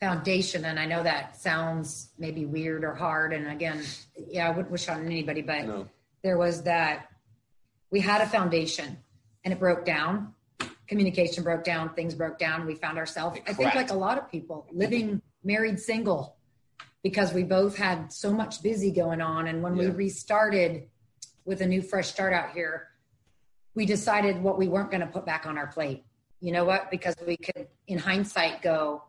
foundation, 0.00 0.64
and 0.64 0.78
I 0.78 0.86
know 0.86 1.02
that 1.02 1.36
sounds 1.36 2.10
maybe 2.18 2.46
weird 2.46 2.84
or 2.84 2.94
hard. 2.94 3.32
And 3.32 3.48
again, 3.48 3.82
yeah, 4.16 4.46
I 4.46 4.50
wouldn't 4.50 4.70
wish 4.70 4.88
on 4.88 5.04
anybody, 5.04 5.42
but 5.42 5.66
no. 5.66 5.88
there 6.22 6.38
was 6.38 6.62
that 6.64 7.10
we 7.90 8.00
had 8.00 8.20
a 8.22 8.26
foundation 8.26 8.96
and 9.44 9.52
it 9.52 9.60
broke 9.60 9.84
down. 9.84 10.34
Communication 10.86 11.44
broke 11.44 11.64
down, 11.64 11.94
things 11.94 12.14
broke 12.14 12.38
down. 12.38 12.66
We 12.66 12.74
found 12.74 12.98
ourselves, 12.98 13.38
I 13.46 13.52
think, 13.52 13.74
like 13.74 13.90
a 13.90 13.94
lot 13.94 14.18
of 14.18 14.30
people, 14.30 14.66
living 14.72 15.22
married 15.44 15.78
single 15.78 16.36
because 17.02 17.32
we 17.32 17.42
both 17.42 17.76
had 17.76 18.12
so 18.12 18.32
much 18.32 18.62
busy 18.62 18.90
going 18.90 19.20
on. 19.20 19.46
And 19.46 19.62
when 19.62 19.76
yeah. 19.76 19.88
we 19.88 19.90
restarted 19.90 20.88
with 21.44 21.60
a 21.60 21.66
new 21.66 21.82
fresh 21.82 22.08
start 22.08 22.32
out 22.32 22.52
here, 22.52 22.88
we 23.74 23.86
decided 23.86 24.42
what 24.42 24.58
we 24.58 24.68
weren't 24.68 24.90
going 24.90 25.00
to 25.00 25.06
put 25.06 25.24
back 25.24 25.46
on 25.46 25.56
our 25.56 25.66
plate. 25.66 26.04
You 26.40 26.52
know 26.52 26.64
what? 26.64 26.90
Because 26.90 27.14
we 27.26 27.36
could, 27.36 27.68
in 27.86 27.98
hindsight, 27.98 28.62
go, 28.62 29.04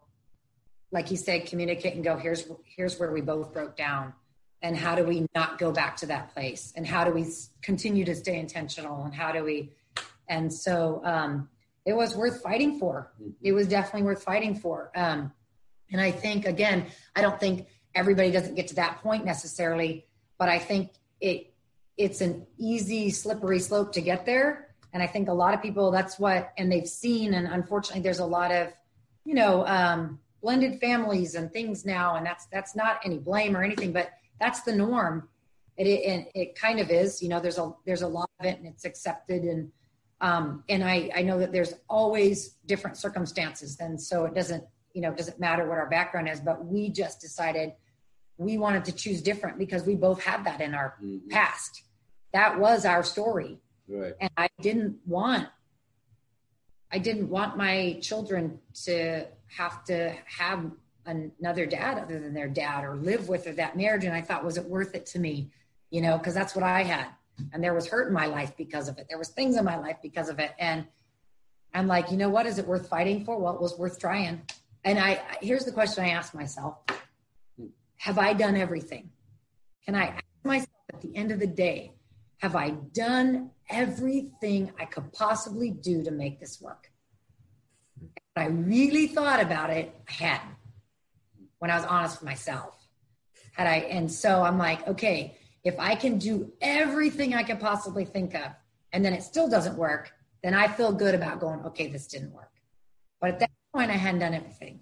like 0.92 1.12
you 1.12 1.18
said, 1.18 1.46
communicate 1.46 1.96
and 1.96 2.04
go, 2.04 2.18
here's 2.18 2.46
here's 2.64 3.00
where 3.00 3.12
we 3.12 3.22
both 3.22 3.54
broke 3.54 3.76
down. 3.76 4.14
And 4.62 4.78
how 4.78 4.96
do 4.96 5.04
we 5.04 5.26
not 5.34 5.58
go 5.58 5.72
back 5.72 5.98
to 5.98 6.06
that 6.08 6.34
place? 6.34 6.72
And 6.76 6.86
how 6.86 7.04
do 7.04 7.12
we 7.12 7.26
continue 7.64 8.06
to 8.06 8.14
stay 8.14 8.38
intentional? 8.38 9.04
And 9.04 9.14
how 9.14 9.32
do 9.32 9.44
we 9.44 9.72
and 10.28 10.54
so 10.54 11.02
um, 11.04 11.50
it 11.86 11.94
was 11.94 12.16
worth 12.16 12.42
fighting 12.42 12.80
for. 12.80 13.12
Mm-hmm. 13.22 13.32
It 13.42 13.54
was 13.54 13.68
definitely 13.68 14.04
worth 14.04 14.24
fighting 14.24 14.56
for. 14.56 14.92
Um, 14.96 15.32
and 15.92 16.00
I 16.00 16.12
think 16.12 16.46
again, 16.46 16.86
I 17.16 17.22
don't 17.22 17.40
think 17.40 17.68
everybody 17.96 18.32
doesn't 18.32 18.56
get 18.56 18.68
to 18.70 18.76
that 18.76 19.02
point 19.02 19.26
necessarily, 19.26 20.06
but 20.38 20.50
I 20.50 20.60
think 20.60 20.92
it 21.20 21.54
it's 21.98 22.22
an 22.22 22.46
easy 22.58 23.10
slippery 23.10 23.60
slope 23.60 23.92
to 23.94 24.02
get 24.02 24.26
there. 24.26 24.70
And 24.94 25.04
I 25.04 25.08
think 25.08 25.28
a 25.28 25.34
lot 25.34 25.54
of 25.54 25.62
people 25.62 25.92
that's 25.92 26.20
what 26.20 26.52
and 26.58 26.72
they've 26.72 26.88
seen 26.88 27.34
and 27.34 27.48
unfortunately 27.48 28.02
there's 28.02 28.20
a 28.20 28.26
lot 28.26 28.52
of 28.52 28.74
you 29.26 29.36
know 29.36 29.66
um, 29.68 30.20
blended 30.42 30.80
families 30.80 31.36
and 31.36 31.52
things 31.52 31.86
now 31.86 32.16
and 32.16 32.26
that's 32.26 32.48
that's 32.48 32.76
not 32.76 33.00
any 33.06 33.18
blame 33.18 33.56
or 33.56 33.64
anything 33.64 33.94
but 33.94 34.12
that's 34.40 34.62
the 34.64 34.76
norm 34.76 35.30
it, 35.78 35.88
it, 35.88 36.32
it 36.34 36.56
kind 36.56 36.80
of 36.80 36.90
is 36.90 37.22
you 37.22 37.30
know 37.30 37.40
there's 37.40 37.60
a 37.60 37.72
there's 37.86 38.02
a 38.02 38.08
lot 38.08 38.30
of 38.40 38.46
it 38.48 38.58
and 38.58 38.68
it's 38.68 38.84
accepted 38.84 39.44
and 39.44 39.72
um, 40.22 40.64
and 40.70 40.84
I, 40.84 41.10
I 41.16 41.24
know 41.24 41.40
that 41.40 41.52
there's 41.52 41.74
always 41.90 42.56
different 42.68 42.96
circumstances. 42.96 43.78
And 43.80 44.00
so 44.00 44.26
it 44.26 44.36
doesn't, 44.36 44.64
you 44.94 45.02
know, 45.02 45.12
it 45.12 45.18
doesn't 45.18 45.40
matter 45.40 45.68
what 45.68 45.78
our 45.78 45.90
background 45.90 46.30
is, 46.30 46.40
but 46.40 46.66
we 46.66 46.90
just 46.90 47.22
decided 47.22 47.74
we 48.38 48.58
wanted 48.58 48.86
to 48.86 48.92
choose 48.92 49.22
different 49.22 49.58
because 49.58 49.84
we 49.84 49.96
both 49.96 50.22
had 50.22 50.46
that 50.46 50.62
in 50.62 50.74
our 50.74 50.96
mm-hmm. 51.04 51.30
past. 51.30 51.84
That 52.34 52.60
was 52.60 52.86
our 52.86 53.04
story. 53.04 53.60
Right. 53.88 54.14
And 54.20 54.32
I 54.38 54.48
didn't 54.62 54.98
want 55.06 55.48
I 56.92 57.00
didn't 57.00 57.30
want 57.30 57.58
my 57.58 57.98
children 58.02 58.60
to 58.84 59.26
have 59.48 59.84
to 59.86 60.14
have 60.26 60.72
another 61.06 61.66
dad 61.66 61.98
other 61.98 62.20
than 62.20 62.34
their 62.34 62.50
dad 62.50 62.84
or 62.84 62.96
live 62.96 63.30
with 63.30 63.48
or 63.48 63.54
that 63.54 63.78
marriage. 63.78 64.04
And 64.04 64.14
I 64.14 64.22
thought, 64.22 64.44
was 64.44 64.58
it 64.58 64.66
worth 64.66 64.94
it 64.94 65.06
to 65.08 65.20
me? 65.20 65.52
You 65.90 66.02
know, 66.02 66.18
because 66.18 66.34
that's 66.34 66.54
what 66.54 66.64
I 66.64 66.84
had. 66.84 67.08
And 67.54 67.64
there 67.64 67.74
was 67.74 67.88
hurt 67.88 68.08
in 68.08 68.14
my 68.14 68.26
life 68.26 68.56
because 68.58 68.88
of 68.88 68.98
it. 68.98 69.08
There 69.10 69.18
was 69.18 69.30
things 69.30 69.58
in 69.58 69.64
my 69.64 69.78
life 69.78 69.98
because 70.02 70.30
of 70.30 70.40
it. 70.40 70.52
And 70.60 70.86
I'm 71.74 71.88
like, 71.88 72.12
you 72.12 72.18
know 72.18 72.30
what? 72.30 72.46
Is 72.46 72.60
it 72.60 72.68
worth 72.68 72.90
fighting 72.90 73.24
for? 73.24 73.40
Well, 73.40 73.56
it 73.56 73.62
was 73.62 73.78
worth 73.78 73.98
trying. 73.98 74.42
And 74.84 75.00
I 75.00 75.22
here's 75.42 75.66
the 75.66 75.72
question 75.72 76.04
I 76.04 76.10
ask 76.10 76.34
myself: 76.34 76.78
Have 77.98 78.18
I 78.18 78.34
done 78.34 78.56
everything? 78.56 79.10
Can 79.86 79.96
I 79.96 80.06
ask 80.06 80.24
myself 80.44 80.70
at 80.94 81.02
the 81.02 81.16
end 81.16 81.32
of 81.32 81.40
the 81.40 81.48
day, 81.48 81.94
have 82.38 82.56
I 82.56 82.72
done 82.72 83.52
everything 83.70 84.72
I 84.80 84.86
could 84.86 85.12
possibly 85.14 85.70
do 85.70 86.04
to 86.04 86.12
make 86.12 86.40
this 86.40 86.62
work? 86.62 86.92
I 88.36 88.48
really 88.48 89.08
thought 89.08 89.42
about 89.42 89.70
it. 89.70 89.94
I 90.08 90.12
hadn't 90.12 90.56
when 91.60 91.70
I 91.70 91.76
was 91.76 91.86
honest 91.86 92.20
with 92.20 92.26
myself. 92.26 92.76
Had 93.54 93.68
I, 93.68 93.76
and 93.76 94.12
so 94.12 94.42
I'm 94.44 94.58
like, 94.58 94.88
okay, 94.88 95.38
if 95.64 95.80
I 95.80 95.96
can 95.96 96.18
do 96.18 96.52
everything 96.62 97.36
I 97.36 97.44
could 97.44 97.60
possibly 97.60 98.06
think 98.06 98.34
of, 98.34 98.52
and 98.94 99.06
then 99.06 99.14
it 99.14 99.24
still 99.24 99.48
doesn't 99.48 99.78
work, 99.78 100.12
then 100.44 100.54
I 100.54 100.68
feel 100.68 100.92
good 100.92 101.14
about 101.14 101.40
going, 101.40 101.60
okay, 101.66 101.88
this 101.88 102.08
didn't 102.08 102.34
work. 102.34 102.52
But 103.20 103.32
at 103.32 103.40
that 103.40 103.52
point, 103.74 103.92
I 103.92 103.96
hadn't 103.96 104.20
done 104.20 104.34
everything. 104.34 104.82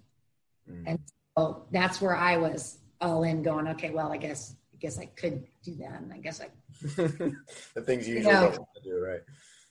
Mm. 0.70 0.84
And 0.86 0.98
so 1.36 1.66
that's 1.70 2.00
where 2.00 2.16
I 2.16 2.36
was 2.36 2.78
all 3.00 3.22
in 3.22 3.42
going, 3.42 3.68
okay, 3.68 3.90
well, 3.90 4.12
I 4.12 4.16
guess, 4.16 4.54
I 4.72 4.76
guess 4.76 4.98
I 4.98 5.06
could 5.06 5.46
do 5.64 5.76
that. 5.76 6.00
And 6.00 6.12
I 6.12 6.18
guess 6.18 6.40
I, 6.40 6.48
the 6.82 7.82
things 7.82 8.08
you 8.08 8.16
usually 8.16 8.34
you 8.34 8.40
know, 8.40 8.68
do, 8.82 9.04
right? 9.04 9.20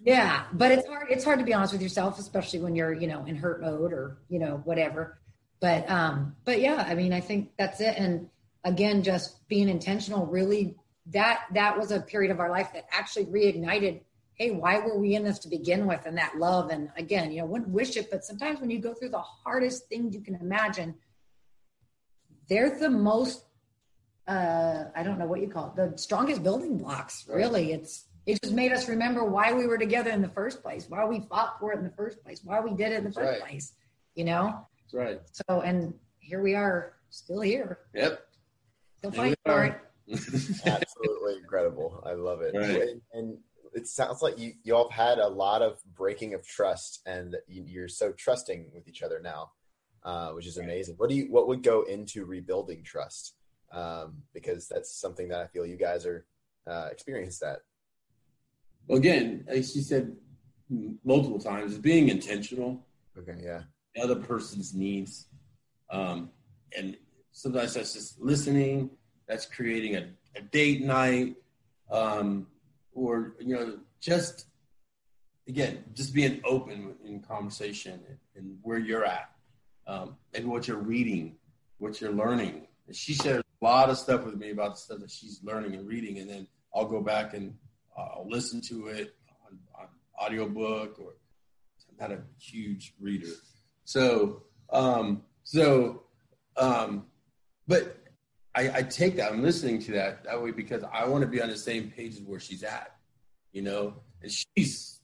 Yeah. 0.02 0.46
But 0.54 0.72
it's 0.72 0.88
hard, 0.88 1.08
it's 1.10 1.24
hard 1.24 1.40
to 1.40 1.46
be 1.46 1.54
honest 1.54 1.74
with 1.74 1.82
yourself, 1.82 2.20
especially 2.20 2.60
when 2.60 2.76
you're, 2.76 2.94
you 2.94 3.08
know, 3.08 3.26
in 3.26 3.36
hurt 3.36 3.62
mode 3.62 3.94
or, 3.94 4.18
you 4.30 4.40
know, 4.40 4.62
whatever. 4.64 5.20
But, 5.60 5.90
um, 5.90 6.36
but 6.46 6.62
yeah, 6.62 6.86
I 6.88 6.96
mean, 6.96 7.14
I 7.14 7.20
think 7.20 7.52
that's 7.58 7.82
it. 7.82 7.98
And 7.98 8.30
again, 8.64 9.04
just 9.04 9.48
being 9.48 9.68
intentional 9.70 10.26
really 10.26 10.76
that, 11.08 11.46
that 11.54 11.78
was 11.78 11.92
a 11.92 12.00
period 12.00 12.32
of 12.32 12.40
our 12.40 12.52
life 12.52 12.70
that 12.74 12.86
actually 12.92 13.26
reignited 13.26 14.02
hey, 14.40 14.52
why 14.52 14.80
were 14.80 14.98
we 14.98 15.16
in 15.16 15.24
this 15.24 15.38
to 15.40 15.50
begin 15.50 15.86
with? 15.86 16.06
And 16.06 16.18
that 16.18 16.38
love. 16.38 16.72
And 16.72 16.90
again, 16.98 17.32
you 17.32 17.42
know, 17.42 17.46
wouldn't 17.46 17.70
wish 17.70 17.98
it, 17.98 18.10
but 18.10 18.24
sometimes 18.24 18.62
when 18.62 18.70
you 18.70 18.80
go 18.80 18.94
through 18.94 19.10
the 19.10 19.20
hardest 19.20 19.88
things 19.90 20.16
you 20.16 20.22
can 20.22 20.36
imagine, 20.36 20.96
they're 22.48 22.80
the 22.80 22.90
most, 22.90 23.44
uh, 24.28 24.86
I 24.96 25.04
don't 25.04 25.20
know 25.20 25.28
what 25.28 25.42
you 25.42 25.50
call 25.50 25.68
it, 25.68 25.76
the 25.76 25.98
strongest 25.98 26.42
building 26.42 26.78
blocks, 26.78 27.26
really. 27.28 27.74
It's, 27.74 28.06
it 28.26 28.42
just 28.42 28.54
made 28.54 28.72
us 28.72 28.88
remember 28.88 29.26
why 29.26 29.52
we 29.54 29.68
were 29.68 29.78
together 29.78 30.10
in 30.10 30.22
the 30.22 30.30
first 30.30 30.64
place, 30.64 30.86
why 30.88 31.04
we 31.04 31.20
fought 31.20 31.60
for 31.60 31.74
it 31.74 31.80
in 31.80 31.84
the 31.84 31.92
first 31.92 32.24
place, 32.24 32.42
why 32.42 32.62
we 32.62 32.72
did 32.72 32.94
it 32.94 33.00
in 33.00 33.04
the 33.04 33.12
first 33.12 33.42
right. 33.42 33.42
place, 33.42 33.74
you 34.16 34.24
know? 34.24 34.66
That's 34.84 34.94
right. 34.94 35.20
So, 35.32 35.62
and 35.62 35.94
here 36.20 36.42
we 36.42 36.56
are, 36.56 36.94
still 37.10 37.42
here. 37.42 37.80
Yep. 37.94 38.26
Still 39.00 39.12
fighting 39.12 39.36
for 39.46 39.66
it. 39.66 39.80
Absolutely 40.66 41.38
incredible. 41.42 42.02
I 42.06 42.14
love 42.14 42.42
it. 42.42 42.56
Right. 42.56 42.82
And, 42.82 43.02
and 43.14 43.38
it 43.74 43.88
sounds 43.88 44.22
like 44.22 44.38
you 44.40 44.54
you 44.64 44.76
all 44.76 44.90
have 44.90 45.10
had 45.10 45.18
a 45.20 45.28
lot 45.28 45.62
of 45.62 45.80
breaking 45.96 46.34
of 46.34 46.46
trust, 46.46 47.02
and 47.06 47.36
you're 47.48 47.88
so 47.88 48.12
trusting 48.12 48.72
with 48.74 48.88
each 48.88 49.02
other 49.02 49.20
now, 49.22 49.52
uh, 50.04 50.30
which 50.32 50.48
is 50.48 50.58
amazing. 50.58 50.96
What 50.98 51.10
do 51.10 51.16
you 51.16 51.32
what 51.32 51.48
would 51.48 51.64
go 51.64 51.84
into 51.84 52.26
rebuilding 52.26 52.84
trust? 52.84 53.36
Um, 53.72 54.24
because 54.34 54.68
that's 54.68 55.00
something 55.00 55.28
that 55.30 55.42
I 55.42 55.48
feel 55.48 55.66
you 55.66 55.78
guys 55.78 56.06
are 56.06 56.26
uh, 56.68 56.90
experienced 56.92 57.42
that. 57.42 57.60
Well, 58.88 58.98
again, 58.98 59.46
as 59.48 59.72
she 59.72 59.82
said 59.82 60.16
multiple 61.04 61.40
times, 61.40 61.74
is 61.74 61.78
being 61.78 62.10
intentional. 62.10 62.86
Okay. 63.18 63.36
Yeah. 63.44 63.62
The 63.96 64.02
other 64.02 64.16
person's 64.16 64.74
needs, 64.74 65.28
um, 65.90 66.30
and 66.78 66.98
sometimes 67.32 67.74
that's 67.74 67.94
just 67.94 68.20
listening. 68.20 68.92
That's 69.28 69.46
creating 69.46 69.96
a, 69.96 70.10
a 70.36 70.42
date 70.42 70.82
night. 70.82 71.36
Um, 71.92 72.48
or 72.94 73.36
you 73.40 73.56
know 73.56 73.80
just 74.00 74.46
again 75.48 75.84
just 75.94 76.14
being 76.14 76.42
open 76.46 76.96
in 77.06 77.22
conversation 77.22 78.02
and 78.36 78.58
where 78.62 78.80
you're 78.80 79.06
at 79.06 79.32
um, 79.88 80.16
and 80.34 80.48
what 80.48 80.68
you're 80.68 80.78
reading 80.78 81.36
what 81.80 82.00
you're 82.00 82.12
learning. 82.12 82.68
And 82.88 82.96
she 82.96 83.14
shares 83.14 83.42
a 83.62 83.66
lot 83.66 83.90
of 83.90 83.98
stuff 83.98 84.26
with 84.26 84.36
me 84.36 84.52
about 84.52 84.76
the 84.76 84.82
stuff 84.82 85.00
that 85.00 85.12
she's 85.12 85.40
learning 85.44 85.76
and 85.76 85.88
reading 85.88 86.20
and 86.20 86.30
then 86.30 86.48
i'll 86.76 86.86
go 86.86 87.02
back 87.02 87.34
and 87.34 87.56
uh, 87.98 88.08
i'll 88.16 88.28
listen 88.30 88.62
to 88.62 88.88
it 88.88 89.16
on, 89.46 89.58
on 89.80 89.88
audiobook 90.22 91.00
or 91.00 91.14
i'm 91.90 92.10
not 92.10 92.12
a 92.12 92.22
huge 92.40 92.94
reader. 93.00 93.34
So 93.86 94.44
um 94.72 95.24
so 95.44 96.04
um 96.58 97.06
but 97.68 97.99
I, 98.56 98.78
I 98.78 98.84
take 98.84 99.16
that. 99.18 99.32
I'm 99.32 99.44
listening 99.44 99.80
to 99.84 99.92
that 99.94 100.24
that 100.24 100.42
way 100.42 100.52
because 100.52 100.84
I 100.92 101.06
want 101.08 101.22
to 101.22 101.28
be 101.28 101.42
on 101.42 101.50
the 101.50 101.58
same 101.58 101.92
page 101.92 102.16
as 102.16 102.22
where 102.22 102.40
she's 102.40 102.64
at, 102.64 102.96
you 103.52 103.62
know. 103.62 103.96
And 104.22 104.32
she's, 104.32 105.00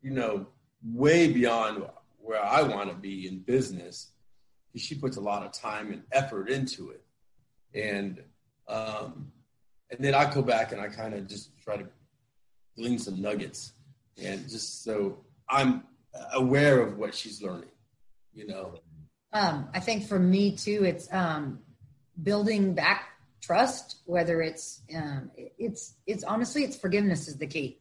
you 0.00 0.10
know, 0.10 0.46
way 0.84 1.32
beyond 1.32 1.84
where 2.18 2.44
I 2.44 2.62
want 2.62 2.90
to 2.90 2.96
be 2.96 3.28
in 3.28 3.40
business. 3.40 4.12
She 4.74 4.94
puts 4.94 5.16
a 5.16 5.20
lot 5.20 5.44
of 5.44 5.52
time 5.52 5.92
and 5.92 6.02
effort 6.12 6.48
into 6.48 6.90
it, 6.90 7.04
and 7.74 8.22
um, 8.68 9.30
and 9.90 10.00
then 10.00 10.14
I 10.14 10.32
go 10.32 10.40
back 10.40 10.72
and 10.72 10.80
I 10.80 10.88
kind 10.88 11.14
of 11.14 11.28
just 11.28 11.50
try 11.62 11.76
to 11.76 11.86
glean 12.76 12.98
some 12.98 13.20
nuggets, 13.20 13.74
and 14.22 14.48
just 14.48 14.82
so 14.82 15.18
I'm 15.48 15.84
aware 16.32 16.80
of 16.80 16.96
what 16.96 17.14
she's 17.14 17.42
learning, 17.42 17.70
you 18.32 18.46
know. 18.46 18.74
Um, 19.34 19.68
I 19.74 19.80
think 19.80 20.06
for 20.06 20.18
me 20.18 20.56
too, 20.56 20.84
it's 20.84 21.12
um, 21.12 21.60
building 22.20 22.74
back 22.74 23.08
trust 23.40 23.96
whether 24.04 24.40
it's 24.40 24.82
um, 24.96 25.30
it's 25.36 25.94
it's 26.06 26.24
honestly 26.24 26.64
it's 26.64 26.76
forgiveness 26.76 27.28
is 27.28 27.36
the 27.36 27.46
key. 27.46 27.78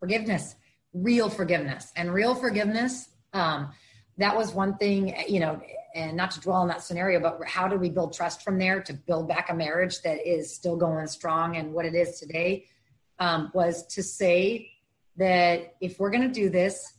Forgiveness 0.00 0.54
real 0.94 1.30
forgiveness. 1.30 1.92
And 1.96 2.12
real 2.12 2.34
forgiveness 2.34 3.08
um, 3.32 3.72
that 4.18 4.36
was 4.36 4.52
one 4.52 4.76
thing 4.76 5.14
you 5.28 5.40
know 5.40 5.60
and 5.94 6.16
not 6.16 6.30
to 6.32 6.40
dwell 6.40 6.58
on 6.58 6.68
that 6.68 6.82
scenario 6.82 7.18
but 7.20 7.38
how 7.46 7.66
do 7.66 7.76
we 7.76 7.88
build 7.88 8.12
trust 8.12 8.42
from 8.42 8.58
there 8.58 8.82
to 8.82 8.92
build 8.92 9.28
back 9.28 9.50
a 9.50 9.54
marriage 9.54 10.02
that 10.02 10.26
is 10.26 10.54
still 10.54 10.76
going 10.76 11.06
strong 11.06 11.56
and 11.56 11.72
what 11.72 11.86
it 11.86 11.94
is 11.94 12.18
today 12.18 12.66
um, 13.18 13.50
was 13.54 13.86
to 13.86 14.02
say 14.02 14.70
that 15.16 15.74
if 15.80 15.98
we're 15.98 16.10
going 16.10 16.22
to 16.22 16.32
do 16.32 16.50
this 16.50 16.92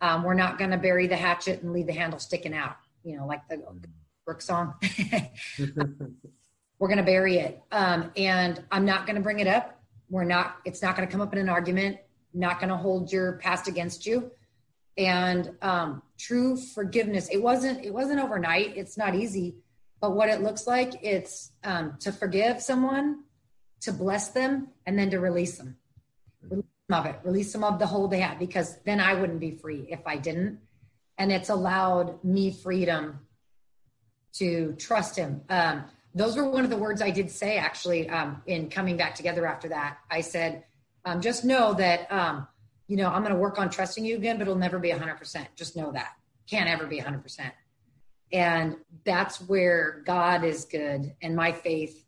um, 0.00 0.22
we're 0.22 0.34
not 0.34 0.58
going 0.58 0.70
to 0.70 0.78
bury 0.78 1.06
the 1.06 1.16
hatchet 1.16 1.62
and 1.62 1.72
leave 1.72 1.86
the 1.86 1.92
handle 1.92 2.18
sticking 2.18 2.54
out 2.54 2.76
you 3.02 3.16
know 3.16 3.26
like 3.26 3.46
the 3.48 3.56
Song. 4.38 4.74
We're 6.78 6.88
going 6.88 6.96
to 6.96 7.04
bury 7.04 7.36
it. 7.36 7.62
Um, 7.70 8.10
and 8.16 8.64
I'm 8.72 8.86
not 8.86 9.06
going 9.06 9.16
to 9.16 9.22
bring 9.22 9.40
it 9.40 9.46
up. 9.46 9.78
We're 10.08 10.24
not, 10.24 10.56
it's 10.64 10.82
not 10.82 10.96
going 10.96 11.06
to 11.06 11.12
come 11.12 11.20
up 11.20 11.32
in 11.32 11.38
an 11.38 11.48
argument, 11.48 11.98
not 12.32 12.58
going 12.58 12.70
to 12.70 12.76
hold 12.76 13.12
your 13.12 13.34
past 13.34 13.68
against 13.68 14.06
you. 14.06 14.30
And 14.96 15.52
um, 15.62 16.02
true 16.18 16.56
forgiveness, 16.56 17.28
it 17.30 17.42
wasn't, 17.42 17.84
it 17.84 17.92
wasn't 17.92 18.20
overnight. 18.20 18.76
It's 18.76 18.96
not 18.96 19.14
easy. 19.14 19.56
But 20.00 20.16
what 20.16 20.30
it 20.30 20.40
looks 20.40 20.66
like, 20.66 20.94
it's 21.02 21.52
um, 21.62 21.96
to 22.00 22.12
forgive 22.12 22.62
someone, 22.62 23.24
to 23.82 23.92
bless 23.92 24.28
them, 24.28 24.68
and 24.86 24.98
then 24.98 25.10
to 25.10 25.20
release 25.20 25.58
them. 25.58 25.76
Release 26.48 26.64
them 26.88 26.98
of 26.98 27.06
it, 27.06 27.20
release 27.22 27.52
them 27.52 27.64
of 27.64 27.78
the 27.78 27.86
hold 27.86 28.10
they 28.10 28.20
have, 28.20 28.38
because 28.38 28.78
then 28.84 29.00
I 29.00 29.14
wouldn't 29.14 29.40
be 29.40 29.52
free 29.52 29.86
if 29.90 30.00
I 30.06 30.16
didn't. 30.16 30.58
And 31.18 31.30
it's 31.30 31.50
allowed 31.50 32.24
me 32.24 32.50
freedom 32.50 33.20
to 34.34 34.74
trust 34.78 35.16
him. 35.16 35.42
Um, 35.48 35.84
those 36.14 36.36
were 36.36 36.48
one 36.48 36.64
of 36.64 36.70
the 36.70 36.76
words 36.76 37.02
I 37.02 37.10
did 37.10 37.30
say 37.30 37.56
actually 37.56 38.08
um, 38.08 38.42
in 38.46 38.68
coming 38.68 38.96
back 38.96 39.14
together 39.14 39.46
after 39.46 39.68
that. 39.68 39.98
I 40.10 40.20
said, 40.22 40.64
um, 41.04 41.20
just 41.20 41.44
know 41.44 41.74
that, 41.74 42.10
um, 42.10 42.46
you 42.88 42.96
know, 42.96 43.08
I'm 43.08 43.22
going 43.22 43.34
to 43.34 43.40
work 43.40 43.58
on 43.58 43.70
trusting 43.70 44.04
you 44.04 44.16
again, 44.16 44.36
but 44.36 44.42
it'll 44.42 44.56
never 44.56 44.78
be 44.78 44.90
100%. 44.90 45.46
Just 45.54 45.76
know 45.76 45.92
that. 45.92 46.16
Can't 46.48 46.68
ever 46.68 46.86
be 46.86 47.00
100%. 47.00 47.52
And 48.32 48.76
that's 49.04 49.40
where 49.40 50.02
God 50.04 50.44
is 50.44 50.64
good 50.64 51.14
and 51.22 51.34
my 51.34 51.52
faith. 51.52 52.04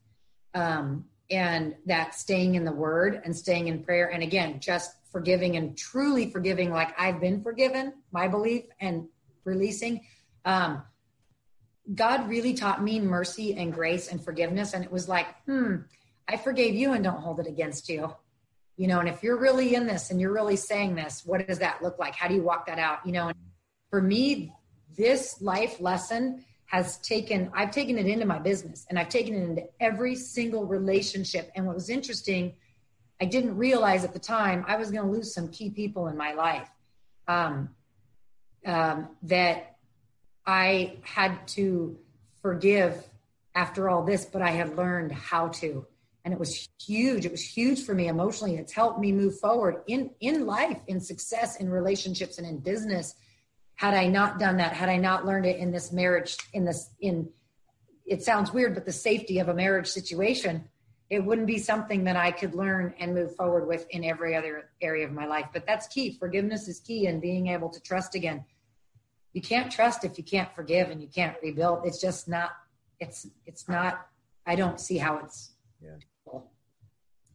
Um, 0.55 1.07
and 1.31 1.75
that 1.87 2.15
staying 2.15 2.57
in 2.57 2.65
the 2.65 2.73
word 2.73 3.23
and 3.25 3.35
staying 3.35 3.69
in 3.69 3.83
prayer. 3.83 4.09
And 4.13 4.23
again, 4.23 4.61
just 4.61 4.93
forgiving 5.11 5.57
and 5.57 5.77
truly 5.77 6.31
forgiving 6.31 6.71
like 6.71 6.95
I've 6.99 7.21
been 7.21 7.43
forgiven, 7.43 7.95
my 8.13 8.29
belief, 8.29 8.65
and 8.81 9.09
releasing. 9.45 10.05
Um, 10.45 10.83
God 11.95 12.29
really 12.29 12.55
taught 12.55 12.83
me 12.83 13.01
mercy 13.01 13.55
and 13.55 13.73
grace 13.73 14.09
and 14.09 14.23
forgiveness. 14.25 14.73
And 14.73 14.85
it 14.85 14.93
was 14.93 15.09
like, 15.09 15.27
hmm, 15.45 15.77
I 16.29 16.37
forgave 16.37 16.75
you 16.75 16.93
and 16.93 17.03
don't 17.03 17.21
hold 17.21 17.41
it 17.41 17.47
against 17.47 17.89
you. 17.89 18.15
You 18.77 18.87
know, 18.87 19.01
and 19.01 19.09
if 19.09 19.23
you're 19.23 19.39
really 19.39 19.75
in 19.75 19.87
this 19.87 20.11
and 20.11 20.21
you're 20.21 20.33
really 20.33 20.57
saying 20.57 20.95
this, 20.95 21.23
what 21.25 21.47
does 21.47 21.59
that 21.59 21.83
look 21.83 21.99
like? 21.99 22.15
How 22.15 22.29
do 22.29 22.35
you 22.35 22.43
walk 22.43 22.67
that 22.67 22.79
out? 22.79 23.05
You 23.05 23.13
know, 23.13 23.29
and 23.29 23.37
for 23.91 24.01
me, 24.01 24.53
this 24.97 25.41
life 25.43 25.81
lesson 25.81 26.45
has 26.67 26.99
taken, 26.99 27.51
I've 27.53 27.71
taken 27.71 27.99
it 27.99 28.07
into 28.07 28.25
my 28.25 28.39
business 28.39 28.87
and 28.89 28.99
I've 28.99 29.11
taken 29.11 29.35
it 29.35 29.43
into 29.43 29.63
every 29.79 30.15
single 30.15 30.65
relationship. 30.65 31.51
And 31.55 31.67
what 31.67 31.75
was 31.75 31.91
interesting, 31.91 32.55
I 33.21 33.27
didn't 33.27 33.57
realize 33.57 34.05
at 34.05 34.15
the 34.15 34.19
time 34.19 34.65
I 34.67 34.77
was 34.77 34.91
going 34.91 35.05
to 35.05 35.11
lose 35.11 35.35
some 35.35 35.49
key 35.49 35.71
people 35.71 36.09
in 36.09 36.17
my 36.17 36.33
life. 36.33 36.71
Um, 37.29 37.71
um, 38.65 39.09
that 39.25 39.72
I 40.47 40.99
had 41.03 41.47
to 41.49 41.99
forgive 42.41 43.09
after 43.55 43.89
all 43.89 44.05
this, 44.05 44.25
but 44.25 44.43
I 44.43 44.51
had 44.51 44.77
learned 44.77 45.13
how 45.13 45.49
to. 45.49 45.87
And 46.25 46.33
it 46.33 46.39
was 46.39 46.69
huge. 46.81 47.27
It 47.27 47.33
was 47.33 47.43
huge 47.43 47.85
for 47.85 47.95
me 47.95 48.09
emotionally. 48.09 48.57
It's 48.57 48.73
helped 48.73 49.01
me 49.01 49.13
move 49.13 49.39
forward 49.39 49.83
in, 49.87 50.11
in 50.21 50.47
life, 50.47 50.79
in 50.87 51.01
success, 51.01 51.57
in 51.57 51.69
relationships, 51.69 52.39
and 52.39 52.47
in 52.47 52.59
business. 52.59 53.15
Had 53.75 53.95
I 53.95 54.07
not 54.07 54.39
done 54.39 54.59
that, 54.59 54.73
had 54.73 54.89
I 54.89 54.99
not 54.99 55.27
learned 55.27 55.47
it 55.47 55.59
in 55.59 55.73
this 55.73 55.93
marriage, 55.93 56.37
in 56.53 56.65
this, 56.65 56.91
in, 57.01 57.29
it 58.07 58.23
sounds 58.23 58.53
weird, 58.53 58.75
but 58.75 58.85
the 58.85 58.93
safety 58.93 59.39
of 59.41 59.49
a 59.49 59.55
marriage 59.55 59.89
situation, 59.89 60.69
it 61.11 61.25
wouldn't 61.25 61.47
be 61.47 61.59
something 61.59 62.05
that 62.05 62.17
I 62.17 62.31
could 62.31 62.55
learn 62.55 62.95
and 62.99 63.15
move 63.15 63.35
forward 63.35 63.67
with 63.67 63.87
in 63.91 64.05
every 64.05 64.37
other 64.37 64.71
area 64.81 65.05
of 65.05 65.13
my 65.13 65.27
life. 65.27 65.47
But 65.53 65.67
that's 65.67 65.89
key. 65.89 66.17
Forgiveness 66.19 66.69
is 66.69 66.81
key 66.81 67.07
and 67.07 67.21
being 67.21 67.49
able 67.49 67.69
to 67.71 67.81
trust 67.81 68.15
again. 68.15 68.45
You 69.33 69.41
can't 69.41 69.71
trust 69.71 70.05
if 70.05 70.19
you 70.19 70.25
can't 70.25 70.55
forgive 70.55 70.91
and 70.91 71.01
you 71.01 71.09
can't 71.09 71.37
rebuild. 71.43 71.87
It's 71.87 72.01
just 72.01 72.29
not, 72.29 72.51
it's, 73.01 73.27
it's 73.47 73.69
not, 73.69 74.07
I 74.47 74.57
don't 74.57 74.81
see 74.81 74.99
how 74.99 75.19
it's 75.19 75.53
yeah 75.81 75.97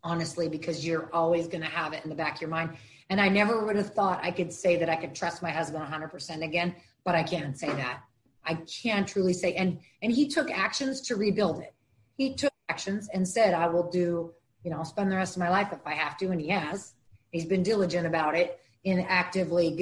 honestly, 0.07 0.47
because 0.47 0.85
you're 0.85 1.09
always 1.13 1.47
going 1.47 1.61
to 1.63 1.69
have 1.69 1.93
it 1.93 2.03
in 2.03 2.09
the 2.09 2.15
back 2.15 2.35
of 2.35 2.41
your 2.41 2.49
mind. 2.49 2.77
And 3.09 3.19
I 3.19 3.27
never 3.27 3.65
would 3.65 3.75
have 3.75 3.93
thought 3.93 4.23
I 4.23 4.31
could 4.31 4.51
say 4.51 4.77
that 4.77 4.89
I 4.89 4.95
could 4.95 5.13
trust 5.13 5.41
my 5.41 5.51
husband 5.51 5.83
100% 5.85 6.43
again, 6.43 6.75
but 7.03 7.13
I 7.13 7.23
can 7.23 7.53
say 7.55 7.67
that. 7.67 8.01
I 8.45 8.59
can 8.81 9.05
truly 9.05 9.33
say, 9.33 9.53
and 9.55 9.79
and 10.01 10.11
he 10.11 10.29
took 10.29 10.49
actions 10.49 11.01
to 11.01 11.17
rebuild 11.17 11.59
it. 11.61 11.73
He 12.15 12.33
took 12.33 12.53
actions 12.69 13.09
and 13.13 13.27
said, 13.27 13.53
"I 13.53 13.67
will 13.67 13.89
do. 13.89 14.33
You 14.63 14.71
know, 14.71 14.77
I'll 14.77 14.85
spend 14.85 15.11
the 15.11 15.17
rest 15.17 15.35
of 15.35 15.41
my 15.41 15.49
life 15.49 15.73
if 15.73 15.85
I 15.85 15.93
have 15.93 16.17
to," 16.19 16.31
and 16.31 16.39
he 16.39 16.47
has. 16.47 16.93
He's 17.31 17.43
been 17.43 17.61
diligent 17.61 18.07
about 18.07 18.37
it 18.37 18.57
in 18.85 19.01
actively 19.01 19.75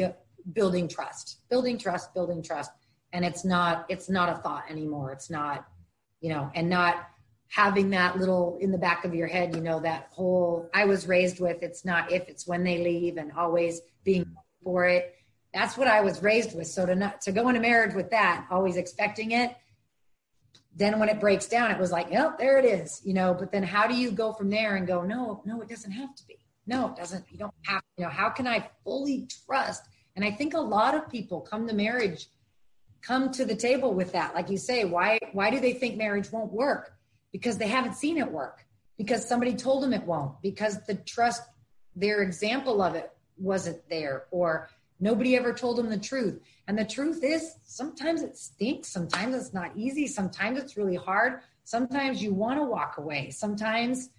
building 0.53 0.87
trust, 0.87 1.39
building 1.49 1.77
trust, 1.77 2.13
building 2.13 2.41
trust, 2.43 2.71
and 3.13 3.25
it's 3.25 3.45
not 3.45 3.85
it's 3.89 4.09
not 4.09 4.29
a 4.29 4.41
thought 4.41 4.65
anymore. 4.69 5.11
It's 5.11 5.29
not, 5.29 5.65
you 6.21 6.29
know, 6.29 6.51
and 6.53 6.69
not 6.69 7.07
having 7.47 7.91
that 7.91 8.17
little 8.17 8.57
in 8.59 8.71
the 8.71 8.77
back 8.77 9.05
of 9.05 9.13
your 9.13 9.27
head, 9.27 9.55
you 9.55 9.61
know, 9.61 9.79
that 9.79 10.09
whole 10.11 10.69
I 10.73 10.85
was 10.85 11.07
raised 11.07 11.39
with 11.39 11.61
it's 11.61 11.85
not 11.85 12.11
if 12.11 12.27
it's 12.27 12.47
when 12.47 12.63
they 12.63 12.79
leave 12.83 13.17
and 13.17 13.31
always 13.31 13.81
being 14.03 14.25
mm-hmm. 14.25 14.63
for 14.63 14.85
it. 14.85 15.15
That's 15.53 15.77
what 15.77 15.87
I 15.87 16.01
was 16.01 16.21
raised 16.21 16.55
with. 16.55 16.67
So 16.67 16.85
to 16.85 16.95
not 16.95 17.21
to 17.21 17.31
go 17.31 17.47
into 17.47 17.61
marriage 17.61 17.95
with 17.95 18.09
that, 18.11 18.45
always 18.51 18.75
expecting 18.75 19.31
it, 19.31 19.55
then 20.75 20.99
when 20.99 21.07
it 21.07 21.19
breaks 21.19 21.47
down, 21.47 21.71
it 21.71 21.79
was 21.79 21.91
like, 21.91 22.07
oh, 22.11 22.33
there 22.37 22.59
it 22.59 22.65
is, 22.65 23.01
you 23.05 23.13
know. 23.13 23.33
But 23.33 23.51
then 23.51 23.63
how 23.63 23.87
do 23.87 23.95
you 23.95 24.11
go 24.11 24.33
from 24.33 24.49
there 24.49 24.75
and 24.75 24.85
go, 24.85 25.03
no, 25.03 25.41
no, 25.45 25.61
it 25.61 25.69
doesn't 25.69 25.91
have 25.91 26.13
to 26.15 26.27
be. 26.27 26.37
No, 26.67 26.89
it 26.89 26.95
doesn't. 26.95 27.23
You 27.29 27.37
don't 27.37 27.53
have, 27.65 27.81
you 27.97 28.03
know, 28.03 28.09
how 28.09 28.29
can 28.29 28.47
I 28.47 28.69
fully 28.83 29.27
trust? 29.45 29.83
And 30.15 30.23
I 30.23 30.31
think 30.31 30.53
a 30.53 30.59
lot 30.59 30.95
of 30.95 31.09
people 31.09 31.41
come 31.41 31.67
to 31.67 31.73
marriage, 31.73 32.27
come 33.01 33.31
to 33.31 33.45
the 33.45 33.55
table 33.55 33.93
with 33.93 34.11
that. 34.13 34.33
Like 34.33 34.49
you 34.49 34.57
say, 34.57 34.85
why 34.85 35.19
why 35.33 35.49
do 35.49 35.59
they 35.59 35.73
think 35.73 35.97
marriage 35.97 36.31
won't 36.31 36.51
work? 36.51 36.95
because 37.35 37.57
they 37.57 37.67
haven't 37.67 37.95
seen 37.95 38.17
it 38.17 38.31
work, 38.31 38.65
because 38.97 39.27
somebody 39.27 39.53
told 39.53 39.83
them 39.83 39.91
it 39.91 40.03
won't, 40.03 40.41
because 40.41 40.81
the 40.85 40.95
trust, 40.95 41.43
their 41.93 42.21
example 42.21 42.81
of 42.81 42.95
it 42.95 43.11
wasn't 43.37 43.77
there, 43.89 44.23
or 44.31 44.69
nobody 45.01 45.35
ever 45.35 45.51
told 45.51 45.77
them 45.77 45.89
the 45.89 45.97
truth. 45.97 46.39
And 46.69 46.79
the 46.79 46.85
truth 46.85 47.25
is, 47.25 47.55
sometimes 47.65 48.21
it 48.21 48.37
stinks, 48.37 48.87
sometimes 48.87 49.35
it's 49.35 49.53
not 49.53 49.75
easy, 49.75 50.07
sometimes 50.07 50.57
it's 50.57 50.77
really 50.77 50.95
hard, 50.95 51.41
sometimes 51.65 52.23
you 52.23 52.33
want 52.33 52.57
to 52.57 52.63
walk 52.63 52.99
away, 52.99 53.31
sometimes 53.31 54.11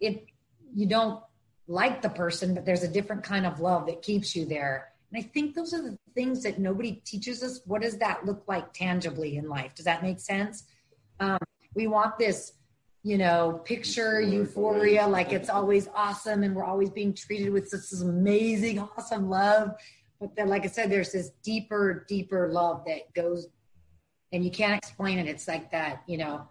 it 0.00 0.26
you 0.74 0.86
don't 0.86 1.22
like 1.68 2.02
the 2.02 2.10
person, 2.10 2.52
but 2.52 2.64
there's 2.64 2.82
a 2.82 2.88
different 2.88 3.22
kind 3.22 3.46
of 3.46 3.60
love 3.60 3.86
that 3.86 4.02
keeps 4.02 4.34
you 4.34 4.44
there. 4.44 4.89
And 5.12 5.24
I 5.24 5.26
think 5.26 5.54
those 5.54 5.74
are 5.74 5.82
the 5.82 5.98
things 6.14 6.42
that 6.44 6.58
nobody 6.58 6.92
teaches 7.04 7.42
us. 7.42 7.60
What 7.66 7.82
does 7.82 7.98
that 7.98 8.24
look 8.24 8.44
like 8.46 8.72
tangibly 8.72 9.36
in 9.36 9.48
life? 9.48 9.74
Does 9.74 9.84
that 9.84 10.02
make 10.02 10.20
sense? 10.20 10.64
Um, 11.18 11.38
we 11.74 11.86
want 11.86 12.18
this 12.18 12.52
you 13.02 13.16
know 13.16 13.62
picture 13.64 14.20
euphoria 14.20 15.06
like 15.06 15.32
it's 15.32 15.48
always 15.48 15.88
awesome 15.94 16.42
and 16.42 16.54
we're 16.54 16.64
always 16.64 16.90
being 16.90 17.14
treated 17.14 17.50
with 17.50 17.70
this 17.70 17.98
amazing 18.02 18.78
awesome 18.78 19.30
love 19.30 19.72
but 20.20 20.34
then 20.36 20.48
like 20.48 20.64
i 20.64 20.66
said 20.66 20.90
there's 20.90 21.12
this 21.12 21.30
deeper 21.42 22.04
deeper 22.08 22.48
love 22.52 22.84
that 22.86 23.12
goes 23.14 23.48
and 24.32 24.44
you 24.44 24.50
can't 24.50 24.76
explain 24.76 25.18
it 25.18 25.26
it's 25.26 25.48
like 25.48 25.70
that 25.70 26.02
you 26.06 26.18
know 26.18 26.46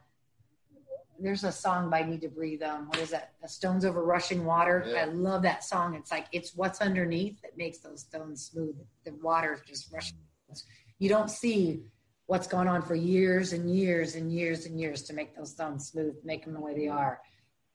there's 1.22 1.44
a 1.44 1.52
song 1.52 1.90
by 1.90 2.04
Need 2.04 2.22
to 2.22 2.30
Breathe. 2.30 2.64
Um, 2.64 2.88
what 2.88 3.00
is 3.00 3.12
that? 3.12 3.34
A 3.44 3.48
stones 3.48 3.86
over 3.86 4.04
rushing 4.04 4.46
water. 4.46 4.86
Yeah. 4.88 5.02
I 5.02 5.06
love 5.06 5.42
that 5.44 5.64
song. 5.64 5.96
It's 5.96 6.12
like 6.12 6.28
it's 6.32 6.56
what's 6.56 6.82
underneath 6.82 7.42
that 7.42 7.58
makes 7.58 7.80
those 7.80 8.02
stones 8.02 8.50
smooth. 8.52 8.76
The 9.06 9.14
water 9.22 9.62
just 9.68 9.92
rushing. 9.92 10.18
You 10.98 11.10
don't 11.10 11.30
see 11.30 11.84
what's 12.26 12.48
gone 12.48 12.68
on 12.68 12.82
for 12.82 12.96
years 12.96 13.54
and 13.54 13.76
years 13.76 14.16
and 14.16 14.32
years 14.32 14.66
and 14.66 14.80
years 14.80 15.04
to 15.04 15.14
make 15.14 15.36
those 15.36 15.52
stones 15.52 15.88
smooth, 15.88 16.16
make 16.24 16.44
them 16.46 16.54
the 16.54 16.60
way 16.60 16.76
they 16.76 16.88
are. 16.88 17.22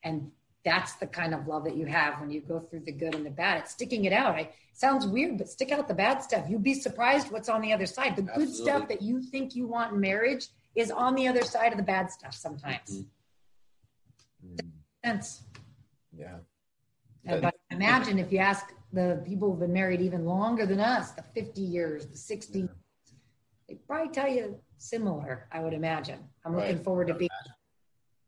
And 0.03 0.31
that's 0.65 0.95
the 0.95 1.07
kind 1.07 1.35
of 1.35 1.47
love 1.47 1.65
that 1.65 1.77
you 1.77 1.87
have 1.87 2.21
when 2.21 2.31
you 2.31 2.41
go 2.41 2.59
through 2.59 2.81
the 2.81 2.93
good 2.93 3.15
and 3.15 3.27
the 3.27 3.31
bad. 3.31 3.59
It's 3.59 3.73
sticking 3.73 4.05
it 4.05 4.13
out. 4.13 4.39
It 4.39 4.53
sounds 4.73 5.07
weird, 5.07 5.39
but 5.39 5.49
stick 5.49 5.73
out 5.73 5.89
the 5.89 5.95
bad 5.95 6.23
stuff. 6.23 6.47
You'd 6.49 6.63
be 6.63 6.75
surprised 6.75 7.31
what's 7.31 7.49
on 7.49 7.61
the 7.61 7.73
other 7.73 7.87
side. 7.87 8.17
The 8.17 8.23
Absolutely. 8.23 8.47
good 8.47 8.55
stuff 8.55 8.89
that 8.89 9.03
you 9.03 9.23
think 9.23 9.55
you 9.55 9.67
want 9.67 9.93
in 9.93 10.01
marriage 10.01 10.47
is 10.75 10.91
on 10.91 11.15
the 11.15 11.29
other 11.29 11.43
side 11.43 11.73
of 11.73 11.77
the 11.77 11.85
bad 11.85 12.11
stuff 12.11 12.35
sometimes. 12.35 12.91
Mm-hmm. 12.91 13.03
Sense. 15.05 15.43
Yeah. 16.17 16.39
but 17.25 17.55
imagine 17.71 18.19
if 18.19 18.33
you 18.33 18.39
ask 18.39 18.73
the 18.93 19.23
people 19.27 19.51
who've 19.51 19.61
been 19.61 19.73
married 19.73 20.01
even 20.01 20.25
longer 20.25 20.67
than 20.67 20.81
us, 20.81 21.11
the 21.13 21.23
50 21.23 21.61
years, 21.61 22.07
the 22.07 22.17
60, 22.17 22.61
yeah 22.61 22.67
they 23.69 23.75
probably 23.87 24.13
tell 24.13 24.29
you 24.29 24.59
similar, 24.79 25.49
I 25.53 25.61
would 25.61 25.73
imagine. 25.73 26.19
I'm 26.45 26.53
right. 26.53 26.69
looking 26.69 26.85
forward 26.85 27.09
to 27.09 27.15
being 27.15 27.31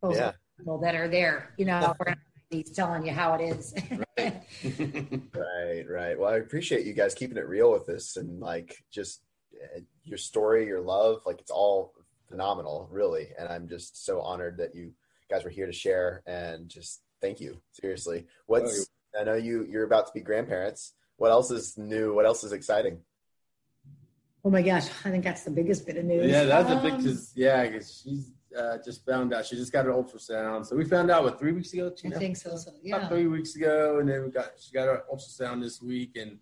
those 0.03 0.17
yeah. 0.17 0.33
people 0.57 0.79
that 0.79 0.95
are 0.95 1.09
there, 1.09 1.55
you 1.57 1.65
know, 1.65 1.95
he's 2.51 2.71
telling 2.71 3.07
you 3.07 3.13
how 3.13 3.35
it 3.35 3.43
is. 3.43 3.75
right. 4.19 4.43
right, 5.35 5.85
right. 5.89 6.19
Well, 6.19 6.33
I 6.33 6.37
appreciate 6.37 6.87
you 6.87 6.95
guys 6.95 7.15
keeping 7.15 7.37
it 7.37 7.49
real 7.49 7.73
with 7.73 7.87
this 7.87 8.17
and 8.17 8.41
like 8.41 8.85
just 8.91 9.23
uh, 9.55 9.81
your 10.05 10.19
story, 10.19 10.67
your 10.67 10.81
love, 10.81 11.21
like 11.27 11.41
it's 11.41 11.51
all 11.51 11.93
phenomenal, 12.29 12.89
really. 12.91 13.29
And 13.39 13.49
I'm 13.49 13.69
just 13.69 14.05
so 14.05 14.21
honored 14.21 14.57
that 14.59 14.75
you 14.75 14.93
guys 15.31 15.45
were 15.45 15.51
here 15.51 15.67
to 15.67 15.73
share 15.73 16.23
and 16.27 16.69
just 16.69 17.03
thank 17.21 17.41
you. 17.41 17.61
Seriously. 17.73 18.27
What's 18.47 18.89
I 19.19 19.25
know 19.25 19.35
you 19.35 19.67
you're 19.69 19.85
about 19.85 20.07
to 20.07 20.13
be 20.13 20.21
grandparents. 20.21 20.93
What 21.17 21.31
else 21.31 21.51
is 21.51 21.79
new? 21.79 22.15
What 22.15 22.27
else 22.27 22.45
is 22.45 22.53
exciting? 22.53 23.01
Oh 24.45 24.51
my 24.51 24.63
gosh, 24.63 24.87
I 25.05 25.11
think 25.11 25.25
that's 25.25 25.43
the 25.43 25.51
biggest 25.51 25.87
bit 25.87 25.97
of 25.97 26.05
news. 26.05 26.31
Yeah, 26.31 26.45
that's 26.45 26.71
um, 26.71 26.79
a 26.79 26.83
big. 26.83 27.05
Cause, 27.05 27.33
yeah, 27.35 27.67
because 27.67 28.01
she's 28.05 28.33
uh, 28.57 28.79
just 28.85 29.05
found 29.05 29.35
out. 29.35 29.47
She 29.47 29.57
just 29.57 29.73
got 29.73 29.87
an 29.87 29.93
ultrasound, 29.93 30.67
so 30.67 30.77
we 30.77 30.85
found 30.85 31.11
out 31.11 31.25
what 31.25 31.39
three 31.39 31.53
weeks 31.53 31.73
ago. 31.73 31.93
I 32.05 32.11
think 32.11 32.37
so. 32.37 32.57
so 32.57 32.71
yeah, 32.83 32.97
about 32.97 33.11
three 33.11 33.27
weeks 33.27 33.57
ago, 33.57 33.99
and 33.99 34.09
then 34.09 34.23
we 34.25 34.31
got 34.31 34.53
she 34.59 34.73
got 34.73 34.85
her 34.85 35.05
ultrasound 35.13 35.63
this 35.63 35.83
week, 35.83 36.17
and 36.17 36.39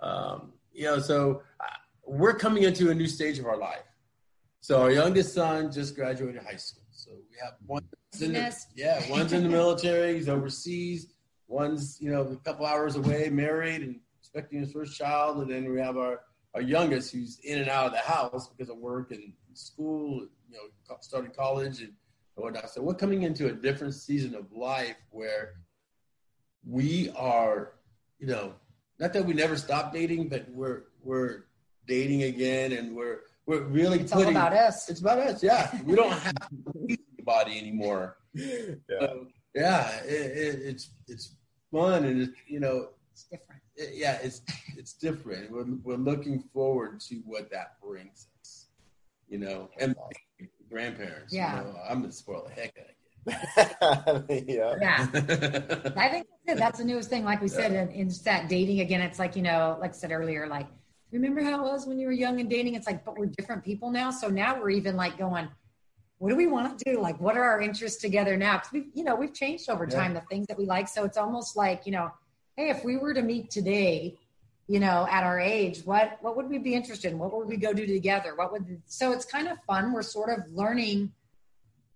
um, 0.00 0.52
you 0.72 0.84
know, 0.84 0.98
so 0.98 1.42
uh, 1.60 1.64
we're 2.06 2.34
coming 2.34 2.64
into 2.64 2.90
a 2.90 2.94
new 2.94 3.06
stage 3.06 3.38
of 3.38 3.46
our 3.46 3.56
life. 3.56 3.84
So 4.60 4.82
our 4.82 4.90
youngest 4.90 5.34
son 5.34 5.70
just 5.70 5.94
graduated 5.94 6.42
high 6.42 6.56
school. 6.56 6.82
So 6.90 7.12
we 7.12 7.36
have 7.40 7.54
one. 7.66 7.84
In 8.22 8.32
the, 8.32 8.56
yeah, 8.74 9.02
one's 9.10 9.32
in 9.32 9.42
the 9.42 9.48
military. 9.48 10.14
He's 10.14 10.28
overseas. 10.28 11.06
One's 11.46 11.98
you 12.00 12.10
know 12.10 12.22
a 12.22 12.36
couple 12.36 12.66
hours 12.66 12.96
away, 12.96 13.30
married 13.30 13.82
and 13.82 14.00
expecting 14.18 14.60
his 14.60 14.72
first 14.72 14.96
child, 14.96 15.38
and 15.38 15.50
then 15.50 15.72
we 15.72 15.80
have 15.80 15.96
our 15.96 16.20
our 16.54 16.60
youngest 16.60 17.12
who's 17.12 17.38
in 17.40 17.60
and 17.60 17.68
out 17.68 17.86
of 17.86 17.92
the 17.92 17.98
house 17.98 18.48
because 18.48 18.70
of 18.70 18.78
work 18.78 19.10
and 19.10 19.32
school, 19.54 20.26
you 20.48 20.56
know, 20.56 20.96
started 21.00 21.36
college 21.36 21.80
and 21.80 21.92
whatnot. 22.34 22.70
So 22.70 22.82
we're 22.82 22.94
coming 22.94 23.22
into 23.22 23.46
a 23.48 23.52
different 23.52 23.94
season 23.94 24.34
of 24.34 24.50
life 24.52 24.96
where 25.10 25.54
we 26.66 27.10
are, 27.16 27.72
you 28.18 28.26
know, 28.26 28.54
not 28.98 29.12
that 29.12 29.24
we 29.24 29.34
never 29.34 29.56
stopped 29.56 29.94
dating, 29.94 30.28
but 30.28 30.46
we're 30.50 30.84
we're 31.02 31.44
dating 31.86 32.24
again 32.24 32.72
and 32.72 32.94
we're 32.94 33.20
we're 33.46 33.62
really 33.62 34.00
it's 34.00 34.12
putting, 34.12 34.36
all 34.36 34.48
about 34.48 34.52
us. 34.52 34.90
It's 34.90 35.00
about 35.00 35.18
us, 35.18 35.42
yeah. 35.42 35.70
we 35.84 35.94
don't 35.94 36.12
have 36.12 36.34
to 37.28 37.44
please 37.44 37.52
anybody 37.52 37.58
anymore. 37.58 38.16
Yeah, 38.34 38.74
so, 38.88 39.26
yeah, 39.54 40.00
it, 40.04 40.36
it, 40.36 40.60
it's 40.62 40.90
it's 41.08 41.36
fun 41.72 42.04
and 42.04 42.22
it's 42.22 42.32
you 42.46 42.60
know 42.60 42.90
it's 43.10 43.24
different 43.24 43.60
yeah, 43.92 44.18
it's 44.22 44.42
it's 44.76 44.92
different. 44.92 45.50
We're 45.50 45.66
we're 45.82 45.96
looking 45.96 46.40
forward 46.52 47.00
to 47.00 47.16
what 47.24 47.50
that 47.50 47.80
brings 47.80 48.26
us, 48.40 48.66
you 49.28 49.38
know, 49.38 49.70
and 49.78 49.94
grandparents. 50.70 51.32
Yeah, 51.32 51.58
you 51.58 51.64
know, 51.64 51.76
I'm 51.88 52.00
gonna 52.00 52.12
spoil 52.12 52.48
the 52.48 52.60
heck 52.60 52.74
out 53.82 54.08
of 54.08 54.30
you. 54.30 54.44
yeah, 54.56 54.74
yeah. 54.80 55.06
I 55.96 56.08
think 56.08 56.26
that's, 56.46 56.60
that's 56.60 56.78
the 56.78 56.84
newest 56.84 57.10
thing. 57.10 57.24
Like 57.24 57.40
we 57.40 57.48
said, 57.48 57.72
yeah. 57.72 57.82
in, 57.82 57.90
in 57.90 58.12
that 58.24 58.48
dating 58.48 58.80
again, 58.80 59.00
it's 59.00 59.18
like 59.18 59.36
you 59.36 59.42
know, 59.42 59.76
like 59.80 59.90
I 59.90 59.94
said 59.94 60.12
earlier, 60.12 60.46
like 60.46 60.66
remember 61.12 61.42
how 61.42 61.64
it 61.64 61.70
was 61.70 61.86
when 61.86 61.98
you 61.98 62.06
were 62.06 62.12
young 62.12 62.40
and 62.40 62.50
dating? 62.50 62.74
It's 62.74 62.86
like, 62.86 63.04
but 63.04 63.16
we're 63.16 63.26
different 63.26 63.64
people 63.64 63.90
now. 63.90 64.10
So 64.10 64.28
now 64.28 64.60
we're 64.60 64.70
even 64.70 64.96
like 64.96 65.16
going, 65.18 65.48
what 66.18 66.30
do 66.30 66.36
we 66.36 66.46
want 66.46 66.78
to 66.78 66.92
do? 66.92 67.00
Like, 67.00 67.20
what 67.20 67.36
are 67.36 67.44
our 67.44 67.60
interests 67.60 68.00
together 68.00 68.36
now? 68.36 68.58
Because 68.58 68.72
we, 68.72 68.86
you 68.94 69.04
know, 69.04 69.14
we've 69.14 69.34
changed 69.34 69.70
over 69.70 69.86
time 69.86 70.14
yeah. 70.14 70.20
the 70.20 70.26
things 70.26 70.46
that 70.48 70.58
we 70.58 70.66
like. 70.66 70.88
So 70.88 71.04
it's 71.04 71.16
almost 71.16 71.56
like 71.56 71.86
you 71.86 71.92
know 71.92 72.10
hey, 72.58 72.70
if 72.70 72.84
we 72.84 72.96
were 72.96 73.14
to 73.14 73.22
meet 73.22 73.50
today, 73.50 74.18
you 74.66 74.80
know, 74.80 75.06
at 75.08 75.22
our 75.22 75.40
age, 75.40 75.82
what 75.84 76.18
what 76.20 76.36
would 76.36 76.50
we 76.50 76.58
be 76.58 76.74
interested 76.74 77.12
in? 77.12 77.18
What 77.18 77.32
would 77.34 77.48
we 77.48 77.56
go 77.56 77.72
do 77.72 77.86
together? 77.86 78.34
What 78.34 78.52
would 78.52 78.82
so 78.86 79.12
it's 79.12 79.24
kind 79.24 79.48
of 79.48 79.56
fun. 79.66 79.92
We're 79.92 80.02
sort 80.02 80.36
of 80.36 80.52
learning 80.52 81.12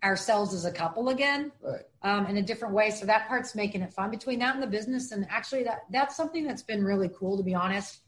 ourselves 0.02 0.54
as 0.54 0.64
a 0.64 0.72
couple 0.72 1.10
again 1.10 1.52
Right. 1.60 1.82
um, 2.02 2.26
in 2.26 2.36
a 2.38 2.42
different 2.42 2.74
way. 2.74 2.90
So 2.90 3.06
that 3.06 3.28
part's 3.28 3.54
making 3.54 3.82
it 3.82 3.92
fun 3.92 4.10
between 4.10 4.38
that 4.38 4.54
and 4.54 4.62
the 4.62 4.68
business. 4.68 5.12
And 5.12 5.26
actually, 5.28 5.64
that 5.64 5.80
that's 5.90 6.16
something 6.16 6.46
that's 6.46 6.62
been 6.62 6.82
really 6.82 7.10
cool, 7.10 7.36
to 7.36 7.42
be 7.42 7.54
honest. 7.54 8.00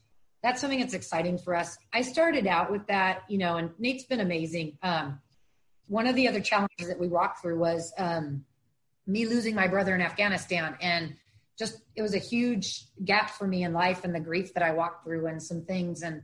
That's 0.43 0.61
something 0.61 0.79
that's 0.79 0.95
exciting 0.95 1.39
for 1.39 1.55
us. 1.55 1.77
I 1.93 2.03
started 2.03 2.47
out 2.47 2.71
with 2.71 2.87
that, 2.87 3.23
you 3.29 3.39
know, 3.39 3.57
and 3.57 3.71
Nate's 3.79 4.05
been 4.05 4.21
amazing. 4.21 4.79
Um, 4.83 5.21
one 5.89 6.07
of 6.07 6.15
the 6.15 6.29
other 6.29 6.41
challenges 6.41 6.89
that 6.89 6.99
we 6.99 7.09
walked 7.09 7.43
through 7.43 7.59
was 7.59 7.93
um, 7.99 8.45
me 9.07 9.27
losing 9.27 9.55
my 9.55 9.69
brother 9.69 9.95
in 9.95 10.01
Afghanistan, 10.01 10.77
and 10.81 11.15
just 11.59 11.83
it 11.95 12.03
was 12.03 12.15
a 12.15 12.19
huge 12.19 12.87
gap 13.05 13.31
for 13.31 13.47
me 13.47 13.65
in 13.65 13.73
life 13.73 14.05
and 14.05 14.15
the 14.15 14.21
grief 14.21 14.55
that 14.55 14.63
I 14.63 14.73
walked 14.73 15.05
through 15.05 15.27
and 15.27 15.43
some 15.43 15.63
things. 15.63 16.03
And 16.03 16.23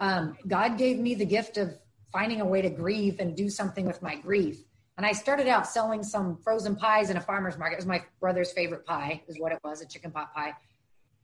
um, 0.00 0.36
God 0.46 0.78
gave 0.78 0.98
me 0.98 1.14
the 1.14 1.26
gift 1.26 1.58
of 1.58 1.74
finding 2.12 2.40
a 2.40 2.44
way 2.44 2.62
to 2.62 2.70
grieve 2.70 3.20
and 3.20 3.36
do 3.36 3.48
something 3.48 3.86
with 3.86 4.02
my 4.02 4.16
grief. 4.16 4.58
And 4.96 5.04
I 5.04 5.12
started 5.12 5.48
out 5.48 5.66
selling 5.66 6.02
some 6.02 6.36
frozen 6.36 6.76
pies 6.76 7.10
in 7.10 7.16
a 7.16 7.20
farmer's 7.20 7.58
market. 7.58 7.74
It 7.74 7.78
was 7.78 7.86
my 7.86 8.04
brother's 8.20 8.52
favorite 8.52 8.86
pie, 8.86 9.22
is 9.26 9.38
what 9.38 9.52
it 9.52 9.58
was, 9.64 9.80
a 9.80 9.86
chicken 9.86 10.12
pot 10.12 10.32
pie. 10.32 10.54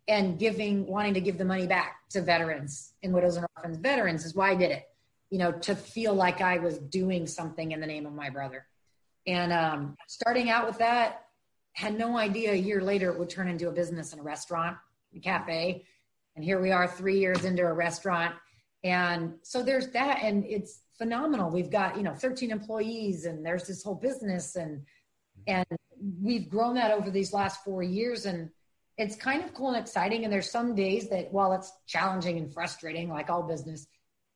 And 0.09 0.39
giving, 0.39 0.87
wanting 0.87 1.15
to 1.15 1.21
give 1.21 1.39
the 1.39 1.45
money 1.45 1.69
back 1.69 2.09
to 2.11 2.21
veterans 2.21 2.95
and 3.05 3.13
widows 3.13 3.37
and 3.37 3.47
orphans. 3.57 3.77
Veterans 3.77 4.25
is 4.25 4.35
why 4.35 4.51
I 4.51 4.55
did 4.57 4.73
it, 4.73 4.89
you 5.31 5.39
know, 5.39 5.53
to 5.53 5.75
feel 5.75 6.15
like 6.15 6.41
I 6.41 6.59
was 6.59 6.79
doing 6.79 7.27
something 7.27 7.73
in 7.73 7.81
the 7.81 7.87
name 7.87 8.07
of 8.07 8.13
my 8.13 8.31
brother. 8.31 8.67
And 9.27 9.53
um, 9.53 9.97
starting 10.09 10.51
out 10.51 10.67
with 10.67 10.79
that, 10.79 11.27
had 11.73 11.97
no 11.97 12.19
idea 12.19 12.53
a 12.53 12.57
year 12.57 12.81
later 12.81 13.13
it 13.13 13.19
would 13.19 13.31
turn 13.31 13.49
into 13.49 13.69
a 13.69 13.73
business 13.73 14.13
and 14.13 14.21
a 14.21 14.25
restaurant, 14.25 14.77
a 15.15 15.21
cafe. 15.21 15.85
And 16.37 16.45
here 16.45 16.61
we 16.61 16.73
are 16.73 16.89
three 16.89 17.21
years 17.21 17.45
into 17.45 17.63
a 17.63 17.73
restaurant. 17.73 18.35
And 18.83 19.35
so 19.43 19.63
there's 19.63 19.89
that. 19.89 20.21
And 20.23 20.45
it's, 20.45 20.81
phenomenal. 21.01 21.51
We've 21.51 21.71
got, 21.71 21.97
you 21.97 22.03
know, 22.03 22.13
13 22.13 22.51
employees 22.51 23.25
and 23.25 23.45
there's 23.45 23.67
this 23.67 23.83
whole 23.83 23.95
business 23.95 24.55
and 24.55 24.85
and 25.47 25.65
we've 26.23 26.51
grown 26.51 26.75
that 26.75 26.91
over 26.91 27.11
these 27.11 27.33
last 27.33 27.65
4 27.65 27.83
years 27.83 28.27
and 28.27 28.51
it's 28.99 29.17
kind 29.17 29.43
of 29.43 29.55
cool 29.55 29.69
and 29.69 29.79
exciting 29.79 30.25
and 30.25 30.33
there's 30.33 30.51
some 30.51 30.75
days 30.75 31.09
that 31.09 31.33
while 31.33 31.55
it's 31.55 31.73
challenging 31.87 32.37
and 32.37 32.53
frustrating 32.53 33.09
like 33.09 33.31
all 33.31 33.43
business, 33.43 33.87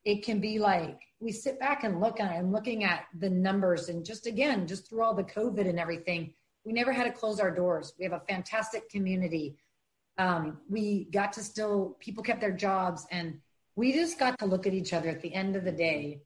it 0.05 0.24
can 0.24 0.40
be 0.40 0.59
like 0.59 1.00
we 1.20 1.32
sit 1.32 1.59
back 1.59 1.84
and 1.84 2.00
look 2.00 2.20
and 2.20 2.52
looking 2.52 2.84
at 2.84 3.07
the 3.18 3.30
numbers 3.30 3.88
and 3.88 4.05
just 4.05 4.26
again, 4.26 4.66
just 4.66 4.88
through 4.88 5.02
all 5.02 5.14
the 5.14 5.24
COVID 5.24 5.68
and 5.68 5.78
everything, 5.78 6.34
we 6.64 6.72
never 6.72 6.92
had 6.92 7.05
to 7.05 7.12
close 7.12 7.40
our 7.40 7.50
doors. 7.50 7.94
We 7.98 8.05
have 8.05 8.12
a 8.12 8.22
fantastic 8.28 8.90
community. 8.90 9.57
Um, 10.18 10.59
we 10.68 11.09
got 11.12 11.32
to 11.34 11.42
still 11.42 11.96
people 12.00 12.22
kept 12.22 12.40
their 12.40 12.52
jobs 12.52 13.07
and 13.11 13.38
we 13.76 13.92
just 13.92 14.18
got 14.18 14.38
to 14.38 14.46
look 14.46 14.66
at 14.66 14.74
each 14.74 14.92
other 14.92 15.09
at 15.09 15.20
the 15.22 15.34
end 15.34 15.57
of 15.57 15.64
the 15.64 15.72
day 15.72 16.20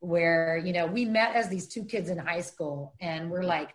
where 0.00 0.58
you 0.58 0.72
know 0.72 0.86
we 0.86 1.04
met 1.04 1.34
as 1.34 1.48
these 1.48 1.66
two 1.66 1.84
kids 1.84 2.10
in 2.10 2.18
high 2.18 2.40
school 2.40 2.94
and 3.00 3.30
we're 3.30 3.42
like 3.42 3.70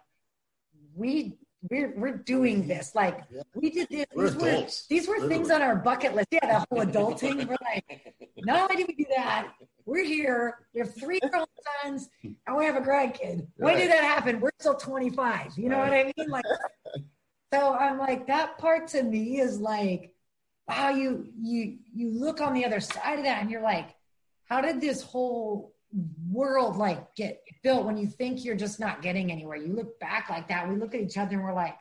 we 0.95 1.37
we're, 1.69 1.93
we're 1.95 2.17
doing 2.17 2.67
this. 2.67 2.95
Like 2.95 3.21
we 3.53 3.69
did 3.69 3.89
this. 3.89 4.05
We're 4.13 4.29
these 4.29 4.41
were, 4.41 4.67
these 4.89 5.07
were 5.07 5.27
things 5.27 5.49
on 5.51 5.61
our 5.61 5.75
bucket 5.75 6.15
list. 6.15 6.27
Yeah 6.31 6.39
the 6.45 6.65
whole 6.69 6.85
adulting 6.85 7.47
we're 7.47 7.57
like 7.61 8.15
not 8.37 8.61
only 8.61 8.75
did 8.75 8.87
we 8.87 8.95
do 8.95 9.05
that? 9.15 9.49
We're 9.85 10.05
here. 10.05 10.59
We 10.73 10.79
have 10.81 10.95
three 10.95 11.19
grown 11.19 11.45
sons 11.83 12.09
and 12.23 12.55
we 12.55 12.65
have 12.65 12.75
a 12.75 12.81
grandkid. 12.81 13.47
When 13.57 13.77
did 13.77 13.91
that 13.91 14.03
happen? 14.03 14.39
We're 14.39 14.51
still 14.59 14.75
25 14.75 15.57
you 15.57 15.69
know 15.69 15.77
what 15.77 15.93
i 15.93 16.11
mean? 16.17 16.29
Like 16.29 16.45
so 17.53 17.73
i'm 17.75 17.97
like 17.97 18.27
that 18.27 18.57
part 18.57 18.87
to 18.87 19.03
me 19.03 19.39
is 19.39 19.59
like 19.59 20.13
wow 20.67 20.89
you 20.89 21.27
you 21.39 21.77
you 21.93 22.11
look 22.11 22.41
on 22.41 22.53
the 22.53 22.65
other 22.65 22.79
side 22.79 23.19
of 23.19 23.25
that 23.25 23.41
and 23.41 23.51
you're 23.51 23.61
like 23.61 23.89
how 24.45 24.61
did 24.61 24.81
this 24.81 25.01
whole 25.01 25.74
world 26.31 26.75
like 26.77 27.13
get 27.15 27.41
built 27.63 27.85
when 27.85 27.97
you 27.97 28.07
think 28.07 28.43
you're 28.43 28.55
just 28.55 28.79
not 28.79 29.01
getting 29.01 29.31
anywhere 29.31 29.55
you 29.57 29.73
look 29.73 29.97
back 29.99 30.29
like 30.29 30.47
that 30.49 30.67
we 30.67 30.75
look 30.75 30.93
at 30.93 31.01
each 31.01 31.17
other 31.17 31.35
and 31.35 31.43
we're 31.43 31.53
like 31.53 31.75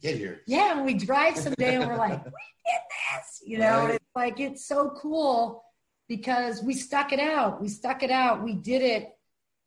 Get 0.00 0.18
here. 0.18 0.42
yeah 0.46 0.76
and 0.76 0.84
we 0.86 0.94
drive 0.94 1.36
someday 1.36 1.74
and 1.76 1.86
we're 1.86 1.96
like 1.96 2.24
we 2.24 2.30
did 2.30 2.80
this 2.90 3.42
you 3.44 3.58
know 3.58 3.86
Right. 3.86 3.94
it's 3.96 4.04
like 4.14 4.38
it's 4.40 4.64
so 4.66 4.90
cool 4.90 5.64
because 6.08 6.62
we 6.62 6.74
stuck 6.74 7.12
it 7.12 7.18
out 7.18 7.60
we 7.60 7.68
stuck 7.68 8.02
it 8.04 8.10
out 8.10 8.42
we 8.44 8.54
did 8.54 8.82
it 8.82 9.08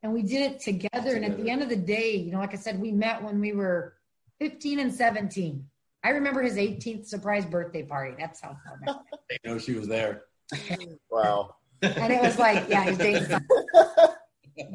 and 0.01 0.13
we 0.13 0.21
did 0.21 0.51
it 0.51 0.59
together 0.61 1.15
and 1.15 1.25
at 1.25 1.35
the 1.37 1.49
end 1.49 1.61
of 1.61 1.67
the 1.69 1.75
day 1.75 2.15
you 2.15 2.31
know 2.31 2.39
like 2.39 2.53
i 2.53 2.57
said 2.57 2.79
we 2.79 2.91
met 2.91 3.21
when 3.21 3.39
we 3.41 3.51
were 3.51 3.95
15 4.39 4.79
and 4.79 4.93
17 4.93 5.65
i 6.05 6.09
remember 6.09 6.41
his 6.41 6.55
18th 6.55 7.05
surprise 7.05 7.45
birthday 7.45 7.83
party 7.83 8.15
that's 8.17 8.39
how 8.39 8.55
far 8.65 8.79
back 8.85 9.01
They 9.29 9.37
know 9.49 9.57
she 9.57 9.73
was 9.73 9.87
there. 9.87 10.23
Wow. 11.09 11.55
And 11.83 12.13
it 12.13 12.21
was 12.21 12.37
like 12.39 12.67
yeah 12.69 12.85
he's 12.85 12.97
dating 12.97 13.23
someone. 13.25 13.47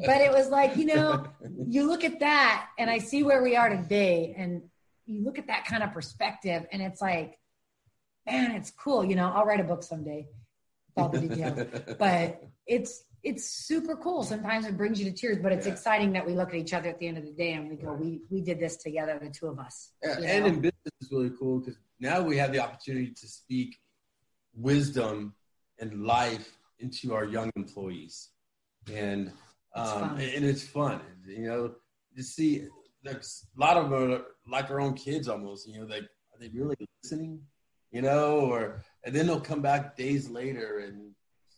but 0.05 0.21
it 0.21 0.31
was 0.31 0.49
like 0.49 0.75
you 0.77 0.85
know 0.85 1.25
you 1.67 1.87
look 1.87 2.03
at 2.03 2.19
that 2.19 2.67
and 2.77 2.89
i 2.89 2.97
see 2.97 3.23
where 3.23 3.41
we 3.41 3.55
are 3.55 3.69
today 3.69 4.33
and 4.37 4.61
you 5.05 5.23
look 5.23 5.39
at 5.39 5.47
that 5.47 5.65
kind 5.65 5.83
of 5.83 5.91
perspective 5.93 6.65
and 6.71 6.81
it's 6.81 7.01
like 7.01 7.37
man 8.25 8.51
it's 8.51 8.71
cool 8.71 9.03
you 9.03 9.15
know 9.15 9.31
i'll 9.33 9.45
write 9.45 9.59
a 9.59 9.63
book 9.63 9.83
someday 9.83 10.27
with 10.95 11.03
all 11.03 11.09
the 11.09 11.19
details 11.19 11.67
but 11.99 12.43
it's 12.67 13.03
it's 13.23 13.49
super 13.49 13.95
cool 13.95 14.23
sometimes 14.23 14.65
it 14.65 14.77
brings 14.77 15.01
you 15.01 15.09
to 15.09 15.15
tears 15.15 15.39
but 15.41 15.51
it's 15.51 15.65
Yeah. 15.65 15.73
exciting 15.73 16.13
that 16.13 16.25
we 16.25 16.33
look 16.33 16.49
at 16.49 16.55
each 16.55 16.73
other 16.73 16.89
at 16.89 16.99
the 16.99 17.07
end 17.07 17.17
of 17.17 17.25
the 17.25 17.31
day 17.33 17.53
and 17.53 17.69
we 17.69 17.75
go 17.75 17.93
we 17.93 18.21
we 18.29 18.41
did 18.41 18.59
this 18.59 18.77
together 18.77 19.17
the 19.21 19.29
two 19.29 19.47
of 19.47 19.59
us 19.59 19.91
Yeah, 20.03 20.19
and 20.19 20.43
know? 20.43 20.49
in 20.49 20.55
business 20.55 20.93
is 21.01 21.11
really 21.11 21.31
cool 21.39 21.59
because 21.59 21.77
now 21.99 22.21
we 22.21 22.37
have 22.37 22.51
the 22.53 22.59
opportunity 22.59 23.11
to 23.11 23.27
speak 23.27 23.77
wisdom 24.53 25.33
and 25.79 26.05
life 26.05 26.58
into 26.79 27.13
our 27.13 27.25
young 27.25 27.51
employees, 27.55 28.29
and 28.91 29.31
It's 29.75 29.91
um, 29.91 29.99
fun. 29.99 30.19
and 30.19 30.45
it's 30.45 30.63
fun. 30.63 31.01
You 31.27 31.47
know, 31.47 31.75
to 32.15 32.23
see 32.23 32.67
there's 33.03 33.45
a 33.55 33.59
lot 33.59 33.77
of 33.77 33.89
them 33.89 34.11
are 34.11 34.21
like 34.47 34.69
our 34.71 34.79
own 34.79 34.93
kids 34.93 35.27
almost. 35.27 35.67
You 35.67 35.79
know, 35.79 35.85
like 35.85 36.03
are 36.03 36.39
they 36.39 36.49
really 36.49 36.75
listening? 37.03 37.41
You 37.91 38.01
know, 38.01 38.39
or 38.41 38.83
and 39.03 39.15
then 39.15 39.27
they'll 39.27 39.39
come 39.39 39.61
back 39.61 39.95
days 39.95 40.29
later 40.29 40.79
and 40.79 41.11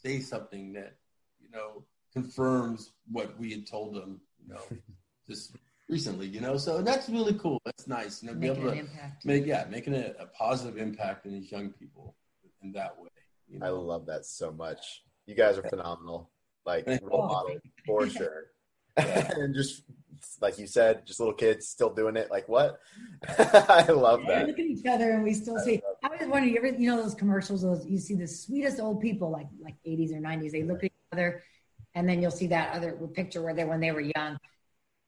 say 0.04 0.20
something 0.20 0.74
that 0.74 0.96
you 1.40 1.50
know 1.50 1.84
confirms 2.14 2.92
what 3.10 3.38
we 3.40 3.52
had 3.52 3.68
told 3.68 3.96
them. 3.96 4.22
You 4.42 4.54
know, 4.54 4.62
just 5.28 5.56
recently. 5.90 6.28
You 6.28 6.42
know, 6.42 6.58
so 6.58 6.82
that's 6.82 7.10
really 7.10 7.34
cool. 7.36 7.62
That's 7.66 7.88
nice. 7.88 8.24
You 8.24 8.30
know, 8.30 8.36
be 8.36 8.48
able 8.48 8.64
to 8.64 8.80
impact 8.80 9.26
make 9.26 9.46
yeah 9.46 9.66
making 9.70 9.94
a, 9.94 10.14
a 10.20 10.26
positive 10.28 10.78
impact 10.78 11.26
in 11.26 11.34
these 11.34 11.52
young 11.52 11.70
people 11.70 12.16
in 12.64 12.72
that 12.74 13.00
way 13.00 13.10
you 13.52 13.60
I 13.62 13.70
love 13.70 14.06
that 14.08 14.26
so 14.26 14.52
much. 14.52 15.04
You 15.26 15.36
guys 15.36 15.58
are 15.58 15.64
phenomenal. 15.64 16.30
Like 16.66 16.88
role 17.02 17.28
model 17.28 17.58
for 17.86 18.08
sure. 18.18 18.48
and 18.98 19.54
just 19.56 19.84
like 20.40 20.60
you 20.60 20.68
said, 20.68 21.06
just 21.08 21.20
little 21.20 21.34
kids 21.34 21.68
still 21.68 21.92
doing 21.94 22.16
it. 22.16 22.30
Like 22.30 22.48
what? 22.48 22.80
I 23.40 23.86
love 23.90 24.20
We 24.22 24.28
that. 24.28 24.48
look 24.48 24.60
at 24.60 24.66
each 24.66 24.86
other 24.86 25.12
and 25.12 25.24
we 25.24 25.34
still 25.34 25.58
see. 25.60 25.82
I 26.04 26.10
was 26.10 26.28
wondering, 26.28 26.54
you 26.54 26.58
ever, 26.58 26.68
you 26.68 26.90
know, 26.90 27.02
those 27.02 27.16
commercials, 27.16 27.62
those 27.64 27.86
you 27.88 27.98
see 27.98 28.16
the 28.16 28.28
sweetest 28.28 28.80
old 28.80 29.02
people, 29.02 29.32
like 29.32 29.48
like 29.60 29.76
80s 29.88 30.14
or 30.14 30.20
90s. 30.22 30.52
They 30.52 30.64
look 30.64 30.80
at 30.80 30.86
each 30.86 30.92
other, 31.12 31.44
and 31.96 32.08
then 32.08 32.22
you'll 32.22 32.32
see 32.32 32.48
that 32.48 32.76
other 32.76 32.92
picture 33.14 33.42
where 33.42 33.54
they 33.54 33.64
when 33.66 33.80
they 33.80 33.92
were 33.92 34.02
young. 34.16 34.38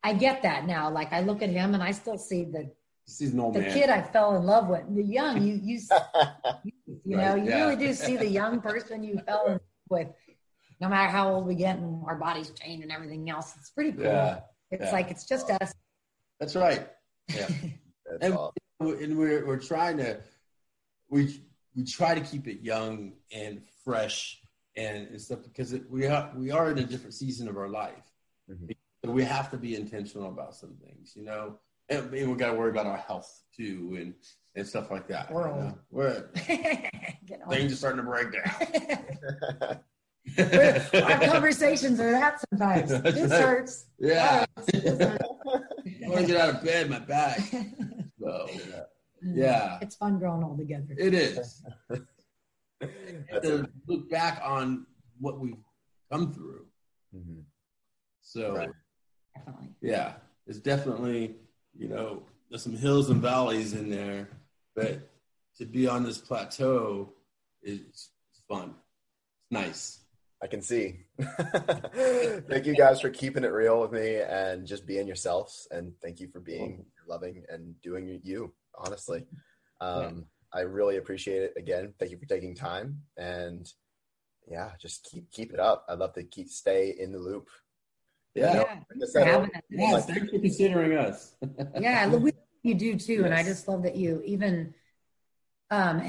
I 0.03 0.14
get 0.14 0.41
that 0.43 0.66
now. 0.66 0.89
Like 0.89 1.14
I 1.14 1.22
look 1.22 1.41
at 1.41 1.49
him 1.49 1.74
and 1.76 1.84
I 1.84 1.91
still 1.91 2.18
see 2.18 2.45
the 2.45 2.72
He's 3.05 3.34
an 3.34 3.39
old 3.41 3.53
the 3.55 3.59
man 3.59 3.74
kid 3.74 3.89
I 3.89 4.01
fell 4.01 4.36
in 4.38 4.43
love 4.45 4.68
with. 4.70 4.84
The 4.95 5.03
young 5.03 5.41
you 5.45 5.59
you 5.61 5.80
you 7.05 7.18
know 7.18 7.34
Right, 7.34 7.43
you 7.43 7.49
yeah. 7.49 7.57
really 7.66 7.76
do 7.76 7.93
see 7.93 8.16
the 8.18 8.28
young 8.28 8.61
person 8.61 9.03
you 9.03 9.20
fell 9.28 9.45
in 9.45 9.51
love 9.53 9.61
with. 9.90 10.08
No 10.82 10.90
matter 10.90 11.10
how 11.12 11.34
old 11.34 11.46
we 11.46 11.56
get 11.56 11.78
and 11.78 12.04
our 12.06 12.16
bodies 12.16 12.52
change 12.52 12.84
and 12.84 12.92
everything 12.92 13.30
else, 13.30 13.54
it's 13.58 13.70
pretty 13.70 13.94
cool. 13.94 14.04
yeah 14.06 14.40
it's 14.72 14.86
yeah. 14.86 14.92
like 14.92 15.12
it's 15.12 15.26
just 15.26 15.50
us. 15.52 15.74
that's 16.40 16.56
right 16.56 16.90
yeah 17.34 17.48
That's 18.06 18.26
and, 18.26 18.34
awesome. 18.34 19.04
and 19.04 19.18
we're 19.18 19.46
we're 19.46 19.60
trying 19.60 19.98
to 19.98 20.20
we 21.10 21.40
we 21.76 21.86
try 21.86 22.16
to 22.16 22.22
keep 22.22 22.48
it 22.48 22.62
young 22.62 23.14
and 23.32 23.62
fresh 23.86 24.42
and, 24.76 25.08
and 25.08 25.22
stuff 25.22 25.40
because 25.44 25.72
it, 25.74 25.90
we 25.90 26.08
are 26.08 26.32
we 26.36 26.52
are 26.52 26.72
in 26.72 26.80
a 26.80 26.84
different 26.84 27.14
season 27.14 27.48
of 27.48 27.56
our 27.58 27.70
life 27.70 28.10
Mhm. 28.52 28.76
so 29.06 29.12
we 29.12 29.24
have 29.24 29.50
to 29.52 29.58
be 29.58 29.74
intentional 29.76 30.28
about 30.28 30.54
some 30.56 30.76
things 30.84 31.14
you 31.16 31.24
know 31.24 31.60
and, 31.88 32.14
and 32.14 32.30
we 32.32 32.36
got 32.36 32.52
to 32.52 32.58
worry 32.58 32.72
about 32.72 32.88
our 32.88 32.98
health 32.98 33.32
too 33.56 33.96
and 33.98 34.14
and 34.56 34.68
stuff 34.68 34.91
like 34.91 35.08
that 35.08 35.32
We're 35.32 35.47
know? 35.47 35.54
old. 35.66 35.74
we're 35.91 36.28
things 37.49 37.74
are 37.74 37.76
starting 37.76 37.97
to 37.97 38.04
break 38.04 38.32
down 38.32 39.80
Our 40.93 41.20
conversations 41.28 41.99
are 41.99 42.12
that 42.12 42.39
sometimes. 42.49 42.89
That's 42.91 43.14
This 43.16 43.30
right. 43.32 43.41
hurts. 43.41 43.86
Yeah. 43.99 44.45
This 44.72 44.97
hurts. 44.97 45.24
I 45.26 46.08
want 46.08 46.22
to 46.22 46.26
get 46.28 46.38
out 46.38 46.56
of 46.56 46.64
bed, 46.64 46.89
my 46.89 46.99
back. 46.99 47.39
So 48.22 48.47
Yeah. 49.22 49.80
It's 49.82 49.95
fun 49.95 50.18
growing 50.20 50.43
all 50.43 50.56
together. 50.56 50.86
it 50.97 51.14
is. 51.14 51.62
To 52.80 53.68
look 53.88 54.10
back 54.10 54.41
on 54.43 54.86
what 55.20 55.39
we've 55.39 55.58
come 56.12 56.34
through. 56.34 56.66
Mhm. 57.16 57.43
So 58.22 58.56
Right. 58.56 58.70
Definitely. 59.36 59.70
yeah, 59.82 60.14
it's 60.47 60.60
definitely 60.60 61.36
you 61.78 61.88
know 61.89 62.24
there's 62.49 62.62
some 62.64 62.76
hills 62.78 63.10
and 63.10 63.22
valleys 63.22 63.74
in 63.74 63.89
there, 63.89 64.30
but 64.76 65.10
to 65.58 65.66
be 65.66 65.88
on 65.88 66.04
this 66.04 66.18
plateau 66.18 67.14
is 67.62 68.10
fun. 68.48 68.74
It's 69.40 69.52
nice. 69.52 70.00
I 70.42 70.48
can 70.48 70.62
see. 70.62 71.00
thank 72.50 72.66
you 72.66 72.76
guys 72.76 73.00
for 73.00 73.10
keeping 73.10 73.46
it 73.46 73.54
real 73.54 73.80
with 73.80 73.94
me 73.94 74.18
and 74.18 74.68
just 74.68 74.86
being 74.86 75.08
yourselves. 75.08 75.68
And 75.72 75.94
thank 76.02 76.20
you 76.20 76.28
for 76.28 76.42
being 76.42 76.86
loving 77.08 77.44
and 77.48 77.82
doing 77.82 78.20
you, 78.24 78.54
honestly. 78.76 79.26
Um, 79.80 80.26
I 80.54 80.62
really 80.62 80.98
appreciate 80.98 81.44
it. 81.44 81.54
Again, 81.56 81.94
thank 81.98 82.12
you 82.12 82.18
for 82.18 82.26
taking 82.26 82.56
time. 82.56 83.04
And 83.18 83.72
yeah, 84.48 84.72
just 84.82 85.08
keep 85.10 85.32
keep 85.32 85.54
it 85.54 85.60
up. 85.60 85.86
I'd 85.88 86.00
love 86.00 86.14
to 86.14 86.24
keep 86.24 86.50
stay 86.50 86.94
in 87.00 87.14
the 87.14 87.20
loop. 87.20 87.48
Yeah. 88.36 88.54
yeah. 88.54 89.06
Said, 89.06 89.50
yes, 89.70 90.06
thanks 90.08 90.32
for 90.32 90.40
considering 90.40 90.98
us. 90.98 91.36
yeah, 91.80 92.08
we, 92.08 92.34
you 92.64 92.74
do 92.74 92.97
too. 92.97 93.14
Yes. 93.14 93.26
And 93.26 93.34
I 93.34 93.43
just 93.43 93.68
love 93.68 93.84
that 93.84 93.95
you 93.95 94.22
even 94.26 94.74
um 95.70 96.01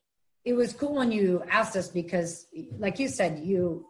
it 0.44 0.54
was 0.54 0.72
cool 0.72 0.94
when 0.94 1.12
you 1.12 1.42
asked 1.50 1.76
us 1.76 1.88
because 1.88 2.46
like 2.78 2.98
you 2.98 3.08
said 3.08 3.40
you 3.44 3.86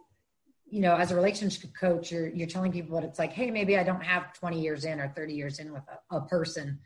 you 0.69 0.81
know 0.81 0.95
as 0.95 1.11
a 1.11 1.15
relationship 1.15 1.71
coach 1.79 2.11
you're 2.11 2.29
you're 2.29 2.47
telling 2.47 2.71
people 2.71 2.95
what 2.95 3.03
it's 3.03 3.19
like 3.19 3.33
hey 3.33 3.51
maybe 3.51 3.77
i 3.77 3.83
don't 3.83 4.03
have 4.03 4.33
20 4.33 4.61
years 4.61 4.85
in 4.85 4.99
or 4.99 5.07
30 5.09 5.33
years 5.33 5.59
in 5.59 5.71
with 5.71 5.83
a, 6.11 6.17
a 6.17 6.21
person 6.21 6.79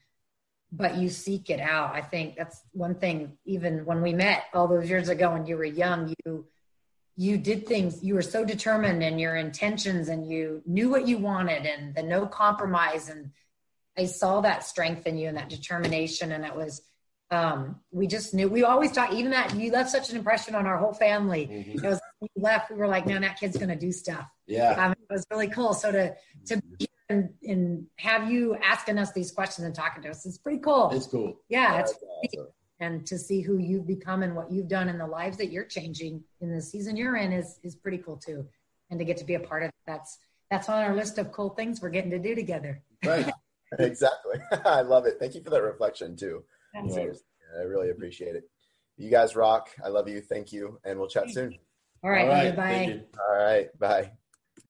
but 0.71 0.95
you 0.95 1.09
seek 1.09 1.49
it 1.49 1.59
out 1.59 1.93
i 1.93 2.01
think 2.01 2.35
that's 2.35 2.61
one 2.71 2.95
thing 2.95 3.38
even 3.45 3.85
when 3.85 4.01
we 4.01 4.13
met 4.13 4.43
all 4.53 4.67
those 4.67 4.89
years 4.89 5.09
ago 5.09 5.31
when 5.31 5.45
you 5.45 5.57
were 5.57 5.65
young 5.65 6.13
you 6.25 6.45
you 7.15 7.38
did 7.38 7.65
things 7.65 8.03
you 8.03 8.13
were 8.13 8.21
so 8.21 8.45
determined 8.45 9.01
in 9.03 9.17
your 9.19 9.35
intentions 9.35 10.09
and 10.09 10.29
you 10.29 10.61
knew 10.65 10.89
what 10.89 11.07
you 11.07 11.17
wanted 11.17 11.65
and 11.65 11.95
the 11.95 12.03
no 12.03 12.25
compromise 12.25 13.09
and 13.09 13.31
i 13.98 14.06
saw 14.06 14.41
that 14.41 14.64
strength 14.64 15.08
in 15.08 15.18
you 15.18 15.28
and 15.28 15.38
that 15.38 15.50
determination 15.50 16.32
and 16.32 16.45
it 16.45 16.56
was 16.56 16.82
um, 17.30 17.82
we 17.91 18.08
just 18.08 18.34
knew 18.34 18.48
we 18.48 18.64
always 18.64 18.91
thought 18.91 19.14
even 19.14 19.32
that 19.32 19.54
you 19.56 19.72
left 19.72 19.89
such 19.89 20.10
an 20.10 20.18
impression 20.18 20.56
on 20.56 20.66
our 20.66 20.78
whole 20.78 20.93
family. 20.93 21.48
Mm-hmm. 21.48 21.78
It 21.78 21.84
was 21.84 22.00
you 22.22 22.30
left, 22.38 22.72
we 22.72 22.78
were 22.78 22.88
like, 22.88 23.06
man, 23.06 23.22
that 23.22 23.39
kid's 23.39 23.58
gonna 23.58 23.76
do 23.76 23.91
stuff. 23.91 24.30
Yeah. 24.45 24.72
Um, 24.72 24.91
it 24.93 25.14
was 25.14 25.26
really 25.30 25.50
cool. 25.50 25.74
So 25.74 25.91
to 25.91 26.16
to 26.48 26.62
and, 27.10 27.30
and 27.43 27.88
have 27.98 28.30
you 28.32 28.56
asking 28.56 28.98
us 28.98 29.12
these 29.12 29.32
questions 29.32 29.66
and 29.66 29.76
talking 29.76 30.04
to 30.04 30.10
us, 30.10 30.26
it's 30.26 30.38
pretty 30.38 30.60
cool. 30.60 30.89
It's 30.91 31.08
cool. 31.08 31.38
Yeah, 31.50 31.80
it's 31.80 31.93
awesome. 31.93 32.48
and 32.80 33.06
to 33.08 33.18
see 33.18 33.41
who 33.41 33.58
you've 33.58 33.88
become 33.88 34.24
and 34.24 34.36
what 34.36 34.52
you've 34.52 34.68
done 34.68 34.89
and 34.89 35.00
the 35.00 35.08
lives 35.08 35.38
that 35.38 35.52
you're 35.52 35.66
changing 35.66 36.24
in 36.41 36.54
the 36.54 36.62
season 36.62 36.95
you're 36.95 37.18
in 37.18 37.34
is 37.34 37.60
is 37.64 37.76
pretty 37.76 37.98
cool 37.98 38.18
too. 38.18 38.48
And 38.89 39.00
to 39.00 39.06
get 39.06 39.18
to 39.18 39.26
be 39.26 39.36
a 39.36 39.39
part 39.39 39.64
of 39.64 39.72
that's 39.86 40.18
that's 40.50 40.70
on 40.70 40.82
our 40.82 40.95
list 40.95 41.18
of 41.18 41.34
cool 41.34 41.50
things 41.50 41.82
we're 41.82 41.89
getting 41.89 42.12
to 42.12 42.20
do 42.20 42.36
together. 42.36 42.82
Right. 43.06 43.30
exactly. 43.80 44.39
I 44.65 44.82
love 44.82 45.05
it. 45.05 45.18
Thank 45.20 45.36
you 45.36 45.41
for 45.43 45.49
that 45.49 45.61
reflection 45.61 46.15
too. 46.15 46.43
I 47.59 47.63
really 47.63 47.89
appreciate 47.89 48.36
it. 48.36 48.49
You 48.97 49.09
guys 49.09 49.36
rock. 49.36 49.70
I 49.84 49.89
love 49.89 50.07
you. 50.07 50.22
Thank 50.22 50.51
you. 50.51 50.80
And 50.84 50.99
we'll 50.99 51.07
chat 51.07 51.30
soon. 51.30 51.57
All 52.03 52.09
right. 52.11 52.24
All 52.24 52.28
right. 52.30 52.55
Bye. 52.55 53.03
All 53.30 53.38
right. 53.38 53.80
Bye. 53.80 54.11